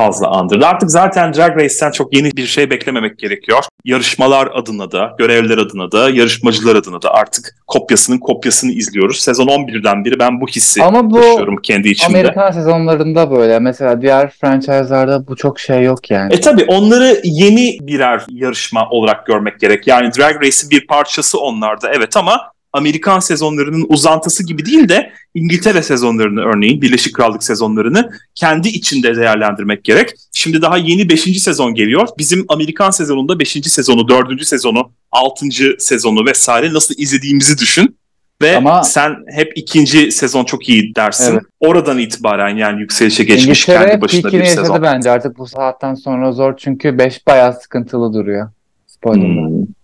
fazla 0.00 0.28
andırdı. 0.28 0.66
Artık 0.66 0.90
zaten 0.90 1.34
Drag 1.34 1.56
Race'ten 1.56 1.90
çok 1.90 2.16
yeni 2.16 2.36
bir 2.36 2.46
şey 2.46 2.70
beklememek 2.70 3.18
gerekiyor. 3.18 3.64
Yarışmalar 3.84 4.48
adına 4.54 4.92
da, 4.92 5.14
görevler 5.18 5.58
adına 5.58 5.92
da, 5.92 6.10
yarışmacılar 6.10 6.76
adına 6.76 7.02
da 7.02 7.14
artık 7.14 7.56
kopyasının 7.66 8.18
kopyasını 8.18 8.72
izliyoruz. 8.72 9.20
Sezon 9.20 9.46
11'den 9.46 10.04
beri 10.04 10.18
ben 10.18 10.40
bu 10.40 10.46
hissi 10.46 10.82
Ama 10.82 11.10
bu 11.10 11.16
yaşıyorum 11.16 11.56
kendi 11.62 11.88
içimde. 11.88 12.18
Amerikan 12.18 12.50
sezonlarında 12.50 13.30
böyle. 13.30 13.58
Mesela 13.58 14.02
diğer 14.02 14.30
franchise'larda 14.30 15.26
bu 15.26 15.36
çok 15.36 15.60
şey 15.60 15.82
yok 15.82 16.10
yani. 16.10 16.34
E 16.34 16.40
tabi 16.40 16.64
onları 16.64 17.20
yeni 17.24 17.78
birer 17.80 18.22
yarışma 18.28 18.88
olarak 18.90 19.26
görmek 19.26 19.60
gerek. 19.60 19.86
Yani 19.86 20.10
Drag 20.18 20.36
Race'in 20.36 20.70
bir 20.70 20.86
parçası 20.86 21.40
onlarda 21.40 21.90
evet 21.94 22.16
ama 22.16 22.52
Amerikan 22.72 23.20
sezonlarının 23.20 23.86
uzantısı 23.88 24.46
gibi 24.46 24.66
değil 24.66 24.88
de 24.88 25.12
İngiltere 25.34 25.82
sezonlarını 25.82 26.40
örneğin 26.40 26.82
Birleşik 26.82 27.14
Krallık 27.14 27.42
sezonlarını 27.42 28.10
kendi 28.34 28.68
içinde 28.68 29.16
değerlendirmek 29.16 29.84
gerek. 29.84 30.10
Şimdi 30.32 30.62
daha 30.62 30.76
yeni 30.76 31.08
5. 31.08 31.20
sezon 31.42 31.74
geliyor. 31.74 32.08
Bizim 32.18 32.44
Amerikan 32.48 32.90
sezonunda 32.90 33.38
5. 33.38 33.48
sezonu, 33.48 34.08
4. 34.08 34.46
sezonu, 34.46 34.92
6. 35.12 35.46
sezonu 35.78 36.26
vesaire 36.26 36.72
nasıl 36.72 36.94
izlediğimizi 36.98 37.58
düşün. 37.58 37.96
Ve 38.42 38.56
Ama- 38.56 38.82
sen 38.82 39.16
hep 39.34 39.52
ikinci 39.56 40.12
sezon 40.12 40.44
çok 40.44 40.68
iyi 40.68 40.94
dersin. 40.94 41.32
Evet. 41.32 41.42
Oradan 41.60 41.98
itibaren 41.98 42.56
yani 42.56 42.80
yükselişe 42.80 43.24
geçmiş 43.24 43.68
İngiltere 43.68 43.88
kendi 43.88 44.00
başına 44.00 44.32
bir 44.32 44.44
sezon. 44.44 44.82
bence. 44.82 45.10
Artık 45.10 45.38
bu 45.38 45.46
saatten 45.46 45.94
sonra 45.94 46.32
zor 46.32 46.56
çünkü 46.56 46.98
5 46.98 47.26
bayağı 47.26 47.52
sıkıntılı 47.60 48.12
duruyor. 48.12 48.50
Spoiler'lar. 48.86 49.48
Hmm. 49.48 49.79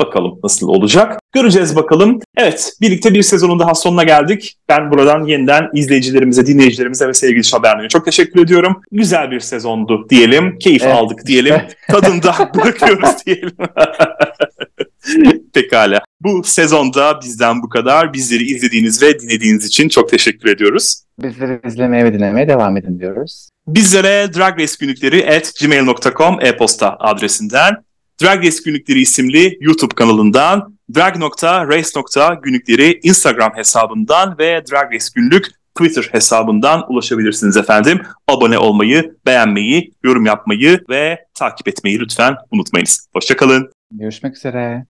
Bakalım 0.00 0.38
nasıl 0.42 0.68
olacak. 0.68 1.20
Göreceğiz 1.32 1.76
bakalım. 1.76 2.18
Evet 2.36 2.72
birlikte 2.80 3.14
bir 3.14 3.22
sezonun 3.22 3.58
daha 3.58 3.74
sonuna 3.74 4.02
geldik. 4.04 4.56
Ben 4.68 4.90
buradan 4.90 5.24
yeniden 5.24 5.68
izleyicilerimize, 5.74 6.46
dinleyicilerimize 6.46 7.08
ve 7.08 7.14
sevgili 7.14 7.44
Şaberno'ya 7.44 7.88
çok 7.88 8.04
teşekkür 8.04 8.40
ediyorum. 8.44 8.80
Güzel 8.92 9.30
bir 9.30 9.40
sezondu 9.40 10.06
diyelim. 10.10 10.58
Keyif 10.58 10.82
Evet. 10.82 10.94
aldık 10.94 11.26
diyelim. 11.26 11.54
Tadında 11.90 12.34
bırakıyoruz 12.54 13.26
diyelim. 13.26 13.52
Pekala. 15.54 16.00
Bu 16.20 16.42
sezonda 16.44 17.20
bizden 17.22 17.62
bu 17.62 17.68
kadar. 17.68 18.12
Bizleri 18.12 18.44
izlediğiniz 18.44 19.02
ve 19.02 19.20
dinlediğiniz 19.20 19.64
için 19.64 19.88
çok 19.88 20.08
teşekkür 20.10 20.48
ediyoruz. 20.48 21.02
Bizleri 21.22 21.60
izlemeye 21.66 22.04
ve 22.04 22.14
dinlemeye 22.14 22.48
devam 22.48 22.76
edin 22.76 22.98
diyoruz. 22.98 23.48
Bizlere 23.66 24.34
Drag 24.34 24.58
Race 24.58 24.72
günlükleri 24.80 25.36
at 25.36 25.52
gmail.com 25.60 26.40
e-posta 26.40 26.96
adresinden, 27.00 27.74
Drag 28.22 28.46
Race 28.46 28.56
günlükleri 28.64 29.00
isimli 29.00 29.58
YouTube 29.60 29.94
kanalından, 29.94 30.78
drag.race.günlükleri 30.94 33.00
Instagram 33.02 33.52
hesabından 33.54 34.38
ve 34.38 34.62
Drag 34.70 34.92
Race 34.92 35.06
günlük 35.14 35.46
Twitter 35.78 36.08
hesabından 36.12 36.92
ulaşabilirsiniz 36.92 37.56
efendim. 37.56 38.02
Abone 38.28 38.58
olmayı, 38.58 39.16
beğenmeyi, 39.26 39.92
yorum 40.04 40.26
yapmayı 40.26 40.80
ve 40.88 41.26
takip 41.34 41.68
etmeyi 41.68 42.00
lütfen 42.00 42.36
unutmayınız. 42.50 43.08
Hoşçakalın. 43.12 43.72
Görüşmek 43.92 44.36
üzere. 44.36 44.86